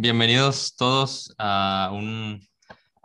bienvenidos 0.00 0.76
todos 0.76 1.34
a 1.36 1.90
un 1.92 2.40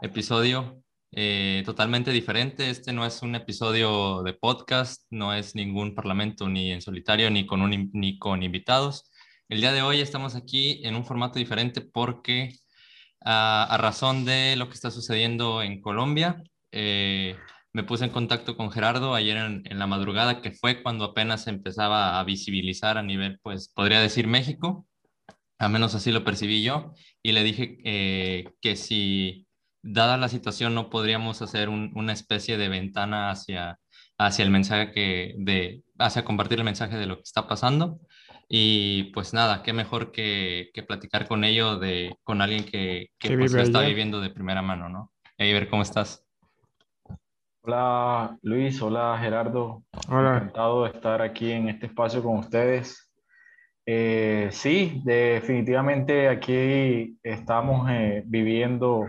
episodio 0.01 0.81
eh, 1.11 1.61
totalmente 1.65 2.11
diferente. 2.11 2.69
Este 2.69 2.93
no 2.93 3.05
es 3.05 3.21
un 3.21 3.35
episodio 3.35 4.23
de 4.23 4.31
podcast, 4.31 5.03
no 5.09 5.33
es 5.33 5.55
ningún 5.55 5.93
parlamento 5.93 6.47
ni 6.47 6.71
en 6.71 6.81
solitario 6.81 7.29
ni 7.29 7.45
con, 7.45 7.61
un, 7.61 7.89
ni 7.91 8.17
con 8.17 8.43
invitados. 8.43 9.11
El 9.49 9.59
día 9.59 9.73
de 9.73 9.81
hoy 9.81 9.99
estamos 9.99 10.35
aquí 10.35 10.79
en 10.85 10.95
un 10.95 11.05
formato 11.05 11.37
diferente 11.37 11.81
porque 11.81 12.53
a, 13.25 13.75
razón 13.77 14.23
de 14.23 14.55
lo 14.55 14.69
que 14.69 14.75
está 14.75 14.89
sucediendo 14.89 15.63
en 15.63 15.81
Colombia, 15.81 16.41
eh, 16.71 17.35
me 17.73 17.83
puse 17.83 18.05
en 18.05 18.11
contacto 18.11 18.55
con 18.55 18.71
Gerardo 18.71 19.15
ayer 19.15 19.35
en, 19.35 19.63
en, 19.65 19.79
la 19.79 19.87
madrugada, 19.87 20.41
que 20.41 20.51
fue 20.51 20.81
cuando 20.81 21.03
apenas 21.03 21.47
empezaba 21.47 22.21
a 22.21 22.23
visibilizar 22.23 22.97
a 22.97 23.03
nivel, 23.03 23.37
pues 23.43 23.67
podría 23.67 23.99
decir 23.99 24.27
México, 24.27 24.87
a 25.57 25.69
menos 25.69 25.95
así 25.95 26.11
lo 26.11 26.23
percibí 26.23 26.63
yo, 26.63 26.93
y 27.23 27.31
le 27.31 27.43
dije 27.43 27.77
eh, 27.83 28.53
que 28.61 28.75
si, 28.75 29.47
dada 29.81 30.17
la 30.17 30.29
situación, 30.29 30.75
no 30.75 30.89
podríamos 30.89 31.41
hacer 31.41 31.69
una 31.69 32.13
especie 32.13 32.57
de 32.57 32.69
ventana 32.69 33.29
hacia, 33.29 33.79
hacia 34.17 34.43
el 34.43 34.51
mensaje 34.51 34.91
que, 34.91 35.35
de, 35.37 35.83
hacia 35.99 36.25
compartir 36.25 36.59
el 36.59 36.65
mensaje 36.65 36.97
de 36.97 37.05
lo 37.05 37.17
que 37.17 37.23
está 37.23 37.47
pasando. 37.47 37.99
Y 38.47 39.05
pues 39.05 39.33
nada, 39.33 39.63
qué 39.63 39.73
mejor 39.73 40.11
que, 40.11 40.69
que 40.73 40.83
platicar 40.83 41.27
con 41.27 41.43
ello 41.43 41.77
de, 41.77 42.15
con 42.23 42.41
alguien 42.41 42.63
que, 42.63 43.09
que 43.17 43.37
pues, 43.37 43.53
lo 43.53 43.61
está 43.61 43.81
viviendo 43.81 44.21
de 44.21 44.29
primera 44.29 44.61
mano, 44.61 44.89
¿no? 44.89 45.11
ver 45.37 45.67
¿cómo 45.67 45.81
estás? 45.81 46.23
Hola 47.61 48.37
Luis, 48.43 48.79
hola 48.81 49.17
Gerardo. 49.19 49.83
Hola. 50.07 50.37
Encantado 50.37 50.83
de 50.83 50.91
estar 50.91 51.21
aquí 51.23 51.51
en 51.51 51.69
este 51.69 51.87
espacio 51.87 52.21
con 52.21 52.37
ustedes. 52.37 53.04
Eh, 53.87 54.49
sí, 54.51 55.01
definitivamente 55.03 56.27
aquí 56.27 57.19
estamos 57.21 57.87
eh, 57.91 58.23
viviendo 58.25 59.05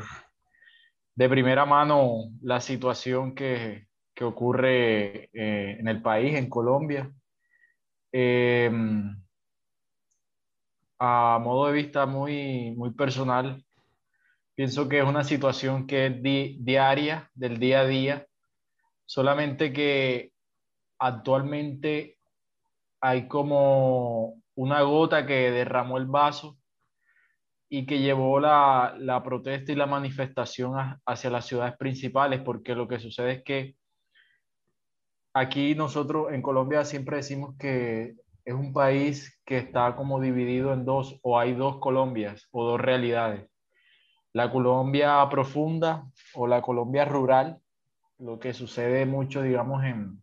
de 1.14 1.28
primera 1.30 1.64
mano 1.64 2.30
la 2.42 2.60
situación 2.60 3.34
que, 3.34 3.86
que 4.14 4.24
ocurre 4.24 5.30
eh, 5.32 5.76
en 5.80 5.88
el 5.88 6.02
país, 6.02 6.34
en 6.34 6.50
Colombia. 6.50 7.10
A 10.98 11.38
modo 11.38 11.66
de 11.66 11.72
vista 11.72 12.06
muy, 12.06 12.72
muy 12.72 12.90
personal, 12.92 13.64
pienso 14.54 14.88
que 14.88 14.98
es 14.98 15.04
una 15.04 15.24
situación 15.24 15.86
que 15.86 16.06
es 16.06 16.22
diaria, 16.64 17.30
del 17.34 17.58
día 17.58 17.80
a 17.80 17.86
día, 17.86 18.26
solamente 19.06 19.72
que 19.72 20.32
actualmente 20.98 22.18
hay 23.00 23.28
como 23.28 24.42
una 24.56 24.82
gota 24.82 25.26
que 25.26 25.50
derramó 25.50 25.98
el 25.98 26.06
vaso 26.06 26.58
y 27.68 27.86
que 27.86 28.00
llevó 28.00 28.40
la, 28.40 28.94
la 28.98 29.22
protesta 29.22 29.72
y 29.72 29.76
la 29.76 29.86
manifestación 29.86 30.74
hacia 31.04 31.30
las 31.30 31.46
ciudades 31.46 31.76
principales, 31.76 32.40
porque 32.40 32.74
lo 32.74 32.88
que 32.88 32.98
sucede 32.98 33.32
es 33.32 33.42
que 33.42 33.76
aquí 35.34 35.74
nosotros 35.74 36.32
en 36.32 36.42
Colombia 36.42 36.84
siempre 36.84 37.18
decimos 37.18 37.56
que 37.58 38.14
es 38.44 38.54
un 38.54 38.72
país 38.72 39.40
que 39.44 39.58
está 39.58 39.96
como 39.96 40.20
dividido 40.20 40.72
en 40.72 40.84
dos, 40.84 41.18
o 41.22 41.38
hay 41.38 41.52
dos 41.52 41.78
Colombias 41.78 42.48
o 42.52 42.64
dos 42.64 42.80
realidades. 42.80 43.50
La 44.32 44.50
Colombia 44.50 45.26
profunda 45.28 46.04
o 46.34 46.46
la 46.46 46.62
Colombia 46.62 47.04
rural, 47.04 47.58
lo 48.18 48.38
que 48.38 48.54
sucede 48.54 49.04
mucho, 49.04 49.42
digamos, 49.42 49.84
en, 49.84 50.22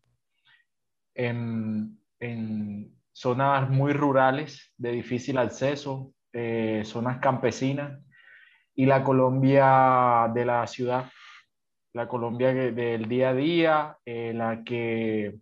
en, 1.16 2.00
en 2.20 2.96
zonas 3.14 3.70
muy 3.70 3.94
rurales 3.94 4.74
de 4.78 4.92
difícil 4.92 5.38
acceso, 5.38 6.12
eh, 6.34 6.82
zonas 6.84 7.20
campesinas, 7.20 8.02
y 8.76 8.88
la 8.88 9.04
Colombia 9.04 10.32
de 10.34 10.46
la 10.46 10.66
ciudad, 10.66 11.06
la 11.94 12.08
Colombia 12.08 12.54
del 12.54 13.08
día 13.08 13.30
a 13.30 13.34
día, 13.34 13.98
eh, 14.04 14.34
la 14.34 14.64
que 14.64 15.36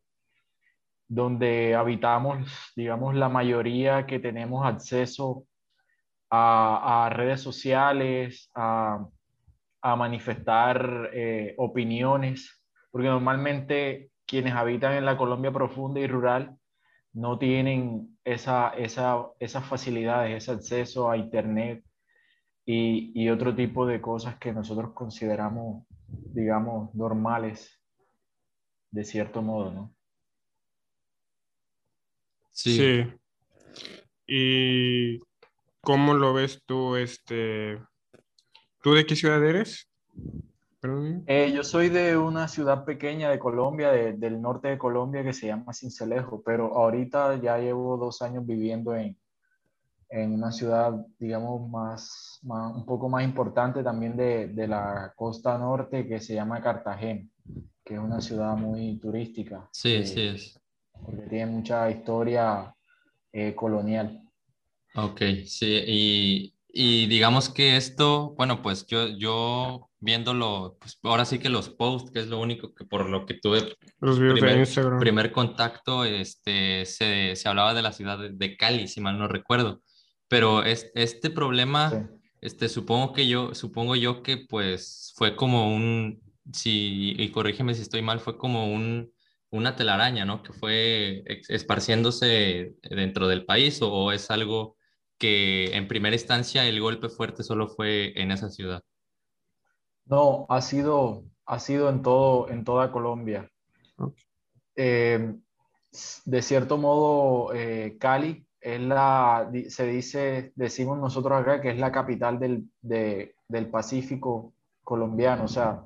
donde 1.07 1.75
habitamos, 1.75 2.71
digamos, 2.75 3.15
la 3.15 3.29
mayoría 3.29 4.05
que 4.05 4.19
tenemos 4.19 4.65
acceso 4.65 5.45
a, 6.29 7.09
redes 7.11 7.41
sociales, 7.41 8.49
a, 8.55 9.07
manifestar 9.83 11.09
eh, 11.13 11.53
opiniones, 11.57 12.61
porque 12.91 13.07
normalmente 13.07 14.11
quienes 14.25 14.53
habitan 14.53 14.93
en 14.93 15.05
la 15.05 15.17
Colombia 15.17 15.51
profunda 15.51 15.99
y 15.99 16.07
rural 16.07 16.55
no 17.13 17.37
tienen 17.37 18.17
esa, 18.23 18.69
esa, 18.69 19.25
esas 19.39 19.65
facilidades, 19.65 20.43
ese 20.43 20.51
acceso 20.51 21.09
a 21.09 21.17
Internet 21.17 21.83
y, 22.65 23.11
y, 23.15 23.29
otro 23.29 23.55
tipo 23.55 23.85
de 23.85 23.99
cosas 23.99 24.37
que 24.37 24.53
nosotros 24.53 24.93
consideramos, 24.93 25.85
digamos, 26.07 26.93
normales, 26.93 27.81
de 28.91 29.03
cierto 29.03 29.41
modo, 29.41 29.71
¿no? 29.71 29.95
Sí. 32.51 32.77
sí. 32.77 33.21
¿Y 34.27 35.19
cómo 35.81 36.13
lo 36.13 36.33
ves 36.33 36.61
tú, 36.65 36.95
este, 36.95 37.81
tú 38.81 38.93
de 38.93 39.05
qué 39.05 39.15
ciudad 39.15 39.43
eres? 39.43 39.89
Eh, 40.83 41.51
yo 41.53 41.63
soy 41.63 41.89
de 41.89 42.17
una 42.17 42.47
ciudad 42.47 42.85
pequeña 42.85 43.29
de 43.29 43.37
Colombia, 43.37 43.91
del 43.91 44.41
norte 44.41 44.69
de 44.69 44.77
Colombia, 44.79 45.23
que 45.23 45.33
se 45.33 45.47
llama 45.47 45.73
Cincelejo, 45.73 46.41
pero 46.43 46.75
ahorita 46.75 47.39
ya 47.39 47.59
llevo 47.59 47.97
dos 47.97 48.23
años 48.23 48.45
viviendo 48.47 48.95
en, 48.95 49.15
en 50.09 50.33
una 50.33 50.51
ciudad, 50.51 51.05
digamos, 51.19 51.69
más, 51.69 52.39
un 52.43 52.83
poco 52.85 53.09
más 53.09 53.23
importante 53.23 53.83
también 53.83 54.17
de, 54.17 54.47
de, 54.47 54.67
la 54.67 55.13
costa 55.15 55.55
norte, 55.55 56.07
que 56.07 56.19
se 56.19 56.33
llama 56.33 56.63
Cartagena, 56.63 57.29
que 57.85 57.93
es 57.93 57.99
una 57.99 58.19
ciudad 58.19 58.55
muy 58.57 58.97
turística. 58.97 59.69
Sí, 59.71 59.93
eh, 59.93 60.05
sí 60.05 60.21
es. 60.21 60.59
Porque 61.05 61.27
tiene 61.27 61.45
mucha 61.45 61.91
historia 61.91 62.75
eh, 63.31 63.53
colonial. 63.53 64.19
Ok, 64.95 65.21
sí, 65.45 65.83
y, 65.85 66.55
y 66.67 67.05
digamos 67.05 67.49
que 67.49 67.77
esto, 67.77 68.31
bueno, 68.31 68.63
pues 68.63 68.87
yo, 68.87 69.07
yo 69.09 69.90
viéndolo, 70.01 70.77
pues 70.79 70.99
ahora 71.03 71.25
sí 71.25 71.39
que 71.39 71.49
los 71.49 71.69
posts, 71.69 72.11
que 72.11 72.19
es 72.19 72.27
lo 72.27 72.39
único 72.39 72.73
que 72.73 72.83
por 72.85 73.07
lo 73.07 73.25
que 73.25 73.35
tuve 73.35 73.77
los 73.99 74.17
primer, 74.17 74.67
primer 74.99 75.31
contacto, 75.31 76.03
este, 76.03 76.85
se, 76.85 77.35
se, 77.35 77.47
hablaba 77.47 77.75
de 77.75 77.83
la 77.83 77.93
ciudad 77.93 78.17
de, 78.17 78.57
Cali, 78.57 78.87
si 78.87 78.99
mal 78.99 79.17
no 79.17 79.27
recuerdo. 79.27 79.81
Pero 80.27 80.63
es, 80.63 80.91
este 80.95 81.29
problema, 81.29 82.09
este, 82.41 82.67
supongo 82.67 83.13
que 83.13 83.27
yo, 83.27 83.53
supongo 83.53 83.95
yo 83.95 84.23
que 84.23 84.37
pues 84.37 85.13
fue 85.15 85.35
como 85.35 85.73
un, 85.73 86.19
si, 86.51 87.13
y 87.17 87.29
corrígeme 87.29 87.75
si 87.75 87.83
estoy 87.83 88.01
mal, 88.01 88.19
fue 88.19 88.37
como 88.39 88.73
un, 88.73 89.13
una 89.51 89.75
telaraña, 89.75 90.25
¿no? 90.25 90.41
Que 90.41 90.51
fue 90.51 91.23
esparciéndose 91.47 92.73
dentro 92.81 93.27
del 93.27 93.45
país 93.45 93.81
o, 93.83 93.91
o 93.91 94.11
es 94.11 94.31
algo 94.31 94.77
que 95.19 95.75
en 95.77 95.87
primera 95.87 96.15
instancia 96.15 96.67
el 96.67 96.81
golpe 96.81 97.07
fuerte 97.07 97.43
solo 97.43 97.67
fue 97.67 98.19
en 98.19 98.31
esa 98.31 98.49
ciudad. 98.49 98.83
No, 100.05 100.45
ha 100.49 100.61
sido, 100.61 101.23
ha 101.45 101.59
sido 101.59 101.89
en, 101.89 102.01
todo, 102.01 102.49
en 102.49 102.63
toda 102.63 102.91
Colombia. 102.91 103.49
Eh, 104.75 105.35
de 106.25 106.41
cierto 106.41 106.77
modo, 106.77 107.53
eh, 107.53 107.97
Cali 107.99 108.45
es 108.59 108.79
la, 108.79 109.51
se 109.69 109.87
dice, 109.87 110.53
decimos 110.55 110.99
nosotros 110.99 111.39
acá 111.39 111.61
que 111.61 111.71
es 111.71 111.79
la 111.79 111.91
capital 111.91 112.39
del, 112.39 112.69
del 112.81 113.69
Pacífico 113.69 114.53
colombiano. 114.83 115.45
O 115.45 115.47
sea, 115.47 115.83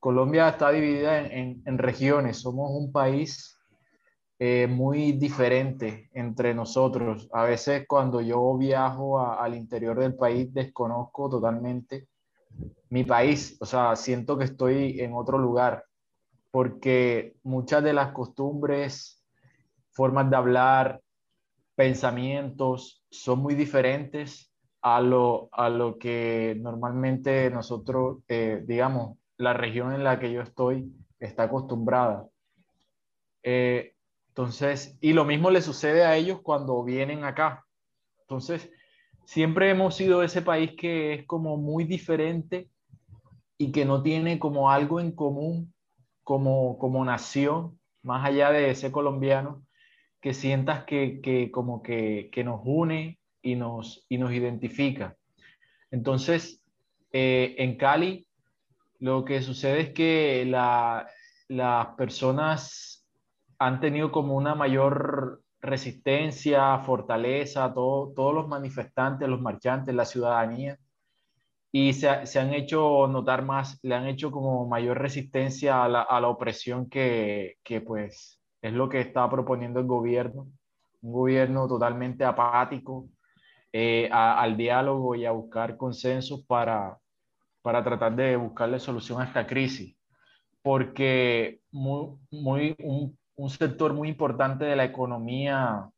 Colombia 0.00 0.48
está 0.48 0.70
dividida 0.70 1.20
en, 1.20 1.62
en, 1.64 1.78
regiones. 1.78 2.38
Somos 2.40 2.70
un 2.72 2.92
país 2.92 3.56
eh, 4.38 4.66
muy 4.66 5.12
diferente 5.12 6.10
entre 6.12 6.54
nosotros. 6.54 7.28
A 7.32 7.44
veces 7.44 7.86
cuando 7.88 8.20
yo 8.20 8.56
viajo 8.56 9.20
al 9.20 9.54
interior 9.54 9.98
del 9.98 10.14
país 10.14 10.52
desconozco 10.52 11.30
totalmente 11.30 12.08
mi 12.88 13.04
país, 13.04 13.56
o 13.60 13.66
sea, 13.66 13.96
siento 13.96 14.38
que 14.38 14.44
estoy 14.44 15.00
en 15.00 15.14
otro 15.14 15.38
lugar, 15.38 15.84
porque 16.50 17.36
muchas 17.42 17.82
de 17.82 17.92
las 17.92 18.12
costumbres, 18.12 19.24
formas 19.90 20.30
de 20.30 20.36
hablar, 20.36 21.00
pensamientos 21.74 23.04
son 23.10 23.40
muy 23.40 23.54
diferentes 23.54 24.52
a 24.82 25.00
lo, 25.00 25.48
a 25.52 25.68
lo 25.68 25.98
que 25.98 26.56
normalmente 26.60 27.50
nosotros, 27.50 28.18
eh, 28.28 28.62
digamos, 28.64 29.18
la 29.36 29.52
región 29.52 29.92
en 29.92 30.04
la 30.04 30.18
que 30.18 30.32
yo 30.32 30.42
estoy 30.42 30.92
está 31.18 31.44
acostumbrada. 31.44 32.26
Eh, 33.42 33.94
entonces, 34.28 34.96
y 35.00 35.12
lo 35.12 35.24
mismo 35.24 35.50
le 35.50 35.62
sucede 35.62 36.04
a 36.04 36.16
ellos 36.16 36.40
cuando 36.42 36.82
vienen 36.84 37.24
acá. 37.24 37.66
Entonces, 38.20 38.70
siempre 39.26 39.68
hemos 39.70 39.96
sido 39.96 40.22
ese 40.22 40.40
país 40.40 40.72
que 40.78 41.14
es 41.14 41.26
como 41.26 41.56
muy 41.56 41.84
diferente 41.84 42.70
y 43.58 43.72
que 43.72 43.84
no 43.84 44.02
tiene 44.02 44.38
como 44.38 44.70
algo 44.70 45.00
en 45.00 45.12
común 45.12 45.74
como, 46.22 46.78
como 46.78 47.04
nación, 47.04 47.78
más 48.02 48.24
allá 48.24 48.50
de 48.50 48.70
ese 48.70 48.90
colombiano, 48.90 49.64
que 50.20 50.32
sientas 50.32 50.84
que, 50.84 51.20
que 51.20 51.50
como 51.50 51.82
que, 51.82 52.30
que, 52.32 52.42
nos 52.42 52.60
une 52.64 53.18
y 53.42 53.54
nos, 53.54 54.04
y 54.08 54.18
nos 54.18 54.32
identifica. 54.32 55.16
Entonces, 55.90 56.60
eh, 57.12 57.54
en 57.58 57.76
Cali, 57.76 58.26
lo 58.98 59.24
que 59.24 59.42
sucede 59.42 59.80
es 59.80 59.90
que 59.90 60.44
las 61.48 61.86
personas 61.96 63.06
han 63.58 63.80
tenido 63.80 64.10
como 64.10 64.36
una 64.36 64.54
mayor 64.54 65.42
resistencia, 65.66 66.78
fortaleza, 66.80 67.72
todos 67.74 68.34
los 68.34 68.48
manifestantes, 68.48 69.28
los 69.28 69.40
marchantes, 69.40 69.94
la 69.94 70.04
ciudadanía, 70.04 70.78
y 71.72 71.92
se, 71.92 72.08
han 72.08 72.54
hecho 72.54 73.06
notar 73.06 73.44
más, 73.44 73.78
le 73.82 73.94
han 73.94 74.06
hecho 74.06 74.30
como 74.30 74.66
mayor 74.66 74.98
resistencia 74.98 75.84
a 75.84 75.88
la, 75.88 76.28
opresión 76.28 76.88
que, 76.88 77.58
pues 77.86 78.40
es 78.62 78.72
lo 78.72 78.88
que 78.88 79.00
está 79.00 79.28
proponiendo 79.28 79.80
el 79.80 79.86
gobierno, 79.86 80.48
un 81.02 81.12
gobierno 81.12 81.68
totalmente 81.68 82.24
apático 82.24 83.08
eh, 83.72 84.08
al 84.10 84.56
diálogo 84.56 85.14
y 85.16 85.26
a 85.26 85.32
buscar 85.32 85.76
consensos 85.76 86.44
para, 86.46 86.98
para 87.60 87.84
tratar 87.84 88.16
de 88.16 88.36
buscarle 88.36 88.78
solución 88.80 89.20
a 89.20 89.24
esta 89.24 89.46
crisis, 89.46 89.94
porque 90.62 91.60
muy, 91.70 92.16
muy, 92.30 92.74
un, 92.78 93.18
un 93.36 93.50
sector 93.50 93.92
muy 93.92 94.08
importante 94.08 94.64
de 94.64 94.76
la 94.76 94.84
economía 94.84 95.90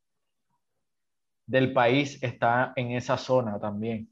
del 1.45 1.73
país 1.73 2.21
está 2.21 2.73
en 2.75 2.91
esa 2.91 3.17
zona 3.17 3.59
también. 3.59 4.09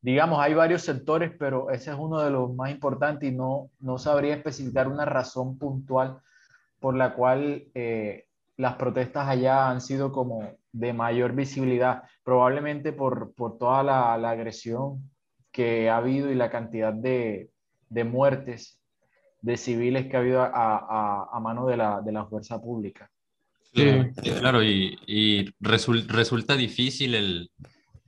Digamos, 0.00 0.40
hay 0.40 0.54
varios 0.54 0.82
sectores, 0.82 1.32
pero 1.38 1.70
ese 1.70 1.90
es 1.90 1.96
uno 1.98 2.20
de 2.20 2.30
los 2.30 2.54
más 2.54 2.70
importantes 2.70 3.32
y 3.32 3.34
no, 3.34 3.70
no 3.80 3.98
sabría 3.98 4.34
especificar 4.34 4.88
una 4.88 5.04
razón 5.04 5.58
puntual 5.58 6.20
por 6.78 6.94
la 6.94 7.14
cual 7.14 7.64
eh, 7.74 8.26
las 8.56 8.74
protestas 8.74 9.28
allá 9.28 9.70
han 9.70 9.80
sido 9.80 10.12
como 10.12 10.52
de 10.72 10.92
mayor 10.92 11.32
visibilidad, 11.32 12.04
probablemente 12.22 12.92
por, 12.92 13.32
por 13.34 13.58
toda 13.58 13.82
la, 13.82 14.18
la, 14.18 14.30
agresión 14.30 15.10
que 15.50 15.90
ha 15.90 15.96
habido 15.96 16.30
y 16.30 16.34
la 16.34 16.50
cantidad 16.50 16.92
de, 16.92 17.50
de 17.88 18.04
muertes 18.04 18.77
de 19.40 19.56
civiles 19.56 20.06
que 20.06 20.16
ha 20.16 20.20
habido 20.20 20.42
a, 20.42 21.28
a, 21.32 21.40
mano 21.40 21.66
de 21.66 21.76
la, 21.76 22.00
de 22.00 22.12
la, 22.12 22.26
fuerza 22.26 22.60
pública. 22.60 23.10
Sí, 23.74 23.84
claro, 24.38 24.62
y, 24.64 24.98
y 25.06 25.54
resulta 25.60 26.56
difícil 26.56 27.14
el, 27.14 27.50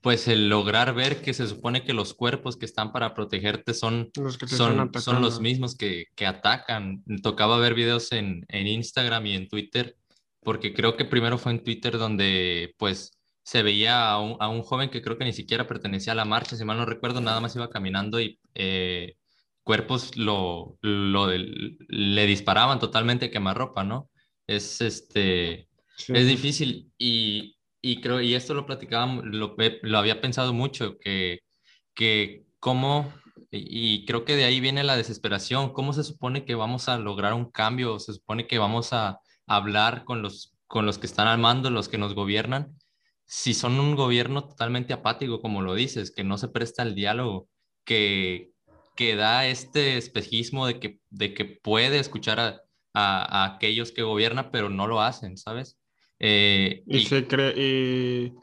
pues 0.00 0.29
el 0.29 0.49
lograr 0.49 0.94
ver 0.94 1.21
que 1.21 1.35
se 1.35 1.47
supone 1.47 1.85
que 1.85 1.93
los 1.93 2.15
cuerpos 2.15 2.56
que 2.56 2.65
están 2.65 2.93
para 2.93 3.15
protegerte 3.15 3.75
son 3.75 4.11
los, 4.17 4.38
son, 4.47 4.91
son, 4.99 5.23
los 5.23 5.41
mismos 5.41 5.77
que, 5.77 6.06
que, 6.15 6.27
atacan. 6.27 7.05
Tocaba 7.23 7.59
ver 7.59 7.75
videos 7.75 8.12
en, 8.12 8.44
en, 8.49 8.67
Instagram 8.67 9.26
y 9.26 9.35
en 9.35 9.49
Twitter, 9.49 9.97
porque 10.43 10.73
creo 10.73 10.97
que 10.97 11.05
primero 11.05 11.37
fue 11.37 11.53
en 11.53 11.62
Twitter 11.62 11.99
donde 11.99 12.75
pues 12.79 13.12
se 13.43 13.62
veía 13.62 14.11
a 14.11 14.21
un, 14.21 14.37
a 14.41 14.49
un 14.49 14.62
joven 14.62 14.91
que 14.91 15.03
creo 15.03 15.19
que 15.19 15.25
ni 15.25 15.33
siquiera 15.33 15.67
pertenecía 15.67 16.12
a 16.12 16.17
la 16.17 16.25
marcha, 16.25 16.56
si 16.56 16.65
mal 16.65 16.79
no 16.79 16.87
recuerdo, 16.87 17.21
nada 17.21 17.41
más 17.41 17.55
iba 17.56 17.69
caminando 17.69 18.21
y 18.21 18.38
eh, 18.55 19.17
cuerpos 19.70 20.17
lo, 20.17 20.76
lo 20.82 21.28
le 21.28 22.26
disparaban 22.26 22.81
totalmente 22.81 23.31
quemarropa, 23.31 23.84
¿no? 23.84 24.11
Es, 24.49 24.81
este, 24.81 25.69
es 26.08 26.26
difícil 26.26 26.90
y, 26.99 27.56
y, 27.81 28.00
creo, 28.00 28.20
y 28.20 28.34
esto 28.34 28.52
lo 28.52 28.67
platicaba, 28.67 29.06
lo, 29.22 29.55
lo 29.82 29.99
había 29.99 30.20
pensado 30.20 30.52
mucho, 30.52 30.99
que, 30.99 31.38
que 31.94 32.46
cómo, 32.58 33.14
y 33.52 34.05
creo 34.06 34.25
que 34.25 34.34
de 34.34 34.43
ahí 34.43 34.58
viene 34.58 34.82
la 34.82 34.96
desesperación, 34.96 35.73
cómo 35.73 35.93
se 35.93 36.02
supone 36.02 36.44
que 36.44 36.56
vamos 36.56 36.88
a 36.88 36.99
lograr 36.99 37.32
un 37.32 37.49
cambio, 37.49 38.00
se 38.00 38.14
supone 38.14 38.49
que 38.49 38.58
vamos 38.58 38.93
a 38.93 39.20
hablar 39.46 40.02
con 40.05 40.20
los, 40.20 40.52
con 40.66 40.84
los 40.84 40.99
que 40.99 41.06
están 41.06 41.28
al 41.28 41.38
mando, 41.38 41.70
los 41.70 41.88
que 41.88 41.96
nos 41.96 42.16
gobiernan, 42.16 42.76
si 43.25 43.55
son 43.55 43.78
un 43.78 43.94
gobierno 43.94 44.49
totalmente 44.49 44.93
apático, 44.94 45.40
como 45.40 45.62
lo 45.62 45.76
dices, 45.76 46.11
que 46.11 46.25
no 46.25 46.38
se 46.38 46.49
presta 46.49 46.82
al 46.82 46.96
diálogo, 46.96 47.49
que, 47.84 48.50
que 49.00 49.17
da 49.17 49.47
este 49.47 49.97
espejismo 49.97 50.67
de 50.67 50.79
que, 50.79 51.00
de 51.08 51.32
que 51.32 51.47
puede 51.47 51.99
escuchar 51.99 52.38
a, 52.38 52.61
a, 52.93 53.55
aquellos 53.55 53.93
que 53.93 54.02
gobiernan, 54.02 54.50
pero 54.52 54.69
no 54.69 54.87
lo 54.87 55.00
hacen, 55.00 55.38
¿sabes? 55.38 55.79
Eh, 56.19 56.82
y, 56.87 57.06
se 57.06 57.26
cree, 57.26 57.55
y, 57.56 58.35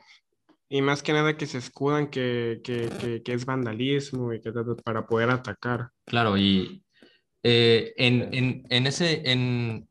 y, 0.68 0.81
más 0.81 1.04
que 1.04 1.13
nada 1.13 1.38
que 1.38 1.45
se 1.45 1.59
escudan 1.59 2.09
que, 2.09 2.62
que, 2.63 3.21
que, 3.24 3.33
es 3.33 3.45
vandalismo 3.45 4.33
y 4.33 4.42
que 4.42 4.51
para 4.83 5.06
poder 5.06 5.30
atacar. 5.30 5.92
Claro, 6.07 6.36
y 6.39 6.83
eh, 7.44 7.94
en, 7.98 8.33
en, 8.33 8.63
en, 8.71 8.88
ese, 8.88 9.30
en, 9.30 9.88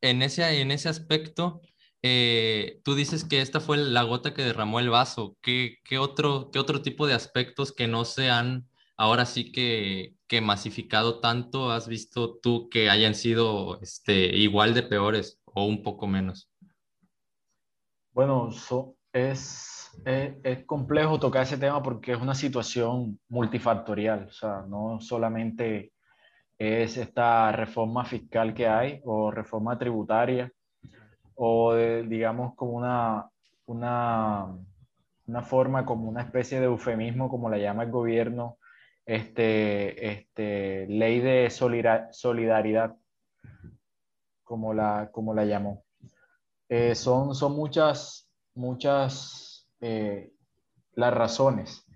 en, 0.00 0.22
ese, 0.22 0.62
en 0.62 0.70
ese 0.70 0.88
aspecto, 0.88 1.60
eh, 2.00 2.80
tú 2.84 2.94
dices 2.94 3.22
que 3.22 3.42
esta 3.42 3.60
fue 3.60 3.76
la 3.76 4.02
gota 4.04 4.32
que 4.32 4.44
derramó 4.44 4.80
el 4.80 4.88
vaso. 4.88 5.36
¿Qué, 5.42 5.76
qué, 5.84 5.98
otro, 5.98 6.48
¿Qué 6.50 6.58
otro 6.58 6.80
tipo 6.80 7.06
de 7.06 7.12
aspectos 7.12 7.74
que 7.74 7.86
no 7.86 8.06
se 8.06 8.30
han 8.30 8.66
ahora 8.96 9.26
sí 9.26 9.52
que, 9.52 10.14
que 10.26 10.40
masificado 10.40 11.20
tanto, 11.20 11.70
¿has 11.70 11.88
visto 11.88 12.38
tú 12.38 12.68
que 12.68 12.90
hayan 12.90 13.14
sido 13.14 13.80
este, 13.80 14.36
igual 14.36 14.74
de 14.74 14.82
peores 14.82 15.40
o 15.44 15.64
un 15.64 15.82
poco 15.82 16.06
menos? 16.06 16.50
Bueno, 18.12 18.50
es, 19.12 19.90
es, 20.04 20.64
complejo 20.64 21.20
tocar 21.20 21.42
ese 21.42 21.58
tema 21.58 21.82
porque 21.82 22.12
es 22.12 22.20
una 22.20 22.34
situación 22.34 23.18
multifactorial, 23.28 24.26
o 24.28 24.32
sea, 24.32 24.64
no 24.66 24.98
solamente 25.00 25.92
es 26.58 26.96
esta 26.96 27.52
reforma 27.52 28.04
fiscal 28.06 28.54
que 28.54 28.66
hay 28.66 29.00
o 29.04 29.30
reforma 29.30 29.78
tributaria 29.78 30.50
o 31.34 31.74
digamos 31.74 32.54
como 32.54 32.72
una, 32.72 33.28
una, 33.66 34.46
una 35.26 35.42
forma, 35.42 35.84
como 35.84 36.08
una 36.08 36.22
especie 36.22 36.58
de 36.58 36.64
eufemismo, 36.64 37.28
como 37.28 37.50
la 37.50 37.58
llama 37.58 37.82
el 37.82 37.90
gobierno, 37.90 38.56
este, 39.06 40.10
este, 40.10 40.86
ley 40.88 41.20
de 41.20 41.48
solidaridad, 41.48 42.96
como 44.42 44.74
la, 44.74 45.10
como 45.12 45.32
la 45.32 45.44
llamó. 45.44 45.84
Eh, 46.68 46.96
son, 46.96 47.34
son 47.34 47.54
muchas, 47.54 48.28
muchas 48.54 49.68
eh, 49.80 50.32
las 50.94 51.14
razones. 51.14 51.86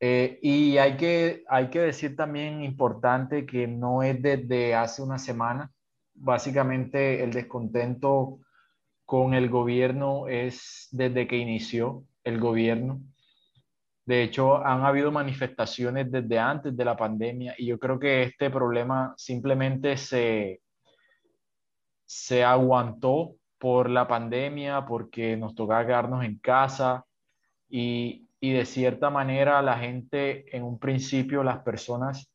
Eh, 0.00 0.38
y 0.42 0.76
hay 0.76 0.96
que, 0.96 1.44
hay 1.48 1.70
que 1.70 1.80
decir 1.80 2.14
también 2.14 2.62
importante 2.62 3.46
que 3.46 3.66
no 3.66 4.02
es 4.02 4.20
desde 4.20 4.74
hace 4.74 5.02
una 5.02 5.18
semana. 5.18 5.72
Básicamente 6.14 7.24
el 7.24 7.32
descontento 7.32 8.40
con 9.06 9.32
el 9.32 9.48
gobierno 9.48 10.28
es 10.28 10.88
desde 10.90 11.26
que 11.26 11.38
inició 11.38 12.04
el 12.22 12.38
gobierno. 12.38 13.00
De 14.08 14.22
hecho, 14.22 14.64
han 14.64 14.86
habido 14.86 15.12
manifestaciones 15.12 16.10
desde 16.10 16.38
antes 16.38 16.74
de 16.74 16.82
la 16.82 16.96
pandemia 16.96 17.54
y 17.58 17.66
yo 17.66 17.78
creo 17.78 17.98
que 17.98 18.22
este 18.22 18.48
problema 18.48 19.12
simplemente 19.18 19.98
se, 19.98 20.62
se 22.06 22.42
aguantó 22.42 23.34
por 23.58 23.90
la 23.90 24.08
pandemia, 24.08 24.86
porque 24.86 25.36
nos 25.36 25.54
tocaba 25.54 25.84
quedarnos 25.84 26.24
en 26.24 26.38
casa 26.38 27.04
y, 27.68 28.26
y 28.40 28.52
de 28.54 28.64
cierta 28.64 29.10
manera 29.10 29.60
la 29.60 29.76
gente, 29.76 30.56
en 30.56 30.62
un 30.62 30.78
principio 30.78 31.44
las 31.44 31.58
personas 31.58 32.32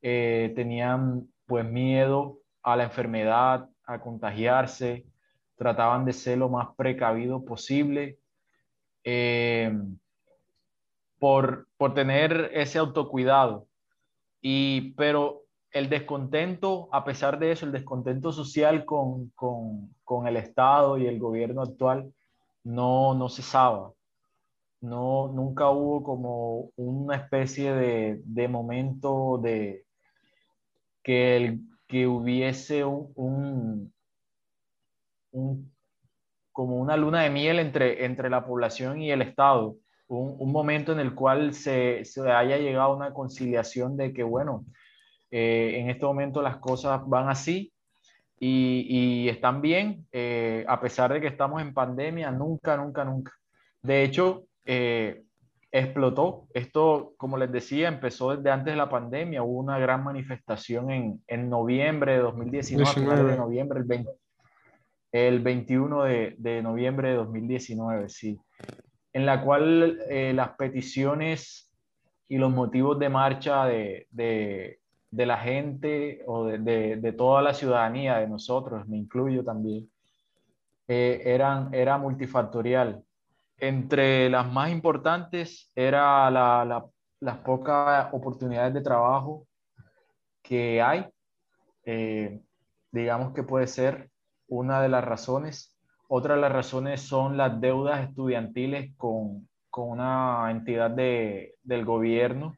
eh, 0.00 0.52
tenían 0.56 1.28
pues 1.46 1.64
miedo 1.64 2.40
a 2.64 2.74
la 2.74 2.82
enfermedad, 2.82 3.68
a 3.84 4.00
contagiarse, 4.00 5.06
trataban 5.54 6.04
de 6.04 6.14
ser 6.14 6.38
lo 6.38 6.48
más 6.48 6.70
precavido 6.76 7.44
posible. 7.44 8.18
Eh, 9.04 9.72
por, 11.22 11.68
por 11.76 11.94
tener 11.94 12.50
ese 12.52 12.80
autocuidado. 12.80 13.68
Y, 14.40 14.90
pero 14.94 15.44
el 15.70 15.88
descontento, 15.88 16.88
a 16.90 17.04
pesar 17.04 17.38
de 17.38 17.52
eso, 17.52 17.64
el 17.64 17.70
descontento 17.70 18.32
social 18.32 18.84
con, 18.84 19.28
con, 19.36 19.94
con 20.02 20.26
el 20.26 20.36
Estado 20.36 20.98
y 20.98 21.06
el 21.06 21.20
gobierno 21.20 21.62
actual 21.62 22.12
no, 22.64 23.14
no 23.14 23.28
cesaba. 23.28 23.92
No, 24.80 25.28
nunca 25.28 25.70
hubo 25.70 26.02
como 26.02 26.70
una 26.74 27.14
especie 27.14 27.72
de, 27.72 28.20
de 28.24 28.48
momento 28.48 29.38
de 29.40 29.84
que, 31.04 31.36
el, 31.36 31.60
que 31.86 32.08
hubiese 32.08 32.84
un, 32.84 33.92
un, 35.30 35.72
como 36.50 36.80
una 36.80 36.96
luna 36.96 37.22
de 37.22 37.30
miel 37.30 37.60
entre, 37.60 38.06
entre 38.06 38.28
la 38.28 38.44
población 38.44 39.00
y 39.00 39.12
el 39.12 39.22
Estado 39.22 39.76
un, 40.18 40.52
momento 40.52 40.92
en 40.92 41.00
el 41.00 41.14
cual 41.14 41.54
se, 41.54 42.04
se, 42.04 42.20
haya 42.30 42.58
llegado 42.58 42.92
a 42.92 42.96
una 42.96 43.12
conciliación 43.12 43.96
de 43.96 44.12
que, 44.12 44.22
bueno, 44.22 44.64
eh, 45.30 45.76
en 45.78 45.90
este 45.90 46.04
momento 46.04 46.42
las 46.42 46.58
cosas 46.58 47.00
van 47.06 47.28
así 47.28 47.72
y, 48.38 48.86
y 48.88 49.28
están 49.28 49.62
bien, 49.62 50.06
eh, 50.12 50.64
a 50.68 50.80
pesar 50.80 51.12
de 51.12 51.20
que 51.20 51.28
estamos 51.28 51.62
en 51.62 51.72
pandemia, 51.72 52.30
nunca, 52.30 52.76
nunca, 52.76 53.04
nunca. 53.04 53.32
De 53.82 54.04
hecho, 54.04 54.44
eh, 54.64 55.22
explotó. 55.70 56.46
Esto, 56.52 57.14
como 57.16 57.38
les 57.38 57.50
decía, 57.50 57.88
empezó 57.88 58.36
desde 58.36 58.50
antes 58.50 58.74
de 58.74 58.76
la 58.76 58.90
pandemia. 58.90 59.42
Hubo 59.42 59.58
una 59.60 59.78
gran 59.78 60.04
manifestación 60.04 60.90
en, 60.90 61.22
en 61.26 61.48
noviembre 61.48 62.12
de 62.12 62.18
2019, 62.18 63.30
de 63.30 63.36
noviembre, 63.38 63.78
el, 63.80 63.86
20, 63.86 64.10
el 65.12 65.40
21 65.40 66.02
de, 66.04 66.34
de, 66.36 66.62
noviembre 66.62 67.10
de 67.10 67.14
2019, 67.14 68.08
sí 68.10 68.38
en 69.12 69.26
la 69.26 69.42
cual 69.42 70.00
eh, 70.08 70.32
las 70.34 70.50
peticiones 70.50 71.70
y 72.28 72.38
los 72.38 72.50
motivos 72.50 72.98
de 72.98 73.08
marcha 73.08 73.66
de, 73.66 74.06
de, 74.10 74.78
la 75.10 75.36
gente 75.38 76.22
o 76.26 76.46
de, 76.46 76.96
de, 76.96 77.12
toda 77.12 77.42
la 77.42 77.52
ciudadanía, 77.52 78.18
de 78.18 78.28
nosotros, 78.28 78.88
me 78.88 78.96
incluyo 78.96 79.44
también, 79.44 79.90
eh, 80.88 81.22
eran, 81.24 81.72
era 81.74 81.98
multifactorial. 81.98 83.04
Entre 83.58 84.30
las 84.30 84.50
más 84.50 84.70
importantes 84.70 85.70
era 85.74 86.30
la, 86.30 86.64
la, 86.64 86.84
las 87.20 87.38
pocas 87.38 88.08
oportunidades 88.12 88.74
de 88.74 88.80
trabajo 88.80 89.46
que 90.42 90.82
hay. 90.82 91.06
Eh, 91.84 92.40
digamos 92.90 93.32
que 93.32 93.44
puede 93.44 93.66
ser 93.66 94.10
una 94.48 94.82
de 94.82 94.88
las 94.88 95.04
razones. 95.04 95.71
Otra 96.14 96.34
de 96.34 96.42
las 96.42 96.52
razones 96.52 97.00
son 97.00 97.38
las 97.38 97.58
deudas 97.58 98.06
estudiantiles 98.06 98.94
con, 98.98 99.48
con 99.70 99.88
una 99.88 100.50
entidad 100.50 100.90
de, 100.90 101.54
del 101.62 101.86
gobierno 101.86 102.54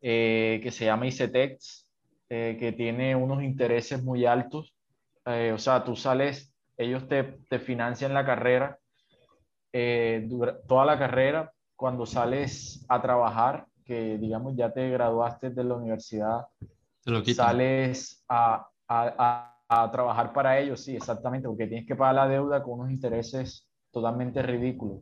eh, 0.00 0.60
que 0.62 0.70
se 0.70 0.86
llama 0.86 1.06
ICETEX, 1.06 1.86
eh, 2.30 2.56
que 2.58 2.72
tiene 2.72 3.14
unos 3.16 3.42
intereses 3.42 4.02
muy 4.02 4.24
altos. 4.24 4.74
Eh, 5.26 5.52
o 5.54 5.58
sea, 5.58 5.84
tú 5.84 5.94
sales, 5.94 6.54
ellos 6.78 7.06
te, 7.06 7.24
te 7.50 7.58
financian 7.58 8.14
la 8.14 8.24
carrera, 8.24 8.78
toda 10.66 10.86
la 10.86 10.98
carrera, 10.98 11.52
cuando 11.76 12.06
sales 12.06 12.86
a 12.88 13.02
trabajar, 13.02 13.66
que 13.84 14.16
digamos 14.16 14.56
ya 14.56 14.72
te 14.72 14.88
graduaste 14.88 15.50
de 15.50 15.64
la 15.64 15.74
universidad, 15.74 16.46
sales 17.26 18.24
a, 18.26 18.66
a, 18.88 19.14
a, 19.18 19.53
a 19.68 19.90
trabajar 19.90 20.32
para 20.32 20.58
ellos, 20.58 20.84
sí, 20.84 20.96
exactamente, 20.96 21.48
porque 21.48 21.66
tienes 21.66 21.86
que 21.86 21.96
pagar 21.96 22.14
la 22.14 22.28
deuda 22.28 22.62
con 22.62 22.80
unos 22.80 22.92
intereses 22.92 23.68
totalmente 23.90 24.42
ridículos. 24.42 25.00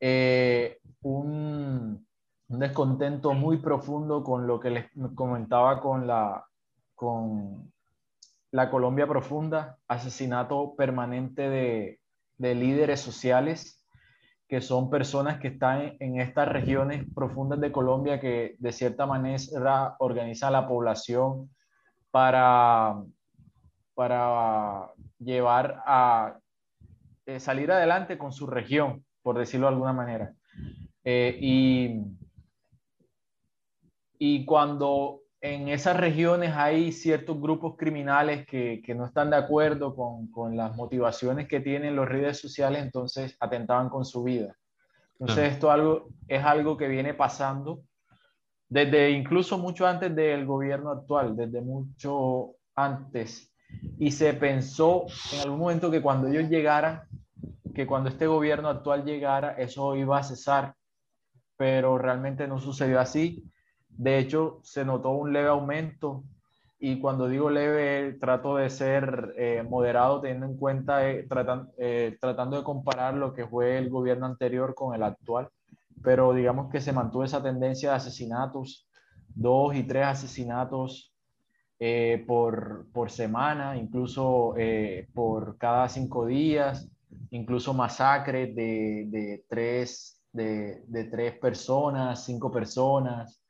Eh, 0.00 0.78
un, 1.02 2.06
descontento 2.46 3.32
muy 3.32 3.56
profundo 3.56 4.22
con 4.22 4.46
lo 4.46 4.60
que 4.60 4.70
les 4.70 4.86
comentaba 5.14 5.80
con 5.80 6.06
la, 6.06 6.44
con 6.94 7.72
la 8.52 8.70
Colombia 8.70 9.06
profunda, 9.06 9.78
asesinato 9.88 10.76
permanente 10.76 11.48
de, 11.48 12.00
de 12.36 12.54
líderes 12.54 13.00
sociales, 13.00 13.84
que 14.46 14.60
son 14.60 14.90
personas 14.90 15.40
que 15.40 15.48
están 15.48 15.96
en 15.98 16.20
estas 16.20 16.48
regiones 16.48 17.06
profundas 17.14 17.60
de 17.60 17.72
Colombia 17.72 18.20
que 18.20 18.56
de 18.58 18.72
cierta 18.72 19.06
manera 19.06 19.96
organizan 19.98 20.52
la 20.52 20.68
población 20.68 21.50
para, 22.10 23.02
para 23.94 24.90
llevar 25.18 25.82
a 25.86 26.38
eh, 27.26 27.40
salir 27.40 27.72
adelante 27.72 28.18
con 28.18 28.32
su 28.32 28.46
región 28.46 29.04
por 29.24 29.38
decirlo 29.38 29.66
de 29.66 29.72
alguna 29.72 29.92
manera. 29.94 30.34
Eh, 31.02 31.36
y, 31.40 32.02
y 34.18 34.44
cuando 34.44 35.22
en 35.40 35.68
esas 35.68 35.96
regiones 35.96 36.52
hay 36.54 36.92
ciertos 36.92 37.40
grupos 37.40 37.76
criminales 37.76 38.46
que, 38.46 38.82
que 38.84 38.94
no 38.94 39.06
están 39.06 39.30
de 39.30 39.36
acuerdo 39.36 39.96
con, 39.96 40.30
con, 40.30 40.56
las 40.56 40.76
motivaciones 40.76 41.48
que 41.48 41.60
tienen 41.60 41.96
los 41.96 42.08
redes 42.08 42.38
sociales, 42.38 42.82
entonces 42.82 43.36
atentaban 43.40 43.88
con 43.88 44.04
su 44.04 44.22
vida. 44.22 44.54
Entonces 45.18 45.52
esto 45.52 45.70
algo, 45.70 46.08
es 46.28 46.44
algo 46.44 46.76
que 46.76 46.88
viene 46.88 47.14
pasando 47.14 47.82
desde 48.68 49.10
incluso 49.10 49.56
mucho 49.56 49.86
antes 49.86 50.14
del 50.14 50.44
gobierno 50.44 50.90
actual, 50.90 51.34
desde 51.34 51.62
mucho 51.62 52.56
antes. 52.74 53.53
Y 53.98 54.10
se 54.10 54.34
pensó 54.34 55.06
en 55.32 55.40
algún 55.40 55.60
momento 55.60 55.90
que 55.90 56.02
cuando 56.02 56.28
ellos 56.28 56.48
llegaran 56.48 57.02
que 57.74 57.86
cuando 57.86 58.08
este 58.08 58.26
gobierno 58.26 58.68
actual 58.68 59.04
llegara 59.04 59.52
eso 59.58 59.96
iba 59.96 60.18
a 60.18 60.22
cesar, 60.22 60.74
pero 61.56 61.98
realmente 61.98 62.46
no 62.46 62.60
sucedió 62.60 63.00
así. 63.00 63.44
De 63.88 64.18
hecho, 64.18 64.60
se 64.62 64.84
notó 64.84 65.10
un 65.10 65.32
leve 65.32 65.48
aumento. 65.48 66.24
Y 66.78 67.00
cuando 67.00 67.28
digo 67.28 67.50
leve 67.50 68.12
trato 68.20 68.56
de 68.56 68.68
ser 68.68 69.34
eh, 69.36 69.64
moderado 69.68 70.20
teniendo 70.20 70.46
en 70.46 70.56
cuenta, 70.56 71.08
eh, 71.08 71.26
eh, 71.78 72.16
tratando 72.20 72.58
de 72.58 72.64
comparar 72.64 73.14
lo 73.14 73.32
que 73.32 73.46
fue 73.46 73.78
el 73.78 73.88
gobierno 73.88 74.26
anterior 74.26 74.74
con 74.74 74.94
el 74.94 75.02
actual, 75.02 75.48
pero 76.02 76.34
digamos 76.34 76.70
que 76.70 76.80
se 76.80 76.92
mantuvo 76.92 77.24
esa 77.24 77.42
tendencia 77.42 77.90
de 77.90 77.96
asesinatos, 77.96 78.86
dos 79.28 79.74
y 79.74 79.84
tres 79.84 80.04
asesinatos 80.04 81.13
por, 82.26 82.86
por 82.92 83.10
semana, 83.10 83.76
incluso 83.76 84.54
por 85.14 85.58
cada 85.58 85.88
cinco 85.88 86.26
días 86.26 86.88
incluso 87.30 87.74
masacres 87.74 88.54
de, 88.54 89.06
de 89.08 89.44
tres, 89.48 90.22
de, 90.32 90.82
de, 90.86 91.04
tres 91.04 91.38
personas, 91.38 92.24
cinco 92.24 92.50
personas, 92.50 93.40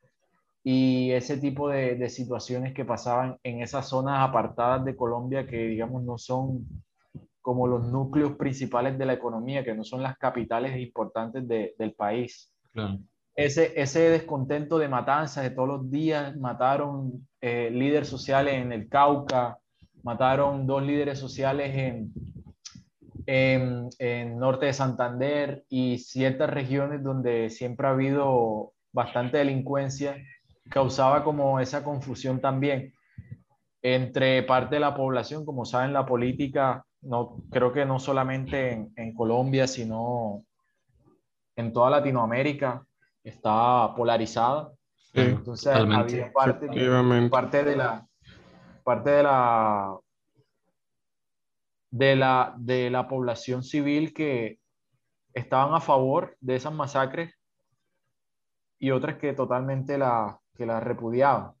y 0.63 1.11
ese 1.11 1.37
tipo 1.37 1.69
de, 1.69 1.95
de, 1.95 2.09
situaciones 2.09 2.73
que 2.73 2.85
pasaban 2.85 3.37
en 3.43 3.61
esas 3.61 3.87
zonas 3.87 4.27
apartadas 4.27 4.83
de 4.83 4.95
Colombia 4.95 5.45
que, 5.45 5.67
digamos, 5.67 6.03
no 6.03 6.17
son 6.17 6.65
como 7.41 7.67
los 7.67 7.85
núcleos 7.85 8.35
principales 8.37 8.97
de 8.97 9.05
la 9.05 9.13
economía, 9.13 9.63
que 9.63 9.75
no 9.75 9.83
son 9.83 10.01
las 10.01 10.17
capitales 10.17 10.75
importantes 10.79 11.47
del 11.47 11.93
país. 11.93 12.51
Ese, 13.35 13.73
ese 13.79 14.09
descontento 14.09 14.77
de 14.77 14.87
matanzas 14.87 15.43
de 15.43 15.49
todos 15.49 15.67
los 15.67 15.91
días, 15.91 16.37
mataron 16.37 17.27
eh, 17.41 17.69
líderes 17.69 18.07
sociales 18.07 18.53
en 18.53 18.71
el 18.71 18.87
Cauca, 18.87 19.57
mataron 20.03 20.65
dos 20.65 20.81
líderes 20.83 21.19
sociales 21.19 21.75
en, 21.75 22.13
en, 23.25 23.89
en, 23.99 24.37
norte 24.37 24.67
de 24.67 24.73
Santander 24.73 25.65
y 25.67 25.97
ciertas 25.97 26.49
regiones 26.49 27.03
donde 27.03 27.49
siempre 27.49 27.87
ha 27.87 27.91
habido 27.91 28.71
bastante 28.93 29.39
delincuencia, 29.39 30.15
causaba 30.69 31.25
como 31.25 31.59
esa 31.59 31.83
confusión 31.83 32.39
también 32.39 32.93
entre 33.81 34.41
parte 34.43 34.75
de 34.75 34.81
la 34.81 34.95
población, 34.95 35.45
como 35.45 35.65
saben, 35.65 35.93
la 35.93 36.05
política, 36.05 36.85
no, 37.01 37.37
creo 37.51 37.71
que 37.71 37.85
no 37.85 37.99
solamente 37.99 38.71
en, 38.71 38.93
en 38.95 39.13
Colombia, 39.13 39.67
sino 39.67 40.43
en 41.55 41.71
toda 41.71 41.91
Latinoamérica, 41.91 42.83
está 43.25 43.93
polarizada. 43.95 44.71
Entonces, 45.13 45.67
había 45.67 46.31
parte, 46.31 46.31
parte, 46.33 46.67
de 47.63 47.75
la, 47.75 48.05
parte 48.83 49.11
de 49.11 49.23
la 49.23 49.97
de 51.89 52.15
la, 52.15 52.53
de 52.57 52.89
la 52.89 53.07
población 53.07 53.63
civil 53.63 54.13
que 54.13 54.59
estaban 55.33 55.73
a 55.73 55.79
favor 55.79 56.35
de 56.41 56.55
esas 56.57 56.73
masacres 56.73 57.33
y 58.79 58.91
otras 58.91 59.17
que 59.17 59.33
totalmente 59.33 59.97
la, 59.97 60.39
que 60.55 60.65
la 60.65 60.81
repudiaban. 60.81 61.53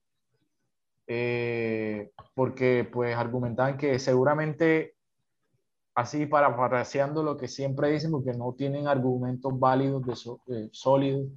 Eh, 1.07 2.11
porque 2.33 2.89
pues 2.91 3.15
argumentaban 3.15 3.77
que 3.77 3.97
seguramente 3.99 4.95
así 5.95 6.25
parafraseando 6.25 7.23
lo 7.23 7.37
que 7.37 7.47
siempre 7.47 7.91
dicen 7.91 8.11
porque 8.11 8.33
no 8.33 8.53
tienen 8.53 8.87
argumentos 8.87 9.57
válidos 9.57 10.03
de, 10.45 10.69
sólidos 10.73 11.29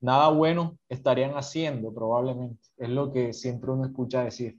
nada 0.00 0.28
bueno 0.30 0.78
estarían 0.88 1.32
haciendo 1.32 1.92
probablemente. 1.92 2.62
Es 2.76 2.88
lo 2.88 3.12
que 3.12 3.32
siempre 3.32 3.70
uno 3.70 3.86
escucha 3.86 4.24
decir. 4.24 4.58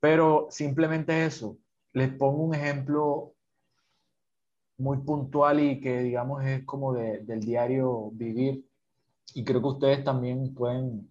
Pero 0.00 0.48
simplemente 0.50 1.24
eso. 1.24 1.56
Les 1.92 2.12
pongo 2.12 2.42
un 2.42 2.54
ejemplo 2.54 3.34
muy 4.78 4.98
puntual 4.98 5.60
y 5.60 5.80
que 5.80 6.02
digamos 6.02 6.44
es 6.44 6.64
como 6.64 6.92
de, 6.92 7.18
del 7.18 7.40
diario 7.40 8.10
vivir. 8.12 8.64
Y 9.34 9.44
creo 9.44 9.60
que 9.60 9.68
ustedes 9.68 10.04
también 10.04 10.54
pueden 10.54 11.08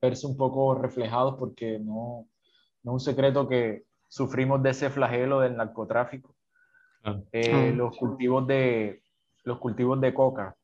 verse 0.00 0.26
un 0.26 0.36
poco 0.36 0.74
reflejados 0.74 1.36
porque 1.38 1.78
no, 1.78 2.26
no 2.82 2.92
es 2.92 2.94
un 2.94 3.00
secreto 3.00 3.48
que 3.48 3.84
sufrimos 4.08 4.62
de 4.62 4.70
ese 4.70 4.90
flagelo 4.90 5.40
del 5.40 5.56
narcotráfico. 5.56 6.34
Eh, 7.32 7.72
los 7.72 7.96
cultivos 7.96 8.46
de 8.46 9.02
los 9.44 9.58
cultivos 9.58 10.00
de 10.00 10.12
coca. 10.12 10.56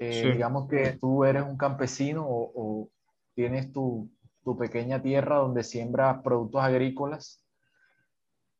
Eh, 0.00 0.32
digamos 0.32 0.66
que 0.68 0.96
tú 0.98 1.24
eres 1.24 1.42
un 1.42 1.56
campesino 1.56 2.26
o, 2.26 2.52
o 2.54 2.88
tienes 3.34 3.70
tu, 3.70 4.10
tu, 4.42 4.56
pequeña 4.56 5.02
tierra 5.02 5.36
donde 5.36 5.62
siembras 5.62 6.22
productos 6.22 6.62
agrícolas 6.62 7.44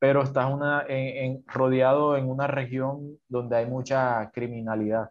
pero 0.00 0.22
estás 0.22 0.50
una, 0.50 0.84
en, 0.88 1.44
rodeado 1.46 2.16
en 2.16 2.28
una 2.28 2.46
región 2.46 3.18
donde 3.28 3.56
hay 3.56 3.66
mucha 3.66 4.30
criminalidad. 4.32 5.10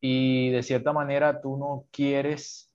Y 0.00 0.50
de 0.50 0.62
cierta 0.62 0.92
manera 0.92 1.40
tú 1.42 1.56
no 1.56 1.84
quieres 1.90 2.70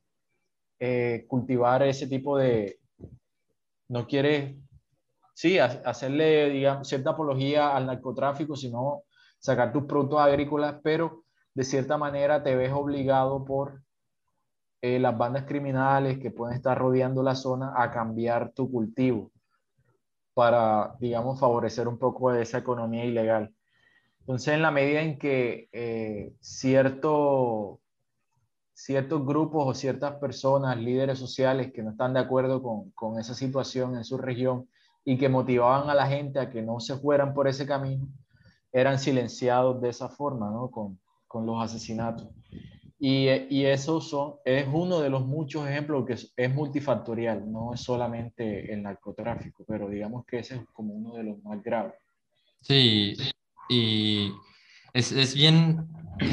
eh, 0.80 1.25
cultivar 1.30 1.82
ese 1.84 2.08
tipo 2.08 2.38
de, 2.38 2.80
no 3.88 4.06
quieres, 4.06 4.58
sí, 5.34 5.58
hacerle, 5.58 6.50
digamos, 6.50 6.89
cierta 6.89 7.12
apología 7.12 7.74
al 7.75 7.86
narcotráfico, 7.86 8.58
sino 8.58 9.04
sacar 9.39 9.72
tus 9.72 9.86
productos 9.86 10.20
agrícolas, 10.20 10.75
pero 10.84 11.24
de 11.57 11.63
cierta 11.63 11.97
manera 11.97 12.43
te 12.43 12.55
ves 12.55 12.71
obligado 12.71 13.43
por 13.43 13.81
eh, 14.79 14.99
las 14.99 15.17
bandas 15.17 15.45
criminales 15.45 16.19
que 16.19 16.29
pueden 16.29 16.55
estar 16.55 16.77
rodeando 16.77 17.23
la 17.23 17.33
zona 17.33 17.73
a 17.75 17.89
cambiar 17.89 18.51
tu 18.51 18.69
cultivo 18.69 19.31
para, 20.35 20.95
digamos, 20.99 21.39
favorecer 21.39 21.87
un 21.87 21.97
poco 21.97 22.31
esa 22.31 22.59
economía 22.59 23.05
ilegal. 23.05 23.55
Entonces, 24.19 24.53
en 24.53 24.61
la 24.61 24.69
medida 24.69 25.01
en 25.01 25.17
que 25.17 25.67
eh, 25.71 26.31
cierto, 26.41 27.79
ciertos 28.75 29.25
grupos 29.25 29.65
o 29.67 29.73
ciertas 29.73 30.13
personas, 30.17 30.77
líderes 30.77 31.17
sociales 31.17 31.71
que 31.73 31.81
no 31.81 31.89
están 31.89 32.13
de 32.13 32.19
acuerdo 32.19 32.61
con, 32.61 32.91
con 32.91 33.19
esa 33.19 33.33
situación 33.33 33.95
en 33.95 34.03
su 34.03 34.19
región 34.19 34.69
y 35.03 35.17
que 35.17 35.27
motivaban 35.27 35.89
a 35.89 35.95
la 35.95 36.05
gente 36.05 36.37
a 36.39 36.51
que 36.51 36.61
no 36.61 36.79
se 36.79 36.97
fueran 36.97 37.33
por 37.33 37.47
ese 37.47 37.65
camino, 37.65 38.07
eran 38.71 38.99
silenciados 38.99 39.81
de 39.81 39.89
esa 39.89 40.07
forma, 40.07 40.51
¿no? 40.51 40.69
Con, 40.69 40.99
con 41.27 41.46
los 41.46 41.62
asesinatos. 41.63 42.27
Y, 43.00 43.27
y, 43.50 43.65
eso 43.65 44.01
son, 44.01 44.36
es 44.43 44.67
uno 44.72 45.00
de 45.00 45.10
los 45.10 45.24
muchos 45.25 45.67
ejemplos 45.67 46.05
que 46.07 46.13
es, 46.13 46.53
multifactorial, 46.53 47.51
no 47.51 47.75
es 47.75 47.81
solamente 47.81 48.74
el 48.74 48.81
narcotráfico, 48.81 49.63
pero 49.67 49.88
digamos 49.88 50.25
que 50.25 50.39
ese 50.39 50.55
es 50.55 50.62
como 50.74 50.96
uno 50.96 51.13
de 51.13 51.24
los 51.24 51.43
más 51.43 51.62
graves. 51.62 51.93
Sí, 52.62 53.15
y 53.69 54.31
es, 54.93 55.12
es 55.12 55.36
bien, 55.36 55.88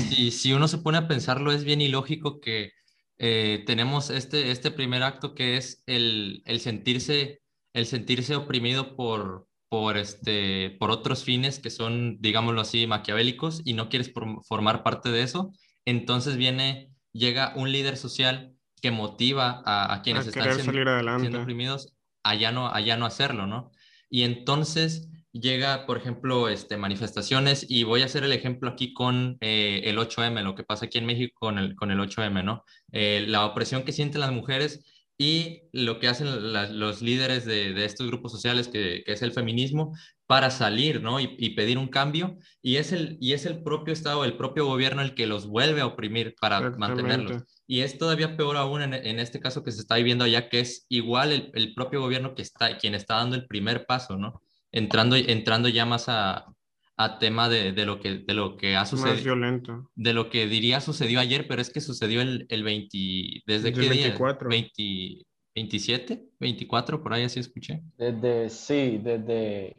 si, 0.09 0.31
si, 0.31 0.55
uno 0.55 0.67
se 0.67 0.79
pone 0.79 0.97
a 0.97 1.07
pensarlo, 1.07 1.53
es 1.53 1.65
bien 1.65 1.83
ilógico 1.83 2.41
que 2.41 2.73
eh, 3.19 3.63
tenemos 3.67 4.09
este, 4.09 4.51
este 4.51 4.71
primer 4.71 5.03
acto 5.03 5.35
que 5.35 5.59
es 5.59 5.83
el, 5.87 6.43
el, 6.47 6.61
sentirse, 6.61 7.43
el 7.75 7.85
sentirse 7.85 8.37
oprimido 8.37 8.97
por, 8.97 9.47
por, 9.75 9.97
este, 9.97 10.77
por 10.79 10.93
otros 10.93 11.25
fines 11.25 11.59
que 11.59 11.69
son, 11.69 12.19
digámoslo 12.21 12.61
así, 12.61 12.87
maquiavélicos 12.87 13.61
y 13.65 13.73
no 13.73 13.89
quieres 13.89 14.13
formar 14.47 14.85
parte 14.85 15.09
de 15.09 15.23
eso 15.23 15.51
entonces 15.85 16.37
viene, 16.37 16.91
llega 17.13 17.53
un 17.57 17.73
líder 17.73 17.97
social 17.97 18.55
que 18.81 18.93
motiva 18.93 19.63
a, 19.65 20.01
quienes 20.03 20.29
están 20.29 20.55
siendo, 20.55 21.41
oprimidos 21.41 21.95
a 22.23 22.35
ya, 22.35 22.53
no, 22.53 22.69
a 22.69 22.81
no 22.81 23.07
hacerlo, 23.07 23.49
¿no? 23.49 23.73
Y 24.11 24.23
entonces 24.23 25.09
llega, 25.33 25.87
por 25.87 25.97
ejemplo, 25.97 26.49
este, 26.49 26.77
manifestaciones, 26.77 27.67
y 27.69 27.83
voy 27.83 28.03
a 28.03 28.05
hacer 28.05 28.23
el 28.23 28.33
ejemplo 28.33 28.71
aquí 28.71 28.95
con 28.95 29.37
eh, 29.41 29.83
el 29.85 29.99
8M, 29.99 30.43
lo 30.43 30.55
que 30.55 30.63
pasa 30.63 30.87
aquí 30.87 30.99
en 30.99 31.07
México 31.07 31.35
con 31.41 31.59
el, 31.59 31.75
con 31.75 31.91
el 31.91 31.99
8M, 31.99 32.45
¿no? 32.45 32.63
Eh, 32.93 33.25
la 33.27 33.45
opresión 33.45 33.83
que 33.83 33.93
sienten 33.93 34.21
las 34.21 34.33
mujeres 34.33 34.85
y 35.17 35.63
lo 35.73 36.01
que 36.01 36.09
hacen 36.09 36.53
los 36.53 37.03
líderes 37.03 37.45
de, 37.45 37.85
estos 37.85 38.07
grupos 38.09 38.33
sociales, 38.33 38.69
que, 38.69 39.05
es 39.07 39.23
el 39.23 39.33
feminismo, 39.33 39.95
para 40.27 40.51
salir 40.51 41.03
¿no? 41.03 41.21
y, 41.21 41.51
pedir 41.55 41.79
un 41.79 41.89
cambio. 41.89 42.37
Y 42.63 42.77
es, 42.77 42.93
el, 42.93 43.17
y 43.21 43.33
es 43.33 43.47
el 43.47 43.63
propio 43.63 43.93
Estado, 43.93 44.25
el 44.25 44.37
propio 44.37 44.67
gobierno 44.67 45.03
el 45.03 45.15
que 45.15 45.27
los 45.27 45.47
vuelve 45.47 45.83
a 45.83 45.87
oprimir 45.87 46.35
para 46.41 46.71
mantenerlos. 46.71 47.43
Y 47.67 47.81
es 47.81 47.97
todavía 47.97 48.37
peor 48.37 48.57
aún 48.57 48.83
en, 48.83 48.95
en, 48.95 49.21
este 49.21 49.41
caso 49.41 49.63
que 49.63 49.73
se 49.73 49.81
está 49.81 49.97
viviendo 49.97 50.25
allá, 50.25 50.49
que 50.49 50.61
es 50.61 50.87
igual 50.89 51.33
el, 51.33 51.51
el, 51.55 51.75
propio 51.75 52.01
gobierno 52.01 52.35
que 52.35 52.43
está, 52.43 52.77
quien 52.79 52.95
está 52.95 53.17
dando 53.17 53.37
el 53.37 53.47
primer 53.47 53.87
paso, 53.87 54.17
¿no? 54.17 54.43
Entrando, 54.73 55.15
entrando 55.15 55.69
ya 55.69 55.87
más 55.87 56.09
a, 56.09 56.54
a 56.97 57.19
tema 57.19 57.49
de, 57.49 57.73
de, 57.73 57.87
lo 57.87 58.01
que, 58.01 58.19
de 58.19 58.35
lo 58.35 58.57
que 58.57 58.77
ha 58.77 58.87
sucedido. 58.87 59.15
Más 59.15 59.25
violento. 59.25 59.91
De 59.95 60.13
lo 60.13 60.31
que 60.31 60.47
diría 60.47 60.81
sucedió 60.81 61.21
ayer, 61.21 61.47
pero 61.49 61.61
es 61.61 61.71
que 61.71 61.81
sucedió 61.81 62.21
el, 62.21 62.47
el 62.49 62.63
20... 62.63 63.43
¿Desde 63.47 63.73
qué 63.73 63.89
24. 63.89 64.49
día? 64.49 64.71
20, 64.77 65.27
27, 65.55 66.25
24, 66.39 67.03
por 67.03 67.13
ahí 67.13 67.25
así 67.25 67.41
escuché. 67.41 67.83
Desde, 67.97 68.49
sí, 68.49 69.01
desde... 69.03 69.77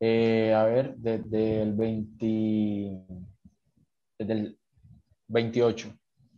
Eh, 0.00 0.52
a 0.52 0.64
ver, 0.64 0.94
desde 0.96 1.62
el 1.62 1.72
20... 1.74 3.06
Desde 4.18 4.32
el 4.32 4.58
28. 5.28 5.94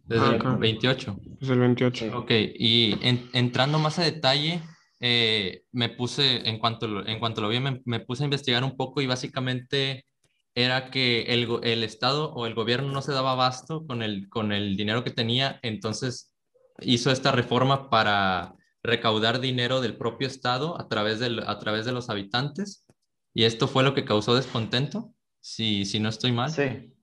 Desde 0.06 0.36
el 0.36 0.56
28. 0.58 1.16
Desde 1.40 1.54
el 1.54 1.60
28. 1.60 2.18
Ok, 2.18 2.30
y 2.30 2.98
entrando 3.32 3.78
más 3.78 3.98
a 3.98 4.02
detalle, 4.02 4.60
eh, 5.06 5.64
me 5.70 5.90
puse, 5.90 6.48
en 6.48 6.58
cuanto, 6.58 7.06
en 7.06 7.18
cuanto 7.18 7.42
lo 7.42 7.50
vi, 7.50 7.60
me, 7.60 8.00
puse 8.00 8.22
a 8.22 8.24
investigar 8.24 8.64
un 8.64 8.74
poco 8.74 9.02
y 9.02 9.06
básicamente 9.06 10.06
era 10.54 10.90
que 10.90 11.24
el, 11.24 11.46
el, 11.62 11.84
Estado 11.84 12.32
o 12.32 12.46
el 12.46 12.54
gobierno 12.54 12.90
no 12.90 13.02
se 13.02 13.12
daba 13.12 13.32
abasto 13.32 13.86
con 13.86 14.02
el, 14.02 14.30
con 14.30 14.50
el 14.50 14.78
dinero 14.78 15.04
que 15.04 15.10
tenía, 15.10 15.60
entonces 15.60 16.34
hizo 16.80 17.10
esta 17.10 17.32
reforma 17.32 17.90
para 17.90 18.54
recaudar 18.82 19.40
dinero 19.40 19.82
del 19.82 19.98
propio 19.98 20.26
Estado 20.26 20.80
a 20.80 20.88
través, 20.88 21.18
del, 21.18 21.40
a 21.46 21.58
través 21.58 21.84
de 21.84 21.92
los 21.92 22.08
habitantes 22.08 22.86
y 23.34 23.44
esto 23.44 23.68
fue 23.68 23.82
lo 23.82 23.92
que 23.92 24.06
causó 24.06 24.34
descontento, 24.34 25.12
si, 25.38 25.84
si 25.84 26.00
no 26.00 26.08
estoy 26.08 26.32
mal. 26.32 26.50
Sí, 26.50 26.94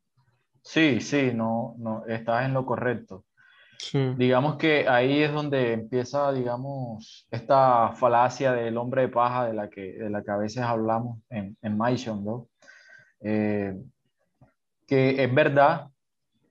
sí, 0.64 1.02
sí, 1.02 1.30
no, 1.36 1.76
no, 1.78 2.04
estás 2.08 2.48
en 2.48 2.56
lo 2.56 2.66
correcto. 2.66 3.26
Digamos 4.18 4.58
que 4.58 4.88
ahí 4.88 5.22
es 5.24 5.34
donde 5.34 5.74
empieza, 5.74 6.32
digamos, 6.32 7.28
esta 7.32 7.94
falacia 7.94 8.54
del 8.54 8.78
hombre 8.78 9.04
de 9.04 9.08
paja 9.10 9.46
de 9.46 9.54
la 9.54 9.70
que, 9.70 9.94
de 9.94 10.10
la 10.10 10.24
que 10.24 10.32
a 10.32 10.38
veces 10.38 10.64
hablamos 10.64 11.20
en, 11.30 11.58
en 11.62 11.78
¿no? 11.78 12.48
Eh, 13.22 13.76
que 14.88 15.24
es 15.24 15.34
verdad, 15.34 15.88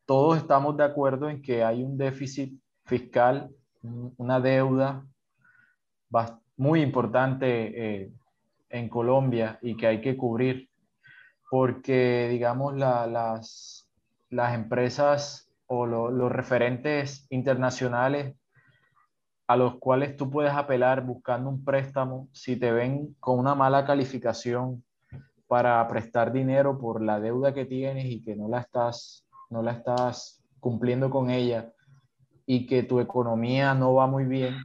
todos 0.06 0.38
estamos 0.38 0.76
de 0.76 0.84
acuerdo 0.84 1.28
en 1.28 1.42
que 1.42 1.62
hay 1.62 1.82
un 1.82 1.96
déficit 1.96 2.58
fiscal, 2.84 3.50
una 4.16 4.40
deuda 4.40 5.04
muy 6.56 6.82
importante 6.82 8.02
eh, 8.02 8.12
en 8.68 8.88
Colombia 8.88 9.58
y 9.62 9.76
que 9.76 9.86
hay 9.86 10.00
que 10.00 10.16
cubrir, 10.16 10.68
porque, 11.50 12.28
digamos, 12.30 12.76
las, 12.76 13.88
las 14.30 14.54
empresas 14.54 15.49
o 15.72 15.86
los 15.86 16.32
referentes 16.32 17.28
internacionales 17.30 18.34
a 19.46 19.56
los 19.56 19.78
cuales 19.78 20.16
tú 20.16 20.28
puedes 20.28 20.52
apelar 20.52 21.04
buscando 21.04 21.48
un 21.48 21.64
préstamo 21.64 22.28
si 22.32 22.56
te 22.56 22.72
ven 22.72 23.14
con 23.20 23.38
una 23.38 23.54
mala 23.54 23.86
calificación 23.86 24.82
para 25.46 25.86
prestar 25.86 26.32
dinero 26.32 26.76
por 26.76 27.00
la 27.00 27.20
deuda 27.20 27.54
que 27.54 27.66
tienes 27.66 28.06
y 28.06 28.20
que 28.20 28.34
no 28.34 28.48
la 28.48 28.60
estás, 28.60 29.28
no 29.48 29.62
la 29.62 29.72
estás 29.72 30.42
cumpliendo 30.58 31.08
con 31.08 31.30
ella 31.30 31.72
y 32.46 32.66
que 32.66 32.82
tu 32.82 32.98
economía 32.98 33.72
no 33.72 33.94
va 33.94 34.08
muy 34.08 34.24
bien, 34.24 34.56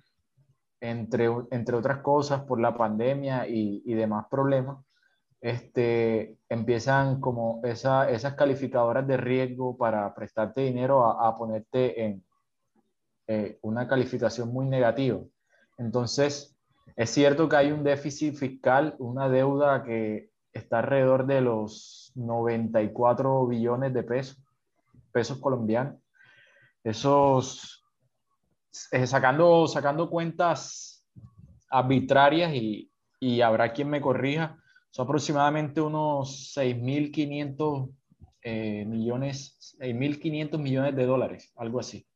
entre, 0.81 1.29
entre 1.51 1.75
otras 1.75 1.99
cosas 1.99 2.41
por 2.41 2.59
la 2.59 2.75
pandemia 2.75 3.47
y, 3.47 3.83
y 3.85 3.93
demás 3.93 4.25
problemas, 4.29 4.83
este, 5.45 6.39
empiezan 6.49 7.21
como 7.21 7.61
esa, 7.63 8.09
esas 8.09 8.33
calificadoras 8.33 9.05
de 9.05 9.15
riesgo 9.15 9.77
para 9.77 10.11
prestarte 10.15 10.61
dinero 10.61 11.05
a, 11.05 11.37
ponerte 11.37 12.03
en 12.03 12.25
eh, 13.27 13.59
una 13.61 13.87
calificación 13.87 14.51
muy 14.51 14.65
negativa. 14.65 15.19
Entonces, 15.77 16.57
es 16.95 17.11
cierto 17.11 17.47
que 17.47 17.57
hay 17.57 17.71
un 17.71 17.83
déficit 17.83 18.33
fiscal, 18.33 18.95
una 18.97 19.29
deuda 19.29 19.83
que 19.83 20.31
está 20.51 20.79
alrededor 20.79 21.27
de 21.27 21.41
los 21.41 22.11
94 22.15 23.45
billones 23.45 23.93
de 23.93 24.01
pesos, 24.01 24.43
pesos 25.11 25.37
colombianos. 25.37 26.01
Esos, 26.83 27.85
eh, 28.91 29.05
sacando, 29.05 29.67
sacando 29.67 30.09
cuentas 30.09 31.05
arbitrarias 31.69 32.51
y, 32.55 32.91
y 33.19 33.41
habrá 33.41 33.73
quien 33.73 33.91
me 33.91 34.01
corrija, 34.01 34.57
son 34.95 35.03
aproximadamente 35.03 35.81
unos 35.81 36.55
6.500 36.55 37.93
eh, 38.43 38.85
millones, 38.85 39.75
6.500 39.77 40.57
millones 40.57 40.95
de 40.95 41.05
dólares, 41.05 41.51
algo 41.57 41.81
así. 41.81 42.07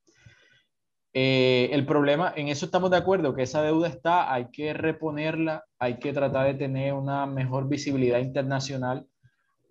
Eh, 1.11 1.67
el 1.73 1.85
problema, 1.85 2.31
en 2.37 2.47
eso 2.47 2.65
estamos 2.65 2.89
de 2.89 2.95
acuerdo, 2.95 3.35
que 3.35 3.43
esa 3.43 3.61
deuda 3.63 3.89
está, 3.89 4.33
hay 4.33 4.49
que 4.49 4.71
reponerla, 4.73 5.65
hay 5.77 5.99
que 5.99 6.13
tratar 6.13 6.47
de 6.47 6.53
tener 6.53 6.93
una 6.93 7.25
mejor 7.25 7.67
visibilidad 7.67 8.19
internacional 8.19 9.05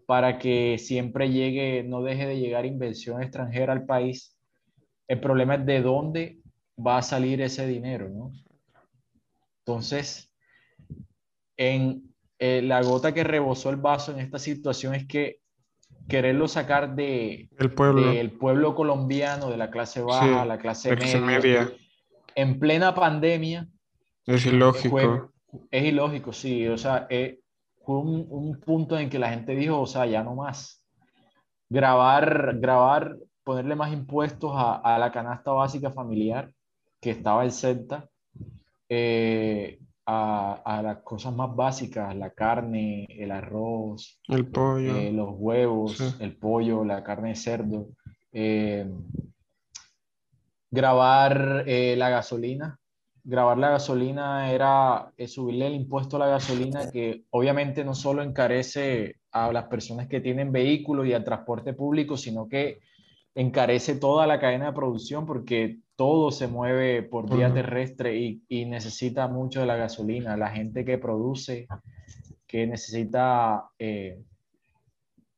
para 0.05 0.39
que 0.39 0.77
siempre 0.77 1.31
llegue, 1.31 1.85
no 1.85 2.03
deje 2.03 2.27
de 2.27 2.39
llegar 2.39 2.67
inversión 2.67 3.23
extranjera 3.23 3.73
al 3.73 3.87
país. 3.87 4.37
El 5.07 5.19
problema 5.21 5.55
es 5.55 5.65
de 5.65 5.81
dónde 5.81 6.41
va 6.79 6.99
a 6.99 7.03
salir 7.03 7.41
ese 7.41 7.67
dinero, 7.67 8.11
¿no? 8.11 8.33
Entonces, 9.61 10.31
en, 11.57 12.08
eh, 12.39 12.63
la 12.63 12.83
gota 12.83 13.13
que 13.13 13.25
rebosó 13.25 13.71
el 13.71 13.77
vaso 13.77 14.13
en 14.13 14.21
esta 14.21 14.39
situación 14.39 14.95
es 14.95 15.07
que 15.07 15.41
quererlo 16.09 16.49
sacar 16.49 16.95
de, 16.95 17.49
el 17.59 17.73
pueblo. 17.73 18.13
del 18.13 18.33
pueblo 18.33 18.75
colombiano, 18.75 19.51
de 19.51 19.57
la 19.57 19.71
clase 19.71 20.01
baja, 20.01 20.45
la 20.45 20.59
clase 20.59 20.97
media, 21.21 21.71
en 22.35 22.59
plena 22.59 22.95
pandemia. 22.95 23.67
Es 24.27 24.47
ilógico. 24.47 25.33
es 25.71 25.85
ilógico, 25.85 26.33
sí. 26.33 26.67
O 26.69 26.79
sea, 26.79 27.07
eh, 27.11 27.41
fue 27.85 27.99
un, 27.99 28.27
un, 28.29 28.61
punto 28.61 28.99
en 28.99 29.11
que 29.11 29.19
la 29.19 29.31
gente 29.31 29.55
dijo, 29.55 29.81
o 29.81 29.87
sea, 29.87 30.07
ya 30.07 30.23
no 30.23 30.35
más. 30.35 30.85
Grabar, 31.69 32.59
grabar, 32.59 33.17
ponerle 33.45 33.75
más 33.75 33.93
impuestos 33.93 34.53
a, 34.55 34.77
a 34.77 34.99
la 34.99 35.11
canasta 35.13 35.51
básica 35.51 35.91
familiar 35.91 36.53
que 37.01 37.11
estaba 37.11 37.45
el 37.45 37.53
CENTA. 37.53 38.09
Eh, 38.89 39.79
a, 40.11 40.81
las 40.83 40.99
cosas 40.99 41.35
más 41.35 41.55
básicas, 41.55 42.17
la 42.17 42.31
carne, 42.31 43.07
el 43.11 43.31
arroz, 43.31 44.19
el 44.29 44.47
pollo, 44.47 44.97
eh, 44.97 45.13
los 45.13 45.35
huevos, 45.37 46.17
el 46.19 46.35
pollo, 46.35 46.83
la 46.83 47.05
carne 47.05 47.31
de 47.31 47.35
cerdo. 47.35 47.89
Eh, 48.33 48.91
grabar 50.71 51.65
eh, 51.67 51.95
la 51.97 52.09
gasolina. 52.09 52.79
Grabar 53.23 53.59
la 53.59 53.69
gasolina 53.69 54.51
era 54.51 55.13
subirle 55.27 55.67
el 55.67 55.75
impuesto 55.75 56.17
a 56.17 56.21
la 56.21 56.29
gasolina 56.29 56.91
que 56.91 57.25
obviamente 57.29 57.85
no 57.85 57.95
solo 57.95 58.23
encarece 58.23 59.17
a 59.33 59.53
las 59.53 59.65
personas 59.65 60.09
que 60.09 60.23
tienen 60.23 60.51
vehículos 60.51 61.07
y 61.07 61.13
al 61.13 61.25
transporte 61.25 61.75
público, 61.75 62.17
sino 62.17 62.49
que 62.49 62.81
encarece 63.39 63.95
toda 63.95 64.27
la 64.27 64.41
cadena 64.41 64.67
de 64.67 64.73
producción 64.73 65.25
porque 65.25 65.79
todo 65.95 66.33
se 66.33 66.49
mueve 66.49 67.05
por 67.05 67.33
vía 67.33 67.55
terrestre 67.55 68.17
y, 68.49 68.65
necesita 68.67 69.29
mucho 69.29 69.61
de 69.61 69.67
la 69.67 69.77
gasolina. 69.77 70.37
La 70.37 70.51
gente 70.51 70.85
que 70.85 70.99
produce, 70.99 71.69
que 72.49 72.67
necesita 72.67 73.71
eh, 73.79 74.21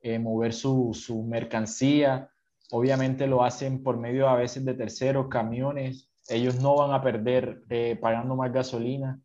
eh, 0.01 0.19
mover 0.19 0.55
su, 0.55 0.93
su, 0.95 1.23
mercancía, 1.25 2.31
obviamente 2.71 3.27
lo 3.27 3.45
hacen 3.45 3.83
por 3.83 3.99
medio 3.99 4.31
a 4.31 4.37
veces 4.37 4.65
de 4.65 4.73
terceros, 4.73 5.29
camiones. 5.29 6.11
Ellos 6.27 6.59
no 6.59 6.77
van 6.77 6.93
a 6.93 7.03
perder 7.03 7.65
eh, 7.69 7.99
pagando 8.01 8.35
más 8.35 8.51
gasolina. 8.51 9.21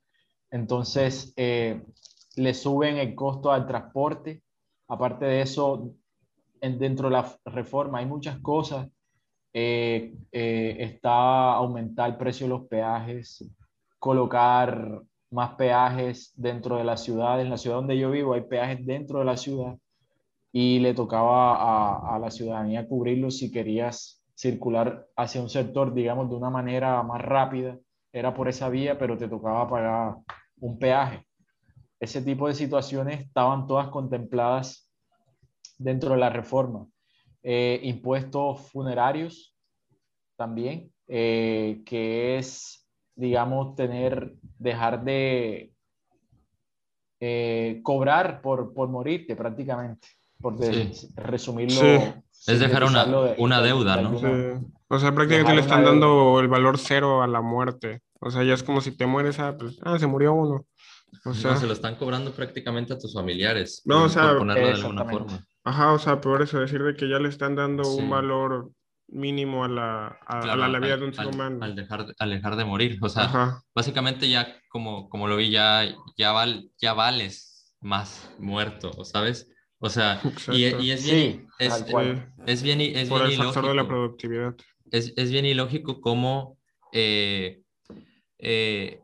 Entonces, 0.52 1.34
le 1.38 2.54
suben 2.54 2.98
el 2.98 3.16
costo 3.16 3.54
al 3.54 3.68
transporte. 3.68 4.42
Aparte 4.90 5.24
de 5.24 5.42
eso, 5.42 5.96
dentro 6.74 7.10
de 7.10 7.14
la 7.14 7.38
reforma 7.46 8.00
hay 8.00 8.06
muchas 8.06 8.40
cosas. 8.40 8.88
Eh, 9.54 10.14
eh, 10.32 10.76
está 10.80 11.54
aumentar 11.54 12.10
el 12.10 12.18
precio 12.18 12.46
de 12.46 12.50
los 12.50 12.68
peajes, 12.68 13.50
colocar 14.00 15.02
más 15.32 15.52
peajes 15.56 16.34
dentro 16.36 16.78
de 16.78 16.84
la 16.84 16.98
ciudad. 16.98 17.40
En 17.42 17.50
la 17.50 17.58
ciudad 17.58 17.78
donde 17.78 17.98
yo 17.98 18.12
vivo 18.12 18.34
hay 18.34 18.42
peajes 18.42 18.86
dentro 18.86 19.20
de 19.20 19.26
la 19.26 19.38
ciudad 19.38 19.78
y 20.52 20.80
le 20.80 20.94
tocaba 20.94 21.56
a, 21.56 22.16
a 22.16 22.20
la 22.20 22.32
ciudadanía 22.32 22.88
cubrirlos 22.88 23.38
si 23.38 23.52
querías 23.52 24.24
circular 24.36 25.08
hacia 25.16 25.42
un 25.42 25.50
sector, 25.50 25.94
digamos, 25.94 26.30
de 26.30 26.36
una 26.36 26.50
manera 26.50 27.02
más 27.04 27.22
rápida. 27.22 27.78
Era 28.12 28.34
por 28.34 28.48
esa 28.48 28.70
vía, 28.70 28.98
pero 28.98 29.18
te 29.18 29.28
tocaba 29.28 29.70
pagar 29.70 30.16
un 30.60 30.78
peaje. 30.78 31.26
Ese 32.00 32.22
tipo 32.22 32.48
de 32.48 32.54
situaciones 32.54 33.22
estaban 33.22 33.68
todas 33.68 33.90
contempladas 33.90 34.85
dentro 35.78 36.12
de 36.12 36.18
la 36.18 36.30
reforma. 36.30 36.88
Eh, 37.44 37.80
impuestos 37.84 38.72
funerarios 38.72 39.56
también, 40.36 40.92
eh, 41.08 41.82
que 41.86 42.38
es, 42.38 42.88
digamos, 43.16 43.76
tener, 43.76 44.34
dejar 44.58 45.04
de 45.04 45.72
eh, 47.20 47.80
cobrar 47.84 48.42
por, 48.42 48.74
por 48.74 48.90
morirte 48.90 49.36
prácticamente, 49.36 50.08
por 50.42 50.58
resumirlo. 51.16 51.82
Es 52.48 52.60
dejar 52.60 52.84
una, 52.84 53.06
una 53.38 53.62
deuda, 53.62 54.02
¿no? 54.02 54.66
O 54.88 55.00
sea, 55.00 55.14
prácticamente 55.14 55.54
le 55.56 55.62
están 55.62 55.84
dando 55.84 56.40
el 56.40 56.48
valor 56.48 56.78
cero 56.78 57.24
a 57.24 57.28
la 57.28 57.42
muerte. 57.42 58.02
O 58.20 58.32
sea, 58.32 58.44
ya 58.44 58.54
es 58.54 58.64
como 58.64 58.82
si 58.82 58.92
te 58.92 59.06
mueres, 59.06 59.40
ah, 59.40 59.56
pues, 59.58 59.80
ah, 59.84 59.98
se 60.00 60.08
murió 60.08 60.34
uno. 60.34 60.66
O 61.26 61.34
sea, 61.34 61.56
se 61.56 61.68
lo 61.68 61.74
están 61.74 61.96
cobrando 61.96 62.32
prácticamente 62.32 62.94
a 62.94 62.98
tus 62.98 63.14
familiares. 63.14 63.82
No, 63.86 64.04
o 64.04 64.10
sea, 64.10 64.38
ponerlo 64.38 64.68
de 64.68 64.74
alguna 64.74 65.06
forma. 65.06 65.46
Ajá, 65.66 65.94
o 65.94 66.00
sea, 66.00 66.22
por 66.22 66.44
eso 66.44 66.60
decir 66.60 66.84
de 66.84 66.96
que 66.96 67.10
ya 67.10 67.18
le 67.18 67.28
están 67.28 67.56
dando 67.56 67.90
un 67.90 68.08
valor 68.08 68.72
mínimo 69.08 69.64
a 69.64 69.68
la, 69.68 70.08
a, 70.28 70.56
la, 70.56 70.80
vida 70.80 70.98
de 70.98 71.06
un 71.06 71.14
ser 71.14 71.26
humano. 71.26 71.58
Al 71.64 71.76
dejar, 71.76 72.06
al 72.20 72.30
dejar 72.30 72.56
de 72.56 72.66
morir. 72.66 73.00
O 73.02 73.10
sea, 73.10 73.62
básicamente 73.74 74.30
ya, 74.30 74.60
como, 74.70 75.10
como 75.10 75.28
lo 75.28 75.38
vi, 75.38 75.50
ya, 75.50 75.84
ya, 76.18 76.32
val, 76.32 76.70
ya 76.78 76.94
vales 76.94 77.74
más 77.82 78.32
muerto, 78.38 79.04
¿sabes? 79.06 79.50
O 79.80 79.90
sea, 79.90 80.22
y, 80.52 80.66
y, 80.66 80.92
es 80.92 81.04
bien, 81.04 81.48
es, 81.58 81.84
es, 82.46 82.64
bien, 82.64 82.82
es 82.82 83.10
por 83.10 83.28
bien 83.28 83.40
el 83.40 83.46
factor 83.46 83.68
de 83.68 83.76
la 83.76 83.88
productividad. 83.88 84.56
Es, 84.92 85.14
es 85.16 85.32
bien 85.32 85.46
ilógico 85.46 86.00
cómo 86.00 86.60
eh, 86.94 87.62
eh, 88.38 89.02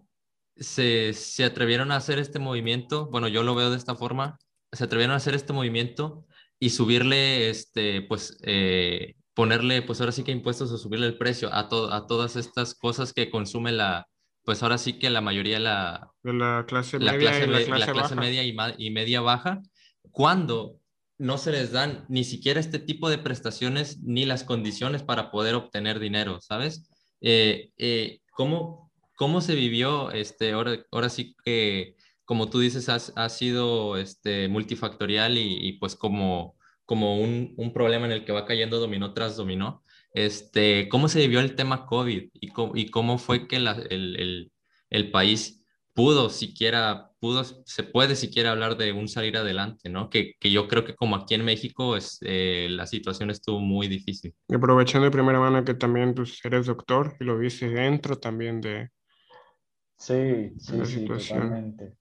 se, 0.56 1.13
se 1.13 1.43
atrevieron 1.43 1.91
a 1.91 1.95
hacer 1.95 2.19
este 2.19 2.38
movimiento. 2.38 3.08
Bueno, 3.08 3.28
yo 3.28 3.41
lo 3.41 3.56
veo 3.56 3.71
de 3.71 3.78
esta 3.78 3.95
forma. 3.95 4.38
Se 4.71 4.84
atrevieron 4.84 5.13
a 5.13 5.17
hacer 5.17 5.34
este 5.34 5.54
movimiento 5.54 6.26
y 6.62 6.69
subirle, 6.69 7.50
este, 7.50 8.04
pues, 8.04 8.38
eh, 8.43 9.15
ponerle, 9.34 9.82
pues 9.82 10.00
ahora 10.00 10.12
sí 10.12 10.24
que 10.24 10.32
impuestos 10.32 10.71
o 10.71 10.78
subirle 10.78 11.08
el 11.08 11.17
precio 11.17 11.52
a, 11.52 11.62
a 11.62 12.08
todas 12.08 12.36
estas 12.36 12.76
cosas 12.76 13.13
que 13.13 13.32
consume 13.32 13.71
la, 13.71 14.08
pues 14.43 14.62
ahora 14.62 14.78
sí 14.78 15.00
que 15.00 15.10
la 15.10 15.21
mayoría 15.21 15.56
de 15.56 15.63
la, 15.63 16.12
la 16.21 16.65
clase 16.67 17.00
media, 17.00 17.13
y, 17.15 17.47
la 17.67 17.91
clase, 17.91 18.15
media 18.15 18.43
y, 18.78 18.91
media 18.91 19.21
baja, 19.21 19.63
cuando 20.12 20.80
no 21.17 21.39
se 21.39 21.52
les 21.52 21.71
dan 21.71 22.06
ni 22.10 22.24
siquiera 22.24 22.60
este 22.60 22.78
tipo 22.78 23.10
de 23.10 23.17
prestaciones 23.17 24.00
ni 24.04 24.26
las 24.26 24.43
condiciones 24.43 25.02
para 25.02 25.32
poder 25.32 25.56
obtener 25.56 26.00
dinero, 26.00 26.41
¿sabes? 26.41 26.91
Eh, 27.21 27.71
eh, 27.80 28.19
¿cómo, 28.34 28.91
¿Cómo 29.15 29.41
se 29.41 29.56
vivió, 29.56 30.12
este, 30.12 30.52
ahora, 30.52 30.78
ahora 30.91 31.10
sí 31.10 31.36
que 31.43 31.95
como 32.32 32.50
tú 32.50 32.62
dices, 32.62 32.88
ha, 32.88 33.28
sido 33.28 33.98
este, 33.98 34.48
multifactorial 34.48 35.38
y, 35.38 35.74
pues 35.82 35.98
como, 35.98 36.56
como 36.86 37.20
un, 37.20 37.54
un, 37.58 37.74
problema 37.74 38.06
en 38.06 38.13
el 38.13 38.24
que 38.24 38.32
va 38.32 38.46
cayendo 38.46 38.80
dominó 38.80 39.13
tras 39.13 39.36
dominó. 39.36 39.84
Este, 40.13 40.88
¿Cómo 40.88 41.10
se 41.10 41.20
vivió 41.20 41.41
el 41.41 41.56
tema 41.56 41.86
COVID 41.86 42.30
y 42.32 42.48
cómo, 42.48 42.72
y 42.74 42.89
cómo 42.89 43.17
fue 43.17 43.50
que 43.50 43.60
la, 43.60 43.74
el, 43.74 44.15
el, 44.15 44.52
el, 44.89 45.12
país 45.12 45.65
pudo 45.91 46.30
siquiera, 46.30 47.12
pudo, 47.20 47.44
se 47.44 47.84
puede 47.84 48.15
siquiera 48.15 48.52
hablar 48.52 48.78
de 48.78 48.94
un 48.94 49.10
salir 49.10 49.36
adelante, 49.36 49.89
¿no? 49.89 50.10
Que, 50.10 50.36
que 50.39 50.52
yo 50.52 50.70
creo 50.70 50.86
que 50.86 50.96
como 50.96 51.17
aquí 51.17 51.34
en 51.34 51.44
México 51.44 51.98
es, 51.98 52.17
eh, 52.22 52.67
la 52.70 52.88
situación 52.88 53.30
estuvo 53.30 53.60
muy 53.60 53.89
difícil. 53.89 54.34
Y 54.48 54.56
aprovechando 54.56 55.04
de 55.04 55.12
primera 55.12 55.41
mano 55.41 55.65
que 55.65 55.74
también 55.74 56.15
tú 56.15 56.24
eres 56.46 56.67
doctor 56.67 57.13
y 57.20 57.26
lo 57.26 57.38
viste 57.38 57.67
dentro 57.67 58.17
también 58.17 58.62
de... 58.62 58.89
Sí, 59.98 60.54
sí, 60.58 60.86
sí, 60.86 61.06
totalmente. 61.06 62.00